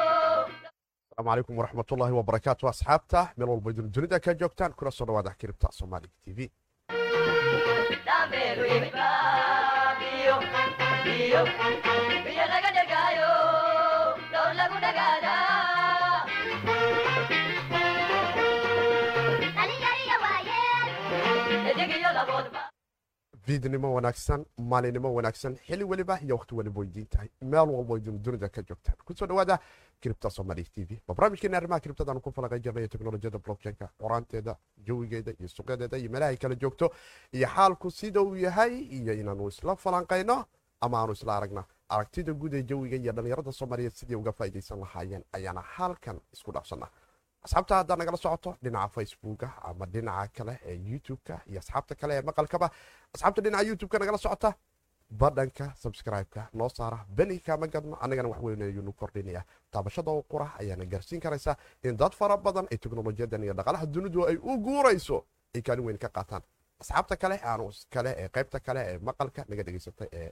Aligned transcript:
asalaamu 0.00 1.30
calaykum 1.30 1.56
waraxmatullaahi 1.60 2.14
wabarakaatu 2.20 2.68
asxaabta 2.72 3.20
meel 3.36 3.48
walba 3.52 3.70
idin 3.74 3.92
dunida 3.94 4.20
ka 4.24 4.34
joogtaan 4.40 4.72
kuna 4.78 4.90
soo 4.98 5.06
dhawaada 5.06 5.34
kiribta 5.40 5.68
soomaaliga 5.78 6.14
t 6.24 6.26
v 6.36 6.38
fiidnimo 23.46 23.94
wanaagsan 23.94 24.44
maalinimo 24.58 25.14
wanaagsan 25.14 25.56
xili 25.66 25.84
weliba 25.84 26.20
iyo 26.20 26.34
wakhti 26.36 26.54
waliba 26.54 26.80
weydiin 26.80 27.08
meel 27.42 27.68
walbo 27.70 27.96
idin 27.96 28.22
dunida 28.22 28.48
ka 28.48 28.62
joogtaan. 28.62 28.96
Kusoo 29.04 29.26
dhawaada 29.26 29.58
kiribta 30.00 30.30
somaali 30.30 30.64
t 30.64 30.84
v. 30.84 31.00
Waa 31.08 31.14
barnaamijkeena 31.14 31.56
arrimaha 31.56 31.80
kiribtadaanu 31.80 32.20
ku 32.20 32.30
falaqan 32.32 32.60
jirnay 32.62 32.88
teknolojiyada 32.88 33.38
blockchainka 33.38 33.88
qoraanteeda 33.98 34.56
jawigeeda 34.86 35.32
iyo 35.40 35.48
suqyadeeda 35.48 35.96
iyo 35.98 36.10
meelahay 36.10 36.36
kala 36.36 36.54
joogto 36.54 36.90
iyo 37.32 37.48
xaalku 37.48 37.90
sida 37.90 38.20
uu 38.22 38.36
yahay 38.36 38.78
iyo 38.78 39.12
inaanu 39.14 39.48
isla 39.48 39.76
falanqayno 39.76 40.44
ama 40.80 40.98
aanu 41.00 41.12
isla 41.12 41.36
aragna 41.36 41.64
aragtida 41.88 42.32
guud 42.32 42.54
ee 42.54 42.62
jawiga 42.62 42.96
iyo 42.96 43.12
dhallinyarada 43.12 43.52
soomaaliyeed 43.52 43.92
sidii 43.92 44.14
uga 44.14 44.32
faa'idaysan 44.32 44.78
lahaayeen 44.80 45.24
ayaana 45.32 45.60
halkan 45.60 46.20
isku 46.32 46.52
dhaafsana 46.52 46.86
asxaabta 47.44 47.74
haddaa 47.80 47.96
nagala 47.96 48.16
socoto 48.16 48.56
dhinaca 48.62 48.88
facebooka 48.96 49.48
ama 49.68 49.86
dhinaca 49.86 50.28
kale 50.36 50.54
ee 50.70 50.76
youtubeka 50.90 51.40
iyo 51.50 51.58
asxaabta 51.62 51.94
kale 52.00 52.12
ee 52.18 52.22
maqalkaba. 52.28 52.70
Asxaabta 53.14 53.40
dhinaca 53.44 53.64
youtubeka 53.68 53.98
nagala 54.02 54.18
socota 54.18 54.50
badhanka 55.20 55.72
subscribe-ka 55.82 56.42
noo 56.52 56.68
saara 56.68 56.98
beni 57.16 57.38
kama 57.40 57.66
gadno 57.66 57.96
annagana 58.00 58.28
wax 58.28 58.40
weyn 58.42 58.62
ayuunu 58.62 58.92
kordhinaya 58.92 59.42
taabashada 59.72 60.10
oo 60.10 60.22
qura 60.22 60.46
ayaana 60.60 60.84
gaarsiin 60.92 61.20
karaysa 61.20 61.56
in 61.82 61.96
dad 61.96 62.12
fara 62.14 62.36
badan 62.36 62.66
ay 62.72 62.78
teknolojiyadan 62.78 63.42
iyo 63.44 63.54
dhaqalaha 63.54 63.86
dunidu 63.86 64.26
ay 64.30 64.36
u 64.36 64.52
guurayso 64.66 65.24
ay 65.54 65.62
kaalin 65.62 65.84
weyn 65.86 65.98
ka 65.98 66.08
qaataan. 66.08 66.42
Asxaabta 66.80 67.16
kale 67.16 67.40
aanu 67.42 67.70
kale 67.94 68.10
ee 68.22 68.28
qaybta 68.28 68.60
kale 68.60 68.80
ee 68.90 68.98
maqalka 68.98 69.44
naga 69.48 69.62
dhegaysatay 69.66 70.08
ee 70.12 70.30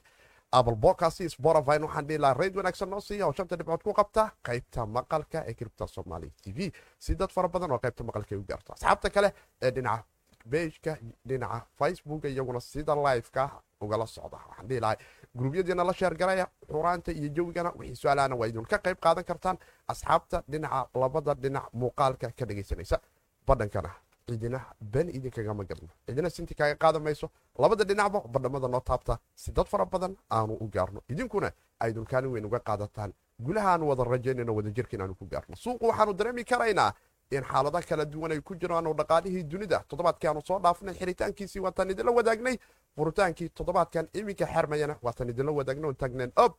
apple 0.53 0.76
podcast 0.76 1.20
spotify 1.28 1.76
waxaan 1.84 2.06
dhihi 2.09 2.19
rayd 2.41 2.56
wanaagsan 2.56 2.91
noo 2.91 3.00
siiya 3.00 3.26
oo 3.26 3.32
shanta 3.32 3.56
dhibcood 3.56 3.82
ku 3.82 3.92
qabta 3.92 4.31
qaybta 4.42 4.86
maqalka 4.86 5.44
ee 5.47 5.54
kiribta 5.54 5.86
soomaali 5.86 6.31
t 6.42 6.53
v 6.56 6.72
si 6.98 7.14
dad 7.14 7.31
fara 7.31 7.48
badan 7.48 7.70
oo 7.72 7.78
qaybta 7.78 8.04
maqalka 8.04 8.36
u 8.36 8.44
gaarto 8.48 8.72
asxaabta 8.72 9.10
kale 9.10 9.32
ee 9.62 9.70
dhinaca 9.70 10.04
bejka 10.47 10.97
dhinaca 11.28 11.66
facebook 11.78 12.25
iyaguna 12.25 12.60
sida 12.60 12.94
liveka 12.97 13.50
ugala 13.81 14.06
socda 14.06 14.38
waxaan 14.48 14.69
dhihi 14.69 14.81
lahay 14.81 14.97
gruubyadiina 15.36 15.84
la 15.84 15.92
sheergaraya 15.92 16.47
xuraanta 16.70 17.12
iyo 17.12 17.28
jawigana 17.36 17.70
wixii 17.78 17.97
su'aalaana 18.03 18.34
waa 18.36 18.47
idin 18.48 18.65
ka 18.65 18.78
qayb 18.78 18.98
qaadan 19.00 19.25
kartaan 19.25 19.59
asxaabta 19.88 20.42
dhinaca 20.48 20.88
labada 20.94 21.34
dhinac 21.34 21.66
muuqaalka 21.72 22.30
ka 22.38 22.44
dhegaysanaysa 22.47 22.98
badhankana 23.47 23.91
cidina 24.28 24.61
ben 24.81 25.09
idinkagama 25.09 25.65
gadno 25.65 25.89
cidina 26.06 26.31
sinti 26.31 26.55
kaaga 26.55 26.77
qaadan 26.77 27.03
mayso 27.03 27.31
labada 27.59 27.84
dhinacba 27.84 28.21
badhamada 28.28 28.69
noo 28.69 28.81
taabta. 28.81 29.19
Si 29.34 29.53
dad 29.53 29.66
fara 29.66 29.84
badan 29.87 30.16
aanu 30.31 30.55
u 30.61 30.69
gaarno. 30.69 31.00
Idinkuna 31.09 31.50
aydun 31.81 32.05
kaalin 32.05 32.31
weyn 32.33 32.44
uga 32.44 32.59
qaadataan. 32.61 33.12
Gulahaanu 33.43 33.89
wada 33.89 34.05
rajaynayno 34.05 34.55
wadajirka 34.55 34.97
inaanu 34.97 35.15
ku 35.15 35.27
gaarno. 35.27 35.56
Suuqu 35.56 35.87
waxaanu 35.89 36.12
dareemi 36.15 36.44
karaynaa 36.44 36.93
in 37.31 37.43
xaalada 37.43 37.83
kala 37.83 38.05
duwan 38.05 38.33
ay 38.33 38.41
ku 38.41 38.55
jiraanoo 38.55 38.94
dhaqaalihii 38.94 39.44
dunida. 39.44 39.83
Toddobaadkii 39.89 40.28
aanu 40.28 40.43
soo 40.47 40.59
dhaafnay 40.59 40.95
xiritaankiisii 40.95 41.60
waataan 41.60 41.91
idinla 41.91 42.12
wadaagnay. 42.12 42.56
Furitaankii 42.97 43.49
toddobaadkan 43.49 44.09
iminka 44.15 44.47
xermayana 44.47 44.97
waataan 45.03 45.31
idinla 45.31 45.53
wadaagno 45.53 45.93
taagneen 45.95 46.33
ob 46.37 46.53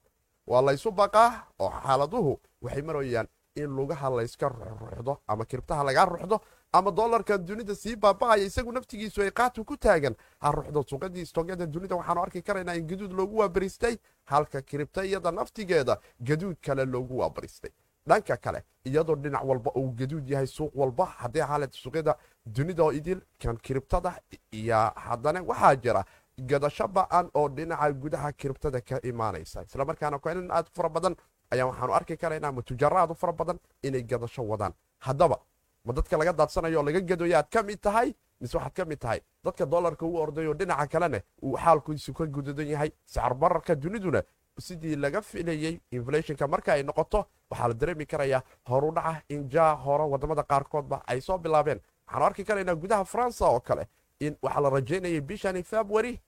waa 0.47 0.61
laysu 0.61 0.91
baqaa 0.91 1.29
oo 1.59 1.69
xaaladuhu 1.83 2.39
waxay 2.61 2.81
marayaan 2.81 3.27
in 3.55 3.69
lugaha 3.75 4.09
layska 4.09 4.49
ruxdo 4.49 5.17
ama 5.27 5.45
kiribtaha 5.45 5.83
lagaa 5.83 6.05
ruxdo 6.05 6.39
ama 6.73 6.91
dolarkan 6.91 7.45
dunida 7.47 7.75
sii 7.75 7.95
baaba'aya 7.95 8.43
isagu 8.45 8.71
naftigiisu 8.71 9.21
ay 9.21 9.31
qaatu 9.31 9.65
ku 9.65 9.77
taagan. 9.77 10.15
Ha 10.39 10.51
ruxdo 10.51 10.83
suuqadii 10.89 11.21
istoogyada 11.21 11.65
dunida 11.65 11.95
waxaanu 11.95 12.21
arki 12.21 12.41
karaynaa 12.41 12.75
in 12.75 12.87
gaduud 12.87 13.11
loogu 13.13 13.37
waabaristay 13.37 13.97
halka 14.25 14.61
kiribta 14.61 15.03
iyada 15.05 15.31
naftigeeda 15.31 15.97
gaduud 16.21 16.57
kale 16.61 16.85
loogu 16.85 17.17
waabaristay 17.19 17.71
dhanka 18.07 18.37
kale 18.37 18.63
iyadoo 18.85 19.15
dhinac 19.15 19.43
walba 19.45 19.71
uu 19.75 19.91
gaduud 19.95 20.29
yahay 20.29 20.47
suuq 20.47 20.71
walba 20.75 21.05
haddii 21.05 21.41
xaalad 21.41 21.71
suuqyada 21.73 22.15
dunida 22.45 22.83
oo 22.83 22.91
idil 22.91 23.21
kan 23.41 23.57
kiribtada 23.57 24.13
iyo 24.51 24.91
haddana 24.95 25.41
waxaa 25.41 25.75
jira 25.75 26.05
gadasho 26.37 26.87
ba'an 26.87 27.29
oo 27.33 27.49
dhinaca 27.49 27.91
gudaha 27.93 28.31
kiribtada 28.31 28.81
ka 28.81 28.99
imaanaysa. 29.03 29.63
Islamarkaana 29.63 30.19
koinan 30.19 30.51
aad 30.51 30.67
fara 30.73 30.89
badan 30.89 31.15
ayaa 31.51 31.65
waxaanu 31.65 31.93
arki 31.93 32.17
karaynaa 32.17 32.51
ma 32.51 32.61
tujaro 32.61 33.07
u 33.11 33.15
fara 33.15 33.33
badan 33.33 33.59
inay 33.83 34.03
gadasho 34.03 34.43
wadaan. 34.43 34.73
Haddaba 34.99 35.37
ma 35.85 35.93
dadka 35.93 36.17
laga 36.17 36.33
daadsanayo 36.33 36.79
oo 36.79 36.83
laga 36.83 37.01
gadoyo 37.01 37.37
aad 37.37 37.49
ka 37.49 37.63
mid 37.63 37.81
tahay 37.81 38.13
mise 38.41 38.55
waxaad 38.57 38.73
ka 38.73 38.85
mid 38.85 38.99
tahay? 38.99 39.19
Dadka 39.43 39.65
dolarka 39.65 40.05
u 40.05 40.15
ordayo 40.17 40.53
dhinaca 40.53 40.87
kalena 40.87 41.19
uu 41.43 41.57
xaalkiisu 41.57 42.13
ka 42.13 42.25
gududan 42.25 42.67
yahay. 42.67 42.91
Sacr 43.05 43.33
bararka 43.35 43.75
duniduna 43.75 44.23
sidii 44.59 44.95
laga 44.95 45.21
filayey 45.21 45.79
inflationka 45.91 46.47
marka 46.47 46.73
ay 46.73 46.83
noqoto 46.83 47.25
waxaa 47.49 47.67
la 47.67 47.73
dareemi 47.73 48.05
karayaa 48.05 48.41
horudhaca 48.69 49.21
injaa 49.29 49.75
hore 49.75 50.03
waddamada 50.11 50.43
qaarkoodba 50.43 51.01
ay 51.07 51.21
soo 51.21 51.37
bilaabeen. 51.37 51.79
Waxaanu 52.07 52.25
arki 52.25 52.43
karaynaa 52.43 52.75
gudaha 52.75 53.05
faransa 53.05 53.45
oo 53.49 53.59
kale 53.59 53.87
in 54.19 54.35
waxaa 54.41 54.61
la 54.61 54.69
rajaynayay 54.69 55.21
bishani 55.21 55.63
february. 55.63 56.19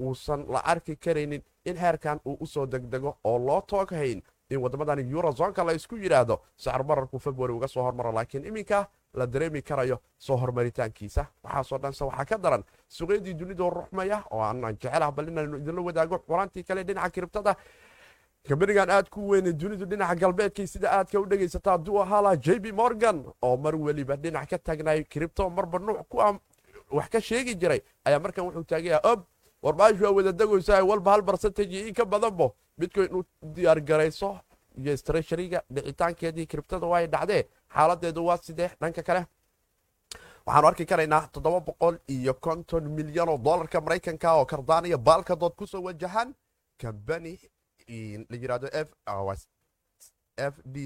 Uusan 0.00 0.44
la 0.48 0.58
arki 0.64 0.96
karaynin 0.96 1.42
in 1.64 1.76
heerkan 1.76 2.20
uu 2.26 2.36
u 2.40 2.46
soo 2.46 2.66
degdego 2.66 3.16
oo 3.24 3.38
loo 3.38 3.60
tooghayn 3.60 4.22
in 4.50 4.58
wadamadan 4.62 4.98
eurozonka 4.98 5.64
la 5.64 5.72
isku 5.74 5.96
yidhaahdo 5.96 6.40
sacr 6.56 6.82
bararku 6.84 7.18
february 7.18 7.52
uga 7.54 7.68
soo 7.68 7.82
hormaro 7.82 8.12
laakiin 8.12 8.44
iminka 8.44 8.88
la 9.14 9.26
dareemi 9.26 9.62
karayo 9.62 9.98
soo 10.18 10.36
hormaritaankiisa. 10.36 11.26
Waxaasoo 11.44 11.78
dhanse 11.78 12.04
waxaa 12.04 12.24
ka 12.24 12.38
daran 12.38 12.62
suuqyadii 12.88 13.34
dunidoo 13.34 13.70
ruxmaya 13.70 14.22
oo 14.30 14.40
aanan 14.42 14.76
jecelah 14.78 15.10
bal 15.12 15.28
idinla 15.28 15.82
wadaago 15.82 16.18
xurantii 16.28 16.64
kale 16.64 16.84
dhinaca 16.84 17.10
kiribtada. 17.10 17.56
Kambanigan 18.48 18.90
aad 18.90 19.08
ku 19.10 19.28
weyne 19.28 19.52
dunidu 19.52 19.86
dhinaca 19.86 20.14
galbeedkay 20.14 20.66
sida 20.66 20.90
aadka 20.92 21.20
u 21.20 21.26
dhegaysataa 21.26 21.72
hadduu 21.72 21.98
ahaala 22.02 22.36
j 22.36 22.58
b 22.60 22.72
morgan 22.72 23.24
oo 23.42 23.56
mar 23.56 23.74
weliba 23.76 24.16
dhinac 24.16 24.48
ka 24.50 24.58
taagnay 24.58 25.02
kiribto 25.04 25.50
marba 25.50 25.78
nuuc 25.78 26.06
ku 26.08 26.18
wax 26.96 27.08
ka 27.10 27.20
sheegi 27.20 27.54
jiray 27.56 27.80
ayaa 28.04 28.18
markan 28.20 28.44
wuxuu 28.46 28.62
taagaya 28.64 29.00
ob 29.02 29.24
warbaashu 29.62 30.04
waa 30.04 30.10
wada 30.12 30.32
degaysaa 30.32 30.84
walba 30.84 31.10
hal 31.12 31.22
barsantaji 31.22 31.88
in 31.88 31.94
ka 31.94 32.04
badanbo 32.04 32.54
midkood 32.78 33.08
inuu 33.10 33.24
diyaargarayso 33.54 34.38
iyo 34.78 34.96
streshariga 34.96 35.62
dhicitaankeedii 35.74 36.46
kiribtada 36.46 36.86
waa 36.86 37.06
dhacdee 37.06 37.42
xaaladeedu 37.74 38.26
waa 38.26 38.36
sidee? 38.36 38.70
Dhanka 38.80 39.02
kale 39.02 39.26
waxaanu 40.46 40.68
arki 40.68 40.86
karaynaa 40.86 41.28
toddoba 41.32 41.60
boqol 41.60 41.96
iyo 42.08 42.34
konton 42.34 42.84
milyan 42.96 43.28
oo 43.28 43.38
dolarka 43.38 43.80
maraykanka 43.80 44.34
oo 44.34 44.44
kardaaniya 44.46 44.98
baalkadood 44.98 45.54
ku 45.56 45.66
soo 45.66 45.82
wajahan. 45.82 46.34
Kambani 46.80 47.38
la 48.30 48.36
yiraahdo 48.36 48.68
f 50.36 50.54
d 50.64 50.76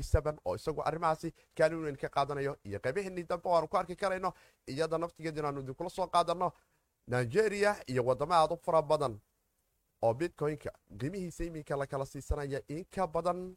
oo 0.45 0.55
isagoo 0.55 0.83
arrimahaasi 0.87 1.35
kaalin 1.57 1.83
weyn 1.85 1.97
ka 1.97 2.09
qaadanayo. 2.09 2.57
Iyo 2.65 2.79
qaybaheenii 2.79 3.27
dambe 3.29 3.49
o 3.49 3.55
aanu 3.57 3.69
ku 3.69 3.77
arki 3.77 3.97
karayno 3.97 4.33
iyada 4.67 4.99
naftigeed 4.99 5.37
inaanu 5.39 5.61
idinkula 5.61 5.91
soo 5.91 6.07
qaadano 6.07 6.53
nigeria 7.09 7.77
iyo 7.87 8.05
wadamo 8.05 8.35
aad 8.35 8.53
u 8.53 8.57
fara 8.57 8.83
badan 8.83 9.19
oo 10.03 10.15
bitcoin-ka 10.15 10.71
qiimihiisa 10.99 11.45
iminka 11.45 11.77
la 11.77 11.87
kala 11.87 12.07
siisanaya 12.07 12.61
in 12.69 12.85
ka 12.85 13.07
badan 13.07 13.57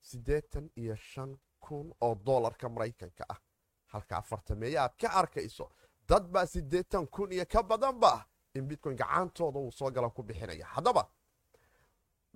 siddeetan 0.00 0.70
iyo 0.76 0.96
shan 0.96 1.36
kun 1.60 1.92
oo 2.00 2.14
doolarka 2.14 2.68
maraykanka 2.68 3.24
ah. 3.28 3.40
Halka 3.86 4.16
afartameeya 4.16 4.82
aad 4.82 4.94
ka 5.00 5.08
arkayso 5.20 5.70
dad 6.08 6.24
baa 6.32 6.46
siddeetan 6.46 7.06
kun 7.06 7.32
iyo 7.32 7.44
ka 7.46 7.62
badanba 7.62 8.26
in 8.54 8.66
bitcoin 8.68 8.96
gacantooda 8.96 9.58
uu 9.58 9.72
soo 9.72 9.90
gala 9.90 10.10
ku 10.10 10.22
bixinaya. 10.22 10.66
Haddaba 10.66 11.08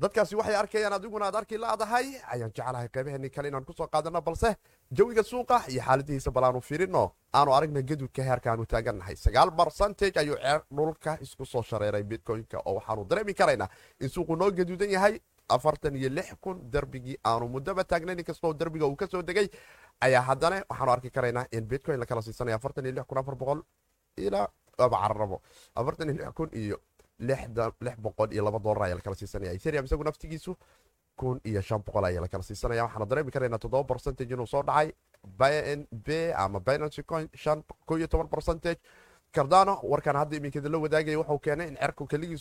dadkaasi 0.03 0.35
waxay 0.41 0.57
arkayaan 0.57 0.93
adiguna 0.97 1.27
aad 1.29 1.35
arki 1.41 1.57
laadahay. 1.59 2.07
Ayaan 2.33 2.51
jeclahay 2.57 2.89
qaybaheennii 2.89 3.31
kale 3.35 3.49
inaan 3.49 3.65
ku 3.65 3.73
soo 3.73 3.87
qaadano 3.87 4.21
balse 4.23 4.57
jawiga 4.93 5.23
suuqa 5.23 5.59
iyo 5.69 5.83
xaaladihiisa 5.83 6.31
bal 6.31 6.45
aanu 6.45 6.61
fiirino. 6.61 7.13
Aanu 7.35 7.53
aragna 7.55 7.83
gaduudka 7.83 8.23
heerka 8.23 8.51
aanu 8.53 8.65
taagannahay. 8.67 9.17
Sagaal 9.17 9.51
barcentage 9.51 10.17
ayuu 10.23 10.37
ceer 10.43 10.61
dhulka 10.77 11.19
isku 11.21 11.45
soo 11.45 11.63
shareeray 11.63 12.03
bitcoin-ka 12.03 12.59
oo 12.65 12.75
waxaanu 12.79 13.05
dareemi 13.11 13.35
karaynaa 13.35 13.69
in 14.01 14.09
suuqu 14.09 14.37
noo 14.37 14.51
gaduudan 14.51 14.91
yahay. 14.91 15.21
Afartan 15.51 15.97
iyo 15.97 16.09
lix 16.09 16.29
kun 16.41 16.71
darbigii 16.73 17.17
aanu 17.25 17.49
muddaba 17.49 17.85
taagnayn 17.85 18.19
inkastoo 18.19 18.55
darbiga 18.55 18.87
uu 18.87 18.97
ka 18.97 19.07
soo 19.11 19.23
degay 19.23 19.49
ayaa 20.01 20.23
haddana 20.29 20.63
waxaanu 20.71 20.93
arki 20.93 21.11
karaynaa 21.11 21.47
in 21.53 21.65
bitcoin 21.67 21.99
la 22.01 22.07
kala 22.07 22.21
afartan 22.55 22.85
iyo 22.87 22.95
lix 22.95 23.05
kun 23.09 23.19
afar 23.19 23.35
boqol 23.35 23.61
ilaa 24.17 24.47
aba 24.79 24.97
cararabo. 25.03 25.43
Afartan 25.75 26.09
iyo 26.09 26.19
lix 26.23 26.33
kun 26.39 26.49
iyo 26.55 26.77
lix 27.21 27.97
boqol 28.05 28.33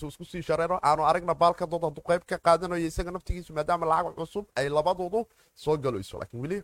isku 0.08 0.26
sii 0.26 0.42
shareero. 0.42 0.80
Aanu 0.84 1.04
aragna 1.06 1.34
baalka 1.36 1.66
ka 2.26 2.38
qaadanayo 2.38 2.86
isaga 2.88 3.12
maadaama 3.54 3.86
lacag 3.86 4.16
cusub 4.16 4.46
ay 4.56 4.70
labadoodu 4.70 5.28
soo 5.56 5.78
galayso 5.78 6.20
laakiin 6.20 6.64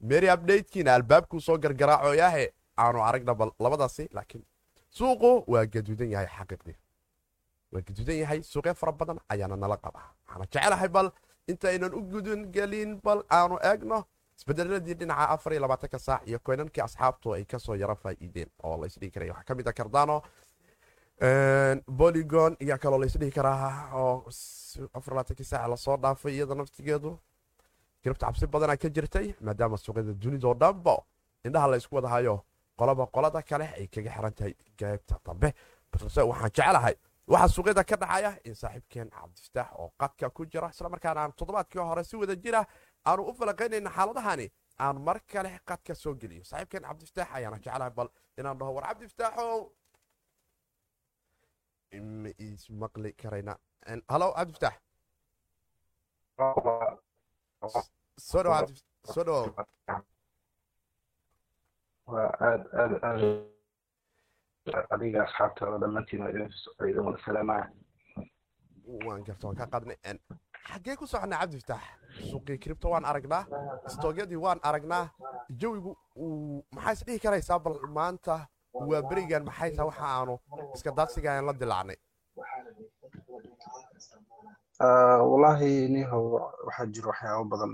mary 0.00 0.28
updatekiina 0.34 0.94
albaabkuu 0.94 1.40
soo 1.40 1.58
gargaraacoyahe 1.58 2.52
aanu 2.84 2.98
aragna 3.08 3.32
labadaasi 3.64 4.04
laakiin 4.16 4.44
suuqu 4.98 5.30
waa 5.52 5.64
gaduudan 5.74 6.10
yahay 6.14 6.28
xaqiiqdii. 6.38 6.76
Waa 7.72 7.82
gaduudan 7.88 8.16
yahay 8.22 8.40
suuqyo 8.52 8.74
fara 8.80 8.92
badan 8.92 9.18
ayaana 9.32 9.56
nala 9.56 9.76
qabaa. 9.84 10.06
Waxaana 10.26 10.44
jecelahay 10.52 10.88
bal 10.96 11.08
intaynan 11.50 11.92
u 11.98 12.00
gudun 12.12 12.40
gelin 12.54 12.90
bal 13.04 13.20
aanu 13.38 13.56
eegno 13.70 13.98
isbedeladii 14.38 14.94
dhinaca 15.00 15.24
afar 15.34 15.52
iyo 15.52 15.60
labaatanka 15.64 15.98
saac 15.98 16.22
iyo 16.28 16.38
koynankii 16.46 16.82
asxaabtu 16.88 17.32
ay 17.34 17.44
ka 17.44 17.58
soo 17.58 17.74
yaro 17.82 17.94
faa'iideen 18.02 18.50
oo 18.62 18.76
laysdhihi 18.80 19.10
karaya 19.14 19.32
waxaa 19.32 19.48
ka 19.48 19.54
mid 19.58 19.66
a 19.68 19.72
cardano 19.78 20.16
boligon 21.98 22.56
iyo 22.60 22.78
kaloo 22.78 22.98
laysdhihi 23.02 23.32
karaa 23.32 23.90
oo 23.94 24.14
afar 24.94 25.12
labaatankii 25.14 25.44
saac 25.50 25.68
la 25.72 25.76
soo 25.76 25.96
dhaafay 25.96 26.32
iyada 26.36 26.54
naftigeedu 26.54 27.18
kiribta 28.02 28.26
cabsi 28.26 28.46
badanaa 28.46 28.76
ka 28.76 28.88
jirtay 28.88 29.26
maadaama 29.46 29.76
suuqyada 29.84 30.12
dunidoo 30.22 30.54
dhanba 30.54 30.94
indhaha 31.46 31.66
la 31.70 31.76
ysku 31.76 31.94
wadahayo 31.98 32.34
qolaba 32.78 33.06
qolada 33.14 33.42
kale 33.42 33.66
ay 33.78 33.86
kaga 33.88 34.10
xiran 34.16 34.34
tahay 34.38 34.54
gaybta 34.78 35.18
dambe. 35.26 35.52
Balse 35.92 36.20
waxaan 36.30 36.50
jecelahay 36.56 36.94
waxaa 37.26 37.48
suuqyada 37.54 37.84
ka 37.84 37.96
dhacaya 37.96 38.30
in 38.44 38.54
saaxiibkeen 38.54 39.10
cabdifataax 39.10 39.68
oo 39.78 39.88
qadka 40.00 40.30
ku 40.30 40.46
jira 40.46 40.68
islamarkaana 40.74 41.20
aan 41.22 41.32
toddobaadkii 41.32 41.80
hore 41.90 42.04
si 42.04 42.16
wada 42.16 42.34
jira 42.44 42.60
aanu 43.04 43.22
u 43.30 43.34
falaqaynayna 43.34 43.90
xaaladahani 43.96 44.46
aan 44.78 44.96
mar 45.06 45.18
kale 45.32 45.50
qadka 45.68 45.94
soo 45.94 46.14
geliyo. 46.14 46.44
Saaxiibkeen 46.44 46.82
cabdifataax 46.88 47.28
ayaana 47.36 47.56
jecelahay 47.58 47.90
bal 47.90 48.08
inaan 48.38 48.58
dhaho 48.58 48.72
war 48.74 48.84
cabdifataaxow 48.88 49.60
ma 52.22 52.30
ismaqli 52.38 53.12
karayna. 53.22 53.54
Halo 54.08 54.32
cabdifataax 54.32 54.76
soo 58.18 58.42
dhawo 59.24 59.54
waa 62.12 62.30
aad 62.48 62.62
aad 62.82 62.92
aad 63.08 63.22
adiga 64.94 65.18
asxaabtaada 65.26 65.78
dhammaantiin 65.82 66.22
idin 66.88 67.04
wada 67.06 67.18
salaamaya 67.26 67.64
waan 69.06 69.22
garta 69.28 69.44
waan 69.48 69.56
ka 69.60 69.66
qaadnay 69.74 69.96
xaggee 70.70 70.96
ku 71.00 71.06
soconnaa 71.12 71.40
cabdifataax 71.42 71.84
suuqii 72.30 72.58
cripto 72.64 72.90
waan 72.94 73.04
aragnaa 73.10 73.42
stoogyadii 73.94 74.40
waan 74.46 74.60
aragnaa 74.70 75.04
jawigu 75.60 75.92
maxaa 76.74 76.92
is 76.96 77.02
dhihi 77.06 77.18
karaysaa 77.24 77.58
bal 77.66 77.78
maanta 77.98 78.34
waa 78.90 79.02
berigan 79.10 79.44
maxay 79.48 79.70
tahay 79.76 79.88
waxa 79.90 80.06
aanu 80.16 80.34
iska 80.74 80.90
daadsigayan 80.98 81.46
la 81.48 81.52
dilaacnay 81.62 81.98
wallaahi 85.30 85.70
niho 85.94 86.18
waxaa 86.66 86.86
jiro 86.94 87.08
waxyaabo 87.12 87.44
badan 87.52 87.72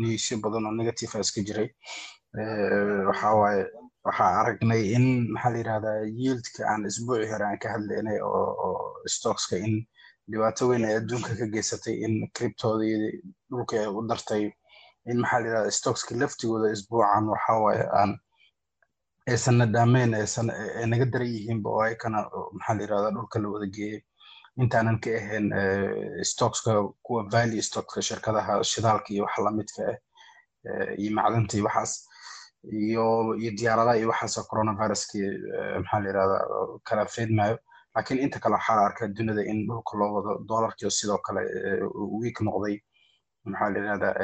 niisyo 0.00 0.36
badan 0.44 0.66
oo 0.66 0.72
negative 0.80 1.20
iska 1.26 1.40
jiray 1.48 1.68
waxaa 2.34 3.34
waaye 3.40 3.64
waxaa 4.04 4.40
aragnay 4.40 4.82
in 4.96 5.06
maxaa 5.32 5.50
la 5.52 5.58
yidhahdaa 5.58 6.00
yieldka 6.20 6.60
aan 6.70 6.84
isbuuci 6.86 7.26
hore 7.32 7.44
aan 7.46 7.58
ka 7.58 7.68
hadlaynay 7.74 8.18
oo 8.20 9.00
stockska 9.06 9.56
in 9.56 9.86
dhibaato 10.30 10.68
weyn 10.68 10.84
ay 10.84 10.96
adduunka 10.96 11.34
ka 11.38 11.46
geysatay 11.54 11.94
in 12.04 12.28
criptoodii 12.36 13.22
dhulka 13.50 13.76
ay 13.80 13.86
u 13.86 14.02
dartay 14.08 14.44
in 15.10 15.20
maxaa 15.20 15.40
la 15.40 15.46
yidhahdaa 15.48 15.70
stockska 15.70 16.14
laftigooda 16.20 16.72
isbuucan 16.72 17.28
waxaa 17.32 17.58
waaye 17.64 17.84
aan 18.00 18.18
aysan 19.30 19.56
nadaameyn 19.58 20.14
aysan 20.14 20.50
ay 20.50 20.86
naga 20.86 21.04
daran 21.12 21.28
yihiinba 21.34 21.70
oo 21.70 21.80
ayakana 21.82 22.18
maxaa 22.52 22.74
la 22.76 22.82
yidhahdaa 22.82 23.10
dhulka 23.16 23.38
la 23.42 23.48
wada 23.48 23.66
geeyey 23.76 24.00
intaanan 24.60 25.00
ka 25.00 25.10
ahayn 25.20 25.46
stockska 26.22 26.72
kuwa 27.02 27.22
value 27.32 27.62
stockska 27.62 28.02
shirkadaha 28.02 28.64
shidaalka 28.64 29.08
iyo 29.14 29.24
waxa 29.24 29.42
lamidka 29.42 29.82
ah 29.90 29.96
iyo 31.00 31.10
macdanta 31.16 31.56
iyo 31.56 31.64
waxaas 31.64 32.07
iyo 32.64 33.34
iyo 33.40 33.50
diyaaradaha 33.58 33.96
iyo 33.98 34.08
waxaasoo 34.12 34.44
coronaviruskii 34.50 35.28
maxaa 35.82 36.00
la 36.02 36.08
yidhahdaa 36.08 36.42
kala 36.88 37.04
feedmayo 37.06 37.56
laakiin 37.94 38.20
inta 38.24 38.38
kale 38.42 38.54
waxaa 38.58 38.76
la 38.76 38.84
arkaa 38.88 39.08
dunida 39.16 39.42
in 39.52 39.66
dhulka 39.68 39.98
loo 39.98 40.10
wado 40.16 40.32
doolarkii 40.48 40.90
sidoo 40.90 41.18
kale 41.26 41.40
week 42.20 42.40
noqday. 42.40 42.76
Maxaa 43.44 43.70
la 43.70 43.78
yidhahdaa 43.78 44.14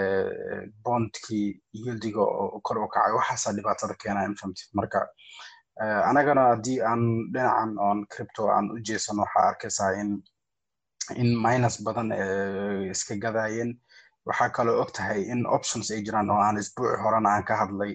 bondkii 0.85 1.47
yieldiga 1.73 2.21
oo 2.21 2.61
kor 2.67 2.79
u 2.79 2.89
kacay 2.89 3.13
waxaasaa 3.19 3.53
dhibaatada 3.57 3.95
keenaya 4.03 4.29
infamti 4.29 4.63
marka 4.75 5.09
anagana 6.11 6.43
haddii 6.51 6.81
aan 6.91 7.03
dhinacan 7.33 7.79
oon 7.79 8.07
cripto 8.13 8.49
aan 8.51 8.71
u 8.75 8.79
jeesano 8.89 9.23
waxaa 9.23 9.49
arkaysaa 9.51 9.93
in 10.01 10.11
in 11.23 11.31
minus 11.45 11.83
badan 11.85 12.11
iska 12.91 13.15
gadaayeen. 13.25 13.73
Waxaa 14.27 14.49
kaloo 14.57 14.81
og 14.83 14.91
tahay 14.97 15.23
in 15.33 15.47
options 15.47 15.91
ay 15.91 16.01
jiraan 16.07 16.31
oo 16.31 16.41
aan 16.41 16.57
isbuuci 16.59 16.97
horena 17.03 17.29
aan 17.31 17.45
ka 17.45 17.57
hadlay 17.57 17.93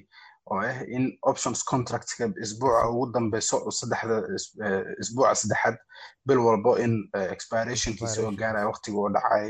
oo 0.51 0.59
ah 0.69 0.77
in 0.95 1.03
options 1.31 1.63
contractka 1.71 2.25
isbuuca 2.45 2.89
ugu 2.91 3.05
dambeyso 3.13 3.57
saddexda 3.79 4.15
isbuuca 5.01 5.35
saddexaad 5.41 5.77
bil 6.27 6.39
walbo 6.47 6.71
in 6.85 6.93
expirationkiisa 7.35 8.21
oo 8.25 8.31
gaaraya 8.41 8.67
waqtiga 8.71 8.97
oo 9.03 9.09
dhacay. 9.15 9.47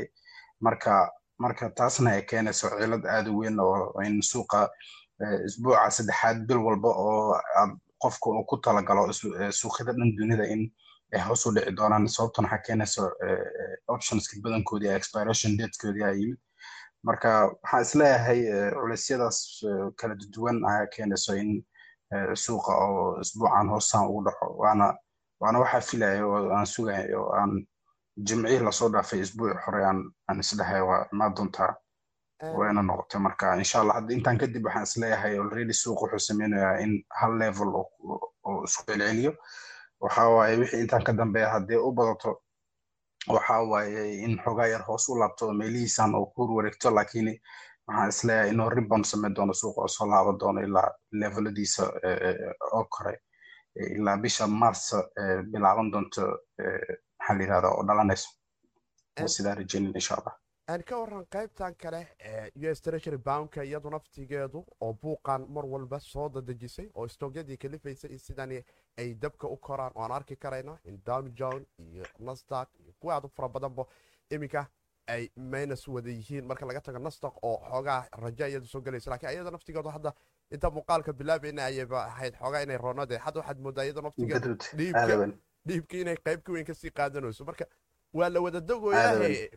Marka 0.60 0.94
marka 1.38 1.70
taasna 1.78 2.10
ay 2.16 2.22
keenayso 2.30 2.68
cilad 2.80 3.04
aad 3.06 3.26
u 3.28 3.38
weyn 3.40 3.56
oo 3.60 4.00
in 4.06 4.20
suuqa 4.22 4.68
isbuuca 5.48 5.90
saddexaad 5.98 6.38
bil 6.48 6.60
walba 6.66 6.88
oo 6.88 7.40
qofka 8.02 8.26
uu 8.30 8.44
ku 8.50 8.56
talagalo 8.64 9.12
suuqyada 9.60 9.92
dhan 9.92 10.10
dunida 10.18 10.44
in 10.54 10.62
ay 11.14 11.20
hoos 11.26 11.46
u 11.46 11.50
dhici 11.54 11.72
doonaan. 11.78 12.08
Sababtan 12.08 12.44
waxaa 12.44 12.62
keenayso 12.66 13.02
optionska 13.88 14.36
badankoodii 14.44 14.92
expiration 14.98 15.56
datekoodii 15.58 16.04
aa 16.04 16.12
yimid 16.20 16.38
marka 17.06 17.30
waxaan 17.62 17.82
is 17.82 17.94
leeyahay 17.94 18.40
culeysyadaas 18.80 19.38
kala 19.98 20.14
duwan 20.34 20.58
ayaa 20.70 20.86
keenayso 20.94 21.34
in 21.42 21.50
suuqa 22.34 22.72
oo 22.86 23.20
isbuucan 23.20 23.68
hoosaan 23.72 24.08
ugu 24.08 24.22
dhaco. 24.26 24.46
Waana 24.62 24.86
waana 25.40 25.58
waxaa 25.62 25.80
filaya 25.80 26.26
oo 26.26 26.50
aan 26.56 26.66
sugaya 26.66 27.18
oo 27.20 27.32
aan 27.38 27.66
jimcihii 28.26 28.60
la 28.64 28.72
soo 28.72 28.88
dhaafay 28.88 29.20
isbuuci 29.20 29.56
hore 29.66 29.84
aan 29.84 30.00
aan 30.28 30.40
isdhahay 30.40 30.80
waa 30.82 31.06
imaa 31.12 31.30
doontaa 31.36 31.74
wayna 32.58 32.82
noqotay 32.82 33.20
marka 33.20 33.56
insha 33.56 33.80
allah 33.80 33.94
hadda 33.94 34.12
intaan 34.14 34.38
kadib 34.38 34.64
waxaan 34.66 34.82
is 34.88 34.96
leeyahay 34.96 35.38
already 35.38 35.72
suuq 35.72 36.02
wuxuu 36.02 36.18
sameynayaa 36.28 36.78
in 36.84 36.92
hal 37.20 37.32
level 37.38 37.68
oo 37.80 38.64
isku 38.64 38.82
celceliyo. 38.86 39.32
Waxa 40.00 40.28
waaye 40.28 40.56
wixii 40.56 40.80
intaan 40.80 41.02
ka 41.04 41.12
dambeeya 41.12 41.48
haddii 41.54 41.76
u 41.76 41.92
badato 41.92 42.42
waxa 43.34 43.56
waaye 43.72 44.02
in 44.24 44.38
xogaa 44.44 44.66
yar 44.72 44.82
hoos 44.88 45.08
u 45.08 45.18
laabto 45.18 45.52
meelihiisan 45.52 46.14
oo 46.14 46.26
ku 46.26 46.46
wareegto 46.56 46.90
laakiin 46.94 47.28
waxaan 47.86 48.08
is 48.08 48.24
leeyahay 48.24 48.50
inuu 48.50 48.68
ribon 48.70 49.04
sameyn 49.04 49.34
doono 49.36 49.52
suuqa 49.54 49.80
oo 49.80 49.88
soo 49.88 50.06
laaban 50.10 50.38
doono 50.40 50.60
ilaa 50.60 50.90
leveladiisa 51.12 51.82
oo 52.72 52.84
kore 52.84 53.14
ilaa 53.96 54.16
bisha 54.16 54.46
mars 54.46 54.84
bilaaban 55.52 55.92
doonto 55.92 56.22
maxaa 57.18 57.36
la 57.36 57.42
yirahdaa 57.42 57.70
oo 57.70 57.82
dhalanayso. 57.86 58.28
Sidaa 59.26 59.54
rajeynin 59.54 59.92
insha 59.94 60.14
allah. 60.14 60.34
Aan 60.70 60.82
ka 60.88 60.96
waran 61.00 61.24
qaybtan 61.34 61.74
kale 61.82 62.00
u 62.56 62.66
s 62.74 62.80
treasury 62.82 63.18
boundka 63.18 63.62
iyadu 63.62 63.90
naftigeedu 63.90 64.64
oo 64.80 64.92
buuqan 65.02 65.46
mar 65.54 65.64
walba 65.66 65.98
soo 66.00 66.28
dadejisay 66.34 66.88
oo 66.94 67.08
stoogyadii 67.08 67.56
kalifaysay 67.56 68.10
in 68.10 68.18
sidani 68.18 68.64
ay 68.98 69.14
dabka 69.14 69.48
u 69.48 69.56
koraan. 69.56 69.92
Oo 69.94 70.02
aan 70.02 70.12
arki 70.12 70.36
karayna 70.36 70.78
in 70.84 71.00
down 71.06 71.32
john 71.34 71.66
iyo 71.78 72.04
nasdaq 72.18 72.68
iyo 72.80 72.92
kuwa 73.00 73.14
aad 73.14 73.24
u 73.24 73.28
fara 73.28 73.48
badanba 73.48 73.84
iminka 74.30 74.66
ay 75.06 75.30
minus 75.36 75.88
wada 75.88 76.10
yihiin. 76.10 76.46
Marka 76.46 76.66
laga 76.66 76.80
tago 76.80 76.98
nasdaq 76.98 77.34
oo 77.42 77.58
xoogaa 77.70 78.06
raja 78.12 78.48
iyadu 78.48 78.66
soo 78.66 78.80
gelaysa 78.80 79.10
lakiin 79.10 79.32
iyada 79.32 79.50
naftigeedu 79.50 79.88
hadda 79.88 80.12
inta 80.50 80.70
muuqaalka 80.70 81.12
bilaabayna 81.12 81.64
ayayba 81.64 82.04
ahayd 82.04 82.34
xoogaa 82.34 82.62
inay 82.62 82.76
roonade 82.78 83.16
hadda 83.18 83.40
waxaad 83.40 83.58
moodaa 83.60 83.84
iyada 83.84 84.02
naftigeedu 84.02 84.56
dhiibka 85.66 85.96
inay 85.96 86.16
qayb 86.16 86.42
ka 86.42 86.52
weyn 86.52 86.64
ka 86.64 86.74
sii 86.74 86.90
qaadanayso. 86.90 87.44
Marka 87.44 87.66
waa 88.12 88.28
la 88.28 88.40
wada 88.40 88.60
dogoyahe 88.60 89.50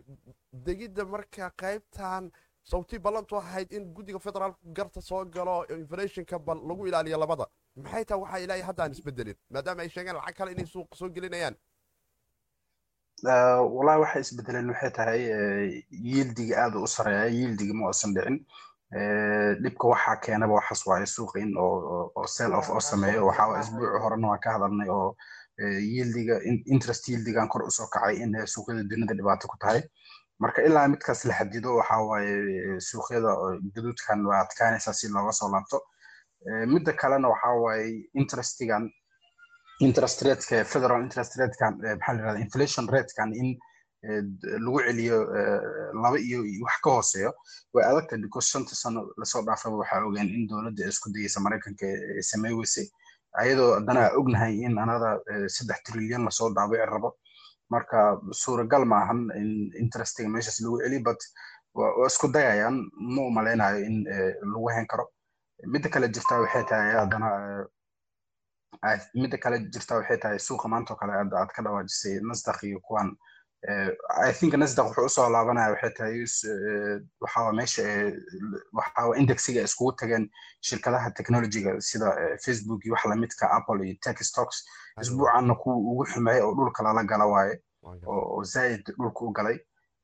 degidda 0.54 1.06
marka 1.06 1.50
qaybtan 1.58 2.32
sawtii 2.64 3.00
ballantu 3.00 3.36
ahayd 3.38 3.72
in 3.74 3.94
guddiga 3.94 4.20
federaalku 4.20 4.60
garta 4.74 5.02
soo 5.02 5.26
galo 5.26 5.66
inflationka 5.70 6.40
bal 6.40 6.58
lagu 6.68 6.88
ilaaliyo 6.88 7.18
labada 7.18 7.48
maxay 7.82 8.06
tahay 8.06 8.22
waxaa 8.24 8.40
ilaahay 8.46 8.64
hadda 8.70 8.88
isbedelin? 8.96 9.38
Maadaama 9.54 9.82
ay 9.82 9.90
sheegeen 9.90 10.16
lacag 10.16 10.36
kale 10.38 10.52
inay 10.52 10.66
suuq 10.66 10.90
soo 11.00 11.10
gelinayaan. 11.10 11.56
Wallahi 13.76 14.00
waxay 14.04 14.22
isbedeleen 14.22 14.70
waxay 14.74 14.92
tahay 14.98 15.22
yiildiga 16.08 16.56
aad 16.64 16.76
u 16.76 16.88
sareeya 16.88 17.26
yiildiga 17.38 17.74
ma 17.74 17.88
uusan 17.90 18.14
dhicin. 18.16 18.38
Dhibka 19.64 19.88
waxaa 19.94 20.16
keenaba 20.26 20.54
waxaas 20.60 20.82
waaye 20.88 21.06
suuqa 21.16 21.40
in 21.40 21.52
oo 21.58 22.26
sell 22.36 22.54
off 22.54 22.70
oo 22.70 22.80
sameeyo. 22.80 23.26
Waxaa 23.30 23.60
isbuuci 23.62 24.00
horena 24.04 24.28
waan 24.28 24.40
ka 24.44 24.52
hadalnay 24.56 24.90
oo 24.90 25.16
yiildiga 25.94 26.36
interest 26.74 27.08
yiildigan 27.10 27.48
kor 27.50 27.64
u 27.70 27.72
soo 27.72 27.88
kacay 27.94 28.16
in 28.24 28.34
suuqyada 28.54 28.84
dunida 28.90 29.14
dhibaato 29.18 29.48
ku 29.48 29.58
tahay. 29.60 29.82
Marka 30.40 30.62
ilaa 30.62 30.88
midkaas 30.88 31.26
la 31.26 31.34
xadido 31.40 31.76
waxa 31.80 31.98
waaye 32.10 32.80
suuqyada 32.90 33.32
gaduudkan 33.76 34.26
waa 34.30 34.40
adkaanaysaa 34.46 34.94
si 34.94 35.08
looga 35.08 35.32
soo 35.32 35.50
laabto 35.54 35.82
midda 36.74 36.94
kalena 37.02 37.28
waxa 37.34 37.50
waaye 37.66 37.88
interestigan 38.22 38.84
interest 39.88 40.22
rateka 40.28 40.58
federal 40.74 41.02
interest 41.06 41.34
ratekan 41.42 41.74
maxaa 41.82 42.14
la 42.14 42.20
yirahda 42.20 42.40
inflation 42.46 42.86
ratekan 42.96 43.30
in 43.42 43.50
lagu 44.66 44.80
celiyo 44.88 45.18
laba 46.04 46.18
iyo 46.28 46.40
wax 46.66 46.76
ka 46.86 46.90
hooseeyo 46.96 47.32
way 47.74 47.84
adagtahay 47.90 48.22
because 48.26 48.48
shanta 48.54 48.76
sano 48.82 49.02
la 49.18 49.26
soo 49.32 49.42
dhaafaba 49.48 49.76
waxaa 49.82 50.04
ogeen 50.10 50.30
in 50.38 50.44
dowladda 50.50 50.88
isku 50.92 51.08
dayeysa 51.16 51.40
maraykanka 51.46 51.88
samey 52.30 52.54
weysay 52.60 52.86
ayadoo 53.42 53.70
haddana 53.78 54.04
ognahay 54.20 54.54
in 54.68 54.76
anada 54.86 55.12
saddex 55.56 55.80
trilyan 55.88 56.24
la 56.28 56.32
soo 56.40 56.50
dhaabici 56.58 56.86
rabo. 56.94 57.10
Marka 57.74 58.00
suuragal 58.42 58.84
maahan 58.94 59.20
in 59.42 59.50
interestiga 59.84 60.30
meeshaas 60.34 60.58
lagu 60.66 60.78
celiyo 60.84 61.02
but 61.08 61.22
waa 61.80 62.08
isku 62.12 62.28
dayayaan 62.36 62.76
ma 63.16 63.22
u 63.28 63.32
malaynayo 63.38 63.80
in 63.90 63.96
lagu 64.54 64.68
hen 64.76 64.86
karo 64.92 65.06
midda 65.72 65.90
kale 65.90 66.08
jirta 66.10 66.40
waxay 66.42 66.64
tahay 66.70 66.92
haddana 67.00 67.30
midda 69.22 69.38
kale 69.38 69.60
jirta 69.74 69.96
waxay 70.00 70.18
tahay 70.18 70.40
suuqa 70.40 70.68
maanta 70.68 70.94
oo 70.94 70.98
kale 71.02 71.14
aad 71.14 71.52
ka 71.56 71.62
dhawaajisay 71.64 72.20
nasdaq 72.22 72.64
iyo 72.64 72.80
kuwan. 72.80 73.16
I 74.28 74.32
think 74.34 74.54
nasdaq 74.54 74.86
wuxuu 74.88 75.06
u 75.06 75.10
soo 75.10 75.30
laabanaya 75.30 75.72
waxay 75.74 75.92
tahay 75.98 76.20
waxaa 77.22 77.52
meesha 77.60 77.84
waxaa 78.74 79.16
indexiga 79.22 79.62
iskugu 79.64 79.92
tageen 80.00 80.30
shirkadaha 80.62 81.12
technologyga 81.18 81.82
sida 81.82 82.10
facebook 82.46 82.86
iyo 82.86 82.94
wax 82.94 83.06
lamidka 83.06 83.52
apple 83.52 83.80
iyo 83.88 83.96
tech 84.02 84.20
stocks. 84.24 84.66
Isbuucanna 85.02 85.56
kuwa 85.56 85.76
ugu 85.76 86.06
xumeeya 86.06 86.46
oo 86.46 86.54
dhulka 86.56 86.84
lala 86.84 87.04
gala 87.04 87.26
waaye 87.26 87.56
oo 88.08 88.44
zaid 88.44 88.84
dhulka 88.98 89.26
u 89.26 89.32
galay. 89.32 89.58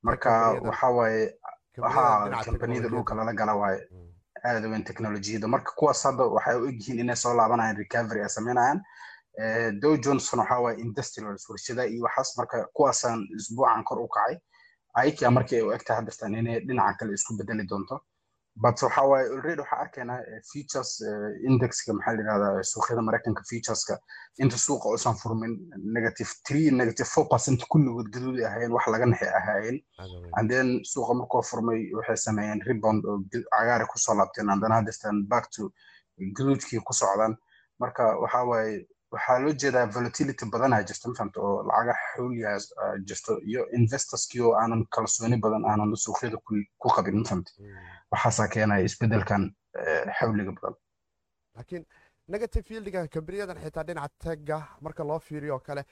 Marka 0.04 0.52
waxa 0.70 0.88
waaye 0.88 1.36
ha 1.84 2.44
kambaniyada 2.46 2.88
dhulka 2.90 3.16
lala 3.16 3.34
gala 3.34 3.56
waaye 3.56 3.82
aad 4.46 4.66
weyn 4.72 4.84
technologiyada 4.90 5.48
marka 5.48 5.72
kuwaas 5.80 6.04
hadda 6.04 6.24
waxay 6.36 6.56
u 6.62 6.68
egyihiin 6.72 7.00
inay 7.00 7.16
soo 7.16 7.34
laabanayaan 7.40 7.78
recovery 7.78 8.22
ay 8.24 8.30
sameynayaan 8.38 8.82
dow 9.82 9.94
johnson 10.04 10.40
waxa 10.40 10.60
waaye 10.66 10.78
industrials 10.86 11.50
warshada 11.50 11.86
iyo 11.86 12.04
waxaas 12.08 12.38
marka 12.38 12.58
kuwaasaan 12.74 13.20
isbuucan 13.38 13.84
kor 13.84 14.00
u 14.00 14.08
kacay. 14.08 14.38
Aikia 14.94 15.32
markii 15.32 15.56
ay 15.56 15.62
u 15.68 15.72
egtahay 15.72 15.98
haddirtaan 16.00 16.36
inay 16.36 16.60
dhinaca 16.68 16.98
kale 17.00 17.14
isku 17.14 17.34
bedeli 17.40 17.64
doonto 17.72 17.96
but 18.64 18.78
waxa 18.86 19.02
waaye 19.12 19.26
already 19.36 19.62
waxaa 19.62 19.80
arkaynaa 19.86 20.20
features 20.52 20.92
indexka 21.50 21.94
maxaa 21.98 22.14
la 22.16 22.22
yidhahdaa 22.22 22.64
suuqyada 22.72 23.02
maraykanka 23.08 23.44
featureska 23.50 23.96
inta 24.44 24.58
suuqa 24.66 24.90
uusan 24.94 25.16
furmin 25.22 25.54
negative 25.98 26.32
three 26.48 26.68
negative 26.82 27.10
four 27.16 27.26
percent 27.34 27.60
kulligood 27.72 28.10
gaduudi 28.16 28.46
ahaayeen 28.50 28.72
wax 28.78 28.86
laga 28.96 29.06
naxi 29.12 29.28
ahaayeen 29.40 29.78
and 30.38 30.48
then 30.54 30.68
suuqa 30.94 31.14
markuu 31.22 31.42
furmay 31.52 31.82
waxay 32.00 32.18
sameeyeen 32.28 32.62
rebound 32.70 33.02
oo 33.12 33.18
cagaari 33.56 33.86
ku 33.92 33.98
soo 34.06 34.16
laabteen. 34.20 34.50
And 34.54 34.62
then 34.64 34.72
haddirtaan 34.78 35.18
back 35.34 35.46
to 35.56 35.72
gaduudkii 36.38 36.80
ku 36.88 36.94
socdaan. 37.02 37.34
Marka 37.82 38.04
waxa 38.24 38.44
waaye 38.52 38.74
waxaa 39.14 39.40
loo 39.44 39.54
jeedaa 39.62 39.86
volatility 39.96 40.46
badanaa 40.54 40.84
jirta 40.90 41.10
mafahanta 41.10 41.40
oo 41.48 41.64
lacaga 41.70 41.94
xooliyaa 42.16 42.58
jirto 43.08 43.34
iyo 43.52 43.62
investorskii 43.80 44.42
oo 44.48 44.54
aanan 44.62 44.82
kalsooni 44.96 45.38
badan 45.46 45.64
aanan 45.72 45.96
suuqyada 46.06 46.38
ku 46.82 46.88
qabin 46.96 47.18
mafahanta 47.22 47.52
waxaasaa 48.12 48.48
keenaya 48.54 48.84
isbedelkan 48.90 49.44
xawliga 50.20 50.52
badan. 50.58 50.76
Laakiin 51.56 51.86
negative 52.28 52.64
fieldiga 52.70 53.08
kambaniyadan 53.08 53.58
xitaa 53.64 53.84
dhinaca 53.88 54.16
tega 54.24 54.60
marka 54.82 55.04
loo 55.04 55.20
fiiriyo 55.20 55.54
oo 55.56 55.60
kale 55.60 55.84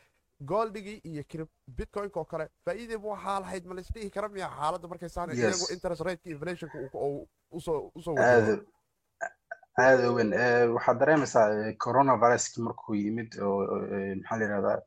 goldigii 0.50 1.02
iyo 1.10 1.46
bitcoinka 1.78 2.20
oo 2.20 2.26
kale 2.26 2.46
faa'iidayba 2.66 3.08
waxaa 3.14 3.40
lahayd 3.44 3.66
ma 3.70 3.76
laisdhihi 3.76 4.10
kara 4.16 4.30
miya 4.30 4.50
xaaladda 4.58 4.88
markay 4.92 5.10
saan 5.10 5.30
iyagu 5.36 5.66
interest 5.76 6.02
rateka 6.08 6.30
inflationka 6.36 6.78
u 7.52 7.62
soo 7.62 7.92
wado 8.18 8.58
aada 9.86 10.12
weyn 10.18 10.32
waxaad 10.76 11.00
dareemaysaa 11.02 11.48
coronaviruskii 11.86 12.64
markuu 12.68 12.96
yimid 13.04 13.32
oo 13.48 13.58
maxaa 14.20 14.38
la 14.40 14.46
yirahdaa 14.46 14.78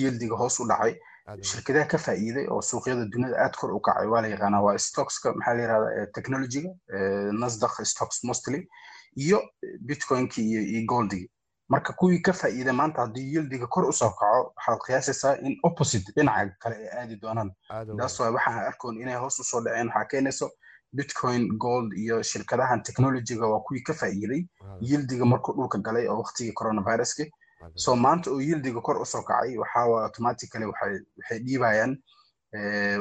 yieldiga 0.00 0.36
hoos 0.42 0.60
u 0.60 0.68
dhacay 0.70 0.94
shirkadaha 1.50 1.86
ka 1.92 1.98
faa'iiday 1.98 2.46
oo 2.50 2.60
suuqyada 2.62 3.04
dunida 3.12 3.36
aad 3.44 3.54
kor 3.60 3.72
u 3.74 3.80
kacay 3.80 4.06
waa 4.06 4.20
la 4.22 4.28
yaqaanaa 4.34 4.62
waa 4.66 4.78
stockska 4.78 5.32
maxaa 5.34 5.54
la 5.54 5.62
yirahdaa 5.62 6.06
technologyga 6.14 6.70
nasdaq 7.32 7.84
stocks 7.84 8.24
mostly. 8.24 8.68
iyo 9.16 9.38
bitcoinkii 9.86 10.44
iyo 10.50 10.60
iyo 10.62 10.86
goldigi 10.86 11.30
marka 11.68 11.92
kuwii 11.92 12.18
ka 12.22 12.32
faa'iiday 12.32 12.72
maanta 12.72 13.00
haddii 13.02 13.32
yieldiga 13.34 13.66
kor 13.66 13.84
u 13.88 13.92
soo 13.92 14.10
kaco 14.10 14.52
waxaad 14.56 14.78
qiyaasaysaa 14.86 15.34
in 15.46 15.56
opposite. 15.62 16.12
dhinaca 16.16 16.54
kale 16.62 16.76
ay 16.76 16.88
aadi 17.00 17.16
doonaan 17.22 17.50
taas 17.98 18.20
waa 18.20 18.30
waxaan 18.36 18.64
arkoon 18.70 19.00
inay 19.02 19.16
hoos 19.22 19.40
u 19.40 19.44
soo 19.44 19.60
dhaceen 19.60 19.88
waxaa 19.88 20.04
keenayso 20.12 20.50
bitcoin 20.96 21.48
gold 21.58 21.92
iyo 21.92 22.22
shirkadahan 22.22 22.82
technologyga 22.82 23.46
waa 23.52 23.60
kuwii 23.66 23.82
ka 23.82 23.92
faa'iiday 23.94 24.42
yieldiga 24.80 25.24
markuu 25.24 25.52
dhulka 25.56 25.78
galay 25.78 26.06
oo 26.08 26.16
waqtigii 26.22 26.52
coronaviruski 26.52 27.30
so 27.74 27.96
maanta 27.96 28.30
oo 28.30 28.40
yieldiga 28.40 28.80
kor 28.80 28.96
u 29.02 29.06
soo 29.06 29.22
kacay 29.22 29.56
waxaa 29.58 29.84
automatically 30.08 30.64
waxay 30.66 30.94
waxay 31.18 31.38
dhiibayaan 31.46 31.92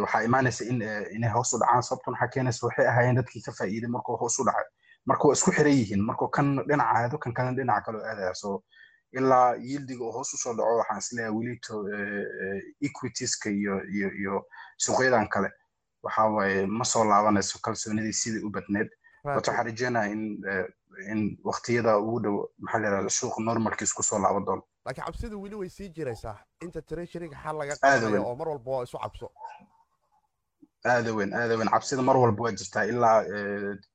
waxaa 0.04 0.24
imaanaysa 0.28 0.64
in 0.72 0.82
inay 1.16 1.30
hoos 1.36 1.54
u 1.54 1.60
dhacaan 1.60 1.84
sababtun 1.84 2.14
waxaa 2.14 2.28
keenaysa 2.34 2.68
waxay 2.68 2.88
ahaayeen 2.88 3.16
dadkii 3.20 3.42
ka 3.46 3.52
faa'iiday 3.60 3.90
markuu 3.90 4.18
hoos 4.18 4.40
u 4.40 4.46
dhacay 4.50 4.66
marka 5.06 5.28
waa 5.28 5.34
isku 5.40 5.52
xiran 5.58 5.74
yihiin 5.80 6.02
markuu 6.10 6.28
kan 6.38 6.48
dhinaca 6.68 6.90
aado 7.00 7.18
kan 7.18 7.34
kalena 7.34 7.56
dhinaca 7.58 7.86
kaloo 7.86 8.02
aadaya. 8.10 8.34
So 8.36 8.64
ilaa 9.18 9.56
yieldiga 9.56 10.04
oo 10.06 10.12
hoos 10.12 10.34
u 10.34 10.38
soo 10.38 10.54
dhaco 10.58 10.78
waxaan 10.82 10.98
is 11.00 11.12
leeyahay 11.14 11.36
welito 11.38 11.76
equitieska 12.82 13.50
iyo 13.50 13.76
iyo 13.96 14.10
iyo 14.22 14.46
suuqyadan 14.78 15.28
kale. 15.30 15.50
Waxa 16.04 16.26
waaye 16.26 16.66
ma 16.66 16.86
soo 16.86 17.04
laabanayso 17.06 17.60
kalsoonidii 17.64 18.14
sidii 18.14 18.44
u 18.48 18.50
badneed 18.50 18.90
wato 19.36 19.52
waxaan 19.52 19.66
rajeynaya 19.70 20.12
in 20.14 20.22
in 21.12 21.20
waqtiyada 21.50 21.92
ugu 22.00 22.20
dhow 22.26 22.36
maxaa 22.64 22.80
la 22.82 22.88
yirahda 22.88 23.10
suuq 23.20 23.36
normalkiis 23.50 23.94
ku 23.98 24.04
soo 24.04 24.20
laaban 24.24 24.46
doono 24.48 24.64
laakiin 24.86 25.06
cabsidu 25.08 25.42
weli 25.44 25.56
way 25.62 25.70
sii 25.78 25.90
jiraysaa 25.98 26.36
inta 26.66 26.82
treasuryga 26.90 27.38
xal 27.44 27.56
laga 27.62 27.76
qaadayo 27.82 28.22
oo 28.28 28.36
mar 28.40 28.48
walba 28.54 28.70
waa 28.76 28.84
isu 28.88 28.98
cabso 29.04 29.28
aada 30.92 31.12
weyn 31.18 31.32
aada 31.40 31.54
weyn 31.60 31.70
cabsida 31.76 32.02
mar 32.10 32.18
walba 32.24 32.44
waa 32.46 32.52
jirtaa 32.60 32.86
ilaa 32.92 33.18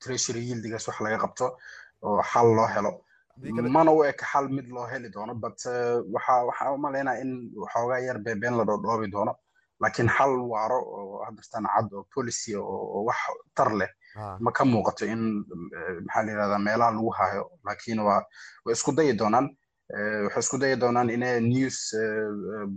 treasury 0.03 0.41
yieldigaas 0.49 0.89
wax 0.89 0.99
laga 1.07 1.19
qabto 1.25 1.47
oo 2.09 2.21
xal 2.33 2.49
loo 2.59 2.69
helo 2.75 2.93
mana 3.77 3.91
u 3.97 4.05
eka 4.11 4.25
xal 4.33 4.47
mid 4.57 4.67
loo 4.77 4.87
heli 4.93 5.09
doono 5.15 5.35
but 5.43 5.59
waxa 6.15 6.35
waxaa 6.49 6.71
umalaynaa 6.77 7.17
in 7.23 7.31
waxoogaa 7.63 8.01
yar 8.07 8.19
beebeen 8.27 8.55
la 8.59 8.65
dhoodhoobi 8.69 9.09
doono 9.15 9.33
laakiin 9.83 10.09
xal 10.17 10.33
waaro 10.53 10.79
oo 10.99 11.25
haddirtaan 11.27 11.67
cad 11.75 11.89
oo 11.99 12.05
policy 12.15 12.53
oo 12.57 13.05
wax 13.09 13.19
tar 13.57 13.71
leh 13.81 13.91
ma 14.45 14.51
ka 14.53 14.65
muuqato 14.65 15.05
in 15.07 15.23
maxaa 16.07 16.23
la 16.27 16.31
yirahdaa 16.33 16.59
meelaha 16.67 16.91
lagu 16.97 17.11
hayo 17.19 17.43
laakiin 17.65 18.01
waa 18.01 18.23
way 18.65 18.73
isku 18.77 18.93
dayi 18.93 19.13
doonaan 19.21 19.47
waxay 20.25 20.41
isku 20.45 20.59
dayi 20.63 20.77
doonaan 20.83 21.11
inay 21.11 21.41
news 21.41 21.79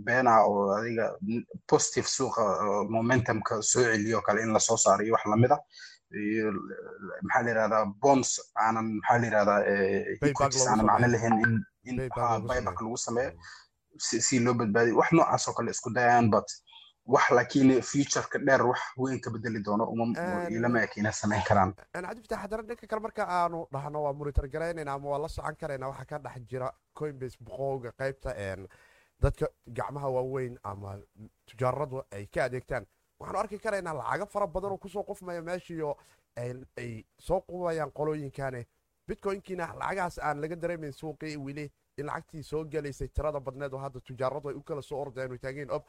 beena 0.06 0.32
oo 0.48 0.70
adiga 0.78 1.06
positive 1.70 2.06
suuqa 2.16 2.42
momentumka 2.94 3.62
soo 3.62 3.82
celiyo 3.84 4.20
kale 4.26 4.42
in 4.42 4.52
la 4.52 4.60
soo 4.60 4.76
saaro 4.76 5.02
iyo 5.04 5.12
wax 5.14 5.24
la 5.26 5.36
mid 5.36 5.52
ah. 5.52 5.60
Maxaa 7.22 7.42
la 7.44 7.48
yirahdaa 7.50 7.84
bonds 8.02 8.30
aanan 8.64 8.86
maxaa 8.98 9.18
la 9.18 9.26
yirahdaa 9.26 9.60
equities 10.30 10.66
aanan 10.66 10.86
macno 10.86 11.06
lahayn 11.14 11.34
in 11.44 11.52
in 11.90 11.96
buyback 12.48 12.80
lagu 12.80 12.96
sameeyo. 13.06 13.32
si 13.98 14.38
loo 14.44 14.54
badbaadiyo 14.54 14.96
wax 15.00 15.08
noocaas 15.12 15.48
oo 15.48 15.54
kale 15.56 15.70
isku 15.70 15.90
dayayaan 15.96 16.30
but 16.30 16.46
wax 17.06 17.30
laakiin 17.30 17.82
futureka 17.82 18.38
dheer 18.38 18.62
wax 18.66 18.80
weyn 18.96 19.20
ka 19.20 19.30
bedeli 19.30 19.62
doono 19.64 19.84
uma 19.84 20.06
ilama 20.50 20.82
ekiina 20.82 21.12
samayn 21.12 21.42
karaan. 21.48 21.74
Cabdifatax 21.92 22.38
haddana 22.42 22.62
dhanka 22.62 22.86
kale 22.86 23.00
marka 23.02 23.26
aanu 23.28 23.66
dhahno 23.72 24.02
waa 24.02 24.12
monitor 24.12 24.48
garaynayna 24.48 24.92
ama 24.92 25.08
waa 25.10 25.18
la 25.18 25.28
socon 25.28 25.56
karayna 25.56 25.88
waxaa 25.88 26.04
ka 26.04 26.18
dhex 26.18 26.42
jira 26.50 26.72
coinbase 26.98 27.36
boqowga 27.40 27.92
qaybta 27.98 28.34
dadka 29.22 29.46
gacmaha 29.66 30.08
waaweyn 30.10 30.58
ama 30.64 30.98
tujaaradu 31.46 32.02
ay 32.12 32.26
ka 32.26 32.44
adeegtaan. 32.44 32.86
Waxaanu 33.20 33.38
arki 33.38 33.58
karaynaa 33.58 33.94
lacago 33.94 34.26
fara 34.26 34.46
badan 34.46 34.72
oo 34.72 34.78
ku 34.78 34.88
soo 34.88 35.02
qufmaya 35.02 35.42
meeshiiyo 35.42 35.96
ay 36.36 37.04
soo 37.18 37.40
qubayaan 37.40 37.90
qolooyinkane 37.92 38.66
bitcoinkiina 39.08 39.74
lacagahaas 39.78 40.18
aan 40.18 40.40
laga 40.40 40.56
dareemayn 40.56 40.92
suuqii 40.92 41.36
weli 41.36 41.70
in 41.98 42.06
lacagtii 42.06 42.42
soo 42.42 42.64
gelaysay 42.64 43.08
tirada 43.08 43.40
badneed 43.40 43.72
oo 43.72 43.78
hadda 43.78 44.00
tujaaradu 44.00 44.48
ay 44.48 44.54
u 44.54 44.62
kala 44.62 44.82
soo 44.82 45.00
ordayaan 45.00 45.32
oo 45.32 45.38
taageen 45.38 45.70
ob 45.70 45.84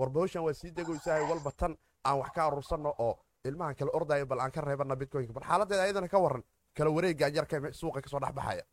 warbawshan 0.00 0.42
waa 0.46 0.54
sii 0.60 0.70
degaysahay 0.78 1.22
walba 1.30 1.50
tan 1.60 1.72
aan 2.08 2.18
wax 2.20 2.30
ka 2.36 2.40
aruursanno 2.46 2.90
oo 3.06 3.14
ilmahan 3.48 3.74
kala 3.78 3.90
ordaya 3.98 4.26
bal 4.30 4.40
aan 4.40 4.50
ka 4.54 4.60
reebana 4.60 4.96
bitcoinka. 5.00 5.32
Bal 5.32 5.44
xaaladeeda 5.50 5.82
ayadana 5.86 6.08
ka 6.08 6.18
waran 6.24 6.42
kala 6.76 6.90
wareegaan 6.96 7.34
yarka 7.36 7.56
suuqa 7.80 8.00
ka 8.04 8.08
soo 8.12 8.20
dhex 8.24 8.32
baxaya 8.38 8.64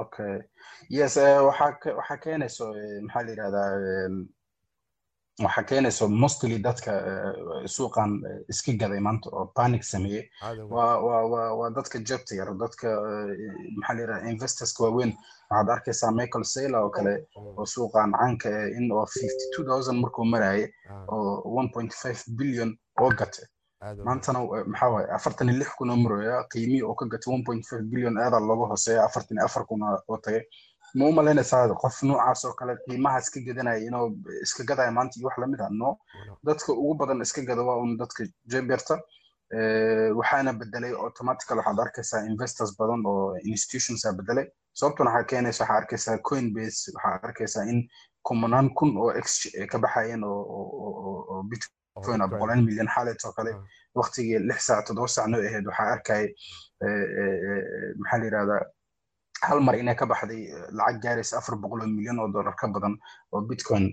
okay. 0.00 0.36
Yes 0.88 1.16
waxaa 1.16 2.16
keenayso 2.24 2.66
maxaa 3.06 3.22
la 3.26 3.30
yidhahdaa 3.32 3.70
waxaa 5.42 5.62
keenayso 5.70 6.08
mostly 6.08 6.58
dadka 6.58 6.92
suuqan 7.66 8.10
iska 8.48 8.72
gaday 8.80 9.00
maanta 9.00 9.30
oo 9.32 9.46
panic 9.54 9.82
sameeyey 9.82 10.24
waa 10.70 11.70
dadka 11.76 11.98
jabta 11.98 12.34
yar 12.34 12.54
dadka 12.58 12.88
maxaa 13.76 13.94
la 13.94 14.00
yidhahdaa 14.02 14.30
investorska 14.30 14.84
waaweyn 14.84 15.12
waxaad 15.50 15.68
arkaysaa 15.70 16.10
michael 16.10 16.44
saylor 16.44 16.82
oo 16.84 16.90
kale 16.90 17.26
oo 17.56 17.66
suuqan 17.66 18.12
caanka 18.12 18.48
in 18.78 18.92
oo 18.92 19.06
fifty 19.06 19.44
two 19.56 19.64
thousand 19.64 19.96
markuu 20.00 20.24
maraaye 20.24 20.72
oo 21.08 21.42
one 21.60 21.68
point 21.74 21.92
five 22.02 22.20
billion 22.38 22.78
oo 23.00 23.10
gatay 23.10 23.44
maantana 24.04 24.38
maxaa 24.66 24.88
waaye 24.94 25.08
afartan 25.16 25.48
iyo 25.48 25.58
lix 25.58 25.70
kun 25.78 25.90
oo 25.90 25.96
marooya 25.96 26.44
qiimihii 26.52 26.82
oo 26.82 26.94
ka 26.94 27.06
gatay 27.06 27.34
one 27.34 27.42
point 27.44 27.64
five 27.70 27.82
billion 27.82 28.18
aadaa 28.18 28.40
looga 28.40 28.66
hooseeya 28.70 29.04
afartan 29.04 29.36
iyo 29.38 29.44
afar 29.46 29.66
kun 29.66 29.82
oo 29.82 30.16
tagay 30.22 30.42
ma 30.94 31.04
u 31.08 31.12
malaynaysaa 31.18 31.74
qof 31.82 31.96
noocaas 32.08 32.44
oo 32.44 32.52
kale 32.58 32.76
qiimaha 32.86 33.18
iska 33.24 33.40
gadanaya 33.46 33.78
inuu 33.88 34.06
iska 34.42 34.62
gadaya 34.68 34.90
maanta 34.96 35.14
iyo 35.18 35.26
wax 35.28 35.38
la 35.38 35.46
mid 35.46 35.60
ah 35.60 35.70
no. 35.70 35.98
Dadka 36.46 36.72
ugu 36.72 36.94
badan 37.00 37.20
iska 37.26 37.42
gada 37.48 37.62
waa 37.68 37.76
un 37.84 37.96
dadka 37.98 38.24
jeberta 38.52 38.94
waxaana 40.18 40.52
bedelay 40.60 40.92
automatical 41.06 41.58
waxaad 41.58 41.78
arkaysaa 41.84 42.26
investors 42.32 42.76
badan 42.78 43.02
oo 43.06 43.36
institutionsa 43.52 44.12
bedelay. 44.18 44.46
Sababtuna 44.78 45.10
waxaa 45.10 45.28
keenaysa 45.30 45.64
waxaa 45.64 45.76
arkaysaa 45.82 46.18
coinbase 46.28 46.80
waxaa 46.94 47.20
arkaysaa 47.28 47.64
in 47.72 47.88
kumanaan 48.26 48.68
kun 48.78 48.96
oo 48.96 49.10
ex 49.20 49.26
ka 49.70 49.78
baxayeen 49.78 50.22
oo 50.24 51.42
bitcoin 51.50 52.22
boqolaan 52.30 52.64
milyan 52.68 52.88
xaaleed 52.94 53.20
oo 53.26 53.32
kale. 53.32 53.52
Waqtigii 53.98 54.38
lix 54.48 54.60
saac 54.66 54.86
toddoba 54.86 55.08
saac 55.08 55.26
noo 55.28 55.40
ahayd 55.48 55.66
waxaa 55.70 55.92
arkaya 55.96 56.28
maxaa 58.00 58.18
la 58.18 58.24
yidhahdaa 58.26 58.62
hal 59.46 59.60
mar 59.66 59.74
inay 59.82 59.94
ka 60.00 60.06
baxday 60.12 60.42
lacag 60.78 61.00
gaaraysa 61.04 61.38
afar 61.38 61.56
boqol 61.62 61.80
oo 61.84 61.90
milyan 61.96 62.18
oo 62.22 62.28
dollar 62.36 62.54
ka 62.60 62.66
badan 62.74 62.94
oo 63.32 63.40
bitcoin 63.50 63.84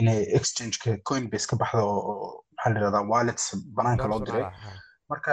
inay 0.00 0.20
exchangeka 0.38 0.96
coinbase 1.08 1.46
ka 1.50 1.56
baxda 1.62 1.82
oo 1.84 2.44
maxaa 2.56 2.72
la 2.72 2.78
yidhahdaa 2.80 3.04
wallets 3.12 3.44
banaanka 3.76 4.06
loo 4.10 4.20
diray. 4.26 4.44
Marka 5.10 5.32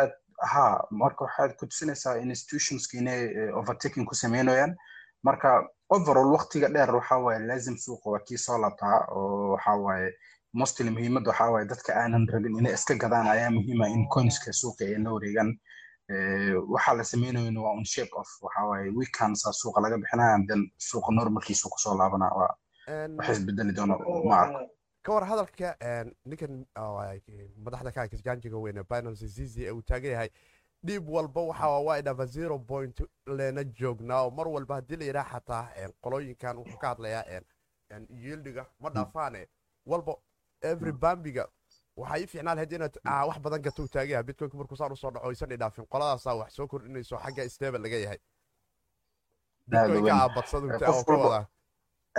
ha 0.51 0.63
marka 0.91 1.21
waxaad 1.25 1.51
ku 1.59 1.65
tusinaysaa 1.67 2.17
institutionski 2.25 2.97
inay 3.01 3.21
overtaking 3.59 4.05
ku 4.09 4.15
sameynayaan. 4.15 4.75
Marka 5.27 5.49
overall 5.95 6.29
waqtiga 6.35 6.67
dheer 6.75 6.91
waxa 6.95 7.15
waaye 7.25 7.39
laazim 7.49 7.77
suuqa 7.85 8.07
waa 8.13 8.23
kii 8.27 8.37
soo 8.45 8.57
laabtaa 8.63 8.97
oo 9.17 9.51
waxa 9.53 9.73
waaye 9.85 10.09
mostly 10.53 10.89
muhiimadda 10.95 11.29
waxa 11.31 11.51
waaye 11.53 11.65
dadka 11.71 11.91
aanan 12.01 12.27
rabin 12.33 12.57
inay 12.59 12.73
iska 12.77 12.93
gadaan 13.03 13.27
ayaa 13.33 13.51
muhiima 13.57 13.87
in 13.95 14.03
coinska 14.15 14.53
suuqa 14.61 14.85
ay 14.85 14.95
la 15.03 15.09
wareegaan 15.15 15.49
waxaa 16.09 16.93
la 16.93 17.03
sameynayona 17.03 17.61
waa 17.61 17.71
un 17.73 17.85
shape 17.85 18.11
of 18.13 18.27
waxa 18.41 18.63
waaye 18.65 18.89
weekendsa 18.89 19.53
suuqa 19.53 19.81
laga 19.81 19.97
bixinaya 19.97 20.37
then 20.47 20.71
suuqa 20.77 21.11
normalkiisu 21.11 21.69
ku 21.69 21.77
soo 21.79 21.97
laabana 21.97 22.25
waa 22.29 22.55
wax 23.17 23.29
isbedeli 23.29 23.73
doono 23.73 23.97
ma 24.29 24.39
arko 24.39 24.59
ka 25.03 25.13
war 25.13 25.25
hadalka 25.25 25.75
ninkan 26.25 26.65
madaxda 27.65 27.91
ka 27.91 28.07
kisgaanjiga 28.07 28.57
weyne 28.57 28.83
binance 28.83 29.27
zizi 29.27 29.65
ee 29.65 29.71
uu 29.71 29.81
taagan 29.81 30.11
yahay 30.11 30.29
dhiib 30.83 31.09
walba 31.09 31.41
waxa 31.41 31.67
waa 31.69 31.97
idhafa 31.99 32.25
zero 32.25 32.59
point 32.59 33.01
leena 33.25 33.63
joognaa 33.63 34.21
oo 34.21 34.29
mar 34.31 34.47
walba 34.47 34.75
haddii 34.75 34.95
la 34.95 35.05
yidhaha 35.05 35.39
xataa 35.39 35.89
qolooyinkan 36.01 36.57
wuxuu 36.57 36.77
ka 36.77 36.87
hadlayaa 36.87 37.41
yieldiga 38.09 38.65
ma 38.79 38.89
dhaafaane 38.89 39.47
walba 39.85 40.15
every 40.61 40.91
bambiga 40.91 41.47
waxaa 41.97 42.17
ii 42.21 42.27
fiicnaa 42.31 42.55
lahayd 42.55 42.71
inaad 42.77 42.95
wax 43.27 43.39
badan 43.45 43.61
gato 43.65 43.83
u 43.83 43.87
taagan 43.87 44.11
yahay 44.11 44.23
bitcoinka 44.29 44.57
markuu 44.57 44.77
saan 44.77 44.91
u 44.91 44.95
soo 45.01 45.11
dhaco 45.11 45.27
aysan 45.29 45.51
idhaafin 45.57 45.85
qoladaasaa 45.93 46.35
wax 46.41 46.51
soo 46.57 46.67
kordhinayso 46.67 47.17
xagga 47.25 47.49
stable 47.49 47.79
laga 47.85 47.97
yahay. 48.05 48.19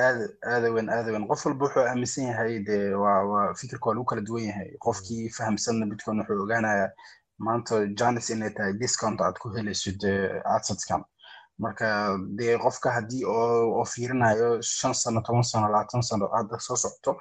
Aada 0.05 0.71
weyn. 0.75 0.89
aada 0.91 1.13
weyn 1.13 1.27
qof 1.29 1.45
walba 1.47 1.65
wuxuu 1.67 1.85
aaminsan 1.91 2.25
yahay 2.31 2.59
de 2.69 2.79
waa 3.03 3.21
waa 3.33 3.55
fikirka 3.61 3.87
waa 3.89 3.95
lagu 3.95 4.05
kala 4.11 4.21
duwan 4.29 4.45
yahay. 4.51 4.71
Qofkii 4.85 5.29
fahamsanna 5.37 5.87
bitcoin 5.91 6.19
wuxuu 6.21 6.43
ogaanayaa 6.47 6.91
maanta 7.47 7.75
janis 7.99 8.31
inay 8.31 8.51
tahay 8.57 8.73
discount 8.81 9.21
aad 9.21 9.39
ku 9.43 9.49
helayso 9.57 9.91
de 10.03 10.13
adsadskan 10.57 11.05
marka 11.59 11.87
dee 12.39 12.59
qofka 12.65 12.91
haddii 12.97 13.25
oo 13.25 13.85
fiirinayo 13.93 14.49
shan 14.63 14.95
sano 14.95 15.21
toban 15.27 15.43
sano 15.43 15.67
labaatan 15.69 16.03
sano 16.03 16.29
hadda 16.37 16.59
soo 16.67 16.77
socto 16.77 17.13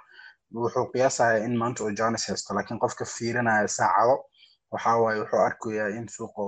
wuxuu 0.53 0.85
qiyaasaya 0.93 1.45
in 1.45 1.57
maanta 1.57 1.83
oo 1.83 1.91
janis 1.91 2.27
haysto 2.27 2.53
laakiin 2.53 2.79
qofka 2.79 3.05
fiirinaya 3.05 3.67
saacado 3.67 4.15
waxa 4.71 4.95
waaye 5.03 5.19
wuxuu 5.23 5.39
arkayaa 5.49 5.89
in 5.97 6.07
suuqa 6.07 6.41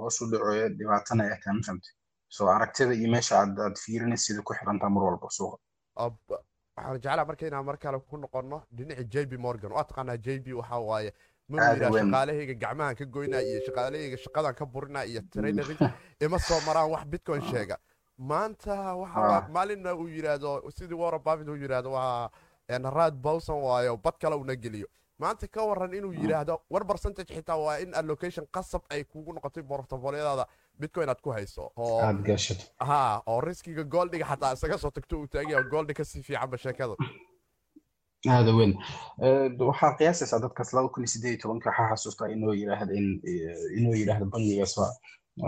hoos 0.00 0.20
u 0.20 0.26
dhacoyo 0.30 0.68
dhibaatana 0.78 1.24
ay 1.24 1.38
tahay 1.42 1.54
ma 1.58 1.62
fahamtay 1.66 1.92
so 2.28 2.48
aragtida 2.56 2.94
iyo 2.94 3.08
meesha 3.10 3.38
aad 3.40 3.58
aad 3.60 3.76
fiirinaysid 3.84 4.42
ku 4.42 4.54
xirantaa 4.54 4.90
mar 4.90 5.04
walba 5.04 5.28
suuqa. 5.30 5.56
Waxaan 6.76 7.00
jeclaa 7.00 7.24
marka 7.24 7.46
inaan 7.46 7.64
mar 7.64 7.76
kale 7.78 7.98
ku 8.10 8.16
noqono 8.16 8.62
dhinaca 8.76 9.04
j 9.12 9.24
b 9.26 9.32
morgan. 9.38 9.72
Waa 9.72 9.84
taqaanaa 9.84 10.16
j 10.16 10.38
b 10.44 10.52
waxa 10.60 10.78
waaye. 10.78 11.12
Ma 11.48 11.56
yidhaa 11.72 11.90
shaqaalahayga 11.98 12.54
gacmahan 12.62 12.94
ka 12.98 13.04
goynaa 13.04 13.40
iyo 13.40 13.60
shaqaalahayga 13.66 14.16
shaqadan 14.24 14.54
ka 14.54 14.66
burinaa 14.66 15.04
iyo 15.06 15.20
trainering 15.32 15.78
ima 16.20 16.38
soo 16.38 16.60
maraan 16.66 16.90
wax 16.90 17.04
bitcoin 17.12 17.42
sheega. 17.50 17.76
Maanta 18.18 18.74
waxa 18.96 19.48
maalinna 19.54 19.94
uu 19.94 20.08
yidhaahdo 20.08 20.70
sidii 20.76 20.98
warren 21.02 21.22
buffett 21.24 21.48
uu 21.48 21.56
yidhaahdo 21.56 21.90
waa 21.92 22.30
raad 22.68 23.14
bowson 23.14 23.62
waayo 23.62 23.96
bad 23.96 24.14
kale 24.20 24.34
una 24.36 24.54
geliyo. 24.56 24.86
Maanta 25.18 25.48
ka 25.48 25.64
waran 25.64 25.94
inuu 25.94 26.12
yidhaahdo 26.12 26.60
war 26.70 26.84
percentage 26.86 27.34
xitaa 27.34 27.56
waa 27.56 27.78
in 27.80 27.94
allocation 27.94 28.46
qasab 28.52 28.82
ay 28.90 29.04
kugu 29.04 29.32
noqotay 29.32 29.62
portfoliyadaada 29.62 30.46
bitcoin 30.80 31.08
aad 31.08 31.20
ku 31.22 31.30
hayso. 31.30 31.72
Ha 32.80 33.22
oo 33.26 33.40
riskiga 33.40 33.84
goldiga 33.84 34.26
xataa 34.26 34.52
isaga 34.52 34.78
soo 34.78 34.90
tagto 34.90 35.18
uu 35.20 35.26
taagaya 35.26 35.62
goldi 35.62 35.94
ka 35.94 36.04
sii 36.04 36.22
fiicanba 36.22 36.58
sheekada 36.58 36.94
aada 38.28 38.52
weyn. 38.52 38.74
Waxaa 39.58 39.94
qiyaasaysaa 39.98 40.40
dadkaas 40.44 40.72
laba 40.74 40.88
kun 40.88 41.04
iyo 41.04 41.28
iyo 41.30 41.38
tobanka 41.42 41.70
waxaa 41.70 41.88
xasuustaa 41.96 42.28
inuu 42.28 42.52
yidhaahdo 42.52 42.92
inuu 43.78 43.94
yidhaahdo 43.94 44.26
bangigaas 44.26 44.76
waa 44.78 44.92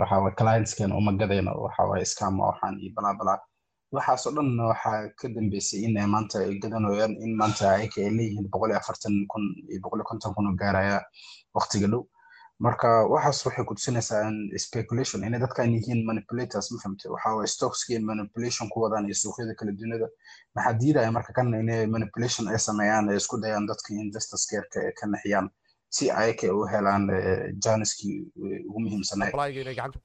waxa 0.01 0.17
waye 0.19 0.35
clientsken 0.35 0.91
uma 0.91 1.11
gadayno 1.13 1.51
waxa 1.65 1.83
waye 1.83 2.05
scam 2.05 2.39
waxaan 2.39 2.79
iyo 2.81 2.91
balaa 2.95 3.13
balaa 3.13 3.39
waxaasoo 3.95 4.31
dhan 4.35 4.49
waxaa 4.71 5.09
ka 5.19 5.27
dambeysay 5.35 5.79
in 5.85 5.97
maanta 6.13 6.39
ay 6.45 6.59
gadanayaan 6.61 7.13
in 7.25 7.33
maanta 7.41 7.63
ayaka 7.75 8.01
ay 8.01 8.11
leeyihiin 8.17 8.47
boqol 8.53 8.69
iyo 8.71 8.77
afartan 8.79 9.15
kun 9.31 9.43
iyo 9.69 9.79
boqol 9.83 9.99
iyo 9.99 10.05
konton 10.09 10.33
kun 10.35 10.47
oo 10.49 10.55
gaaraya 10.61 11.01
waqtiga 11.55 11.87
dhow. 11.87 12.03
Marka 12.65 12.89
waxaas 13.13 13.45
waxay 13.45 13.65
ku 13.65 13.73
tusinaysaa 13.75 14.29
speculation 14.65 15.23
inay 15.23 15.39
dadkan 15.39 15.73
yihiin 15.73 16.05
manipulators 16.05 16.67
ma 16.71 16.77
fahamte 16.83 17.05
waxa 17.13 17.35
waye 17.35 17.47
stockski 17.55 17.99
manipulation 17.99 18.69
ku 18.69 18.77
wadaan 18.83 19.05
iyo 19.09 19.15
suuqyada 19.21 19.55
kala 19.59 19.71
dunida 19.71 20.07
maxaa 20.55 20.73
diidaya 20.81 21.11
marka 21.11 21.31
kan 21.33 21.47
inay 21.53 21.87
manipulation 21.95 22.45
ay 22.51 22.59
sameeyaan 22.67 23.09
ay 23.09 23.17
isku 23.17 23.35
dayaan 23.41 23.65
dadka 23.69 23.89
investors 24.05 24.43
ay 24.53 24.91
ka 24.99 25.05
naxiyaan 25.07 25.47
si 25.89 26.11
ayaka 26.11 26.53
u 26.53 26.67
helaan 26.71 27.03
janiskii 27.63 28.17
ugu 28.69 28.79
muhiimsanay 28.83 29.31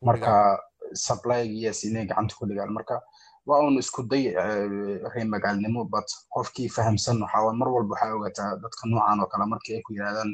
marka 0.09 0.33
supplygi 1.07 1.65
yes 1.65 1.85
inay 1.85 2.07
gacanta 2.07 2.35
ku 2.39 2.47
dhigaan. 2.47 2.71
Marka 2.73 3.03
waa 3.49 3.61
un 3.67 3.79
isku 3.83 4.03
day 4.13 4.25
ree 5.15 5.25
magaalnimo 5.35 5.85
but 5.95 6.09
qofkii 6.35 6.69
fahamsan 6.77 7.17
waxaa 7.23 7.53
mar 7.61 7.69
walba 7.75 7.93
waxaa 7.95 8.15
ogaataa 8.19 8.51
dadka 8.63 8.83
noocan 8.91 9.21
oo 9.23 9.27
kale 9.33 9.45
markii 9.53 9.75
ay 9.77 9.83
ku 9.87 9.93
yidhahdaan 9.97 10.31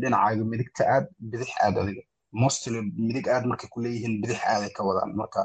dhinacaaga 0.00 0.44
midigta 0.52 0.82
aad 0.94 1.06
bidix 1.30 1.50
aad 1.64 1.76
adiga 1.82 2.02
mostly 2.42 2.78
midig 3.06 3.26
aad 3.34 3.44
markay 3.50 3.68
ku 3.74 3.78
leeyihiin 3.84 4.14
bidix 4.22 4.40
aaday 4.52 4.70
ka 4.76 4.82
wadaan 4.88 5.10
marka 5.20 5.40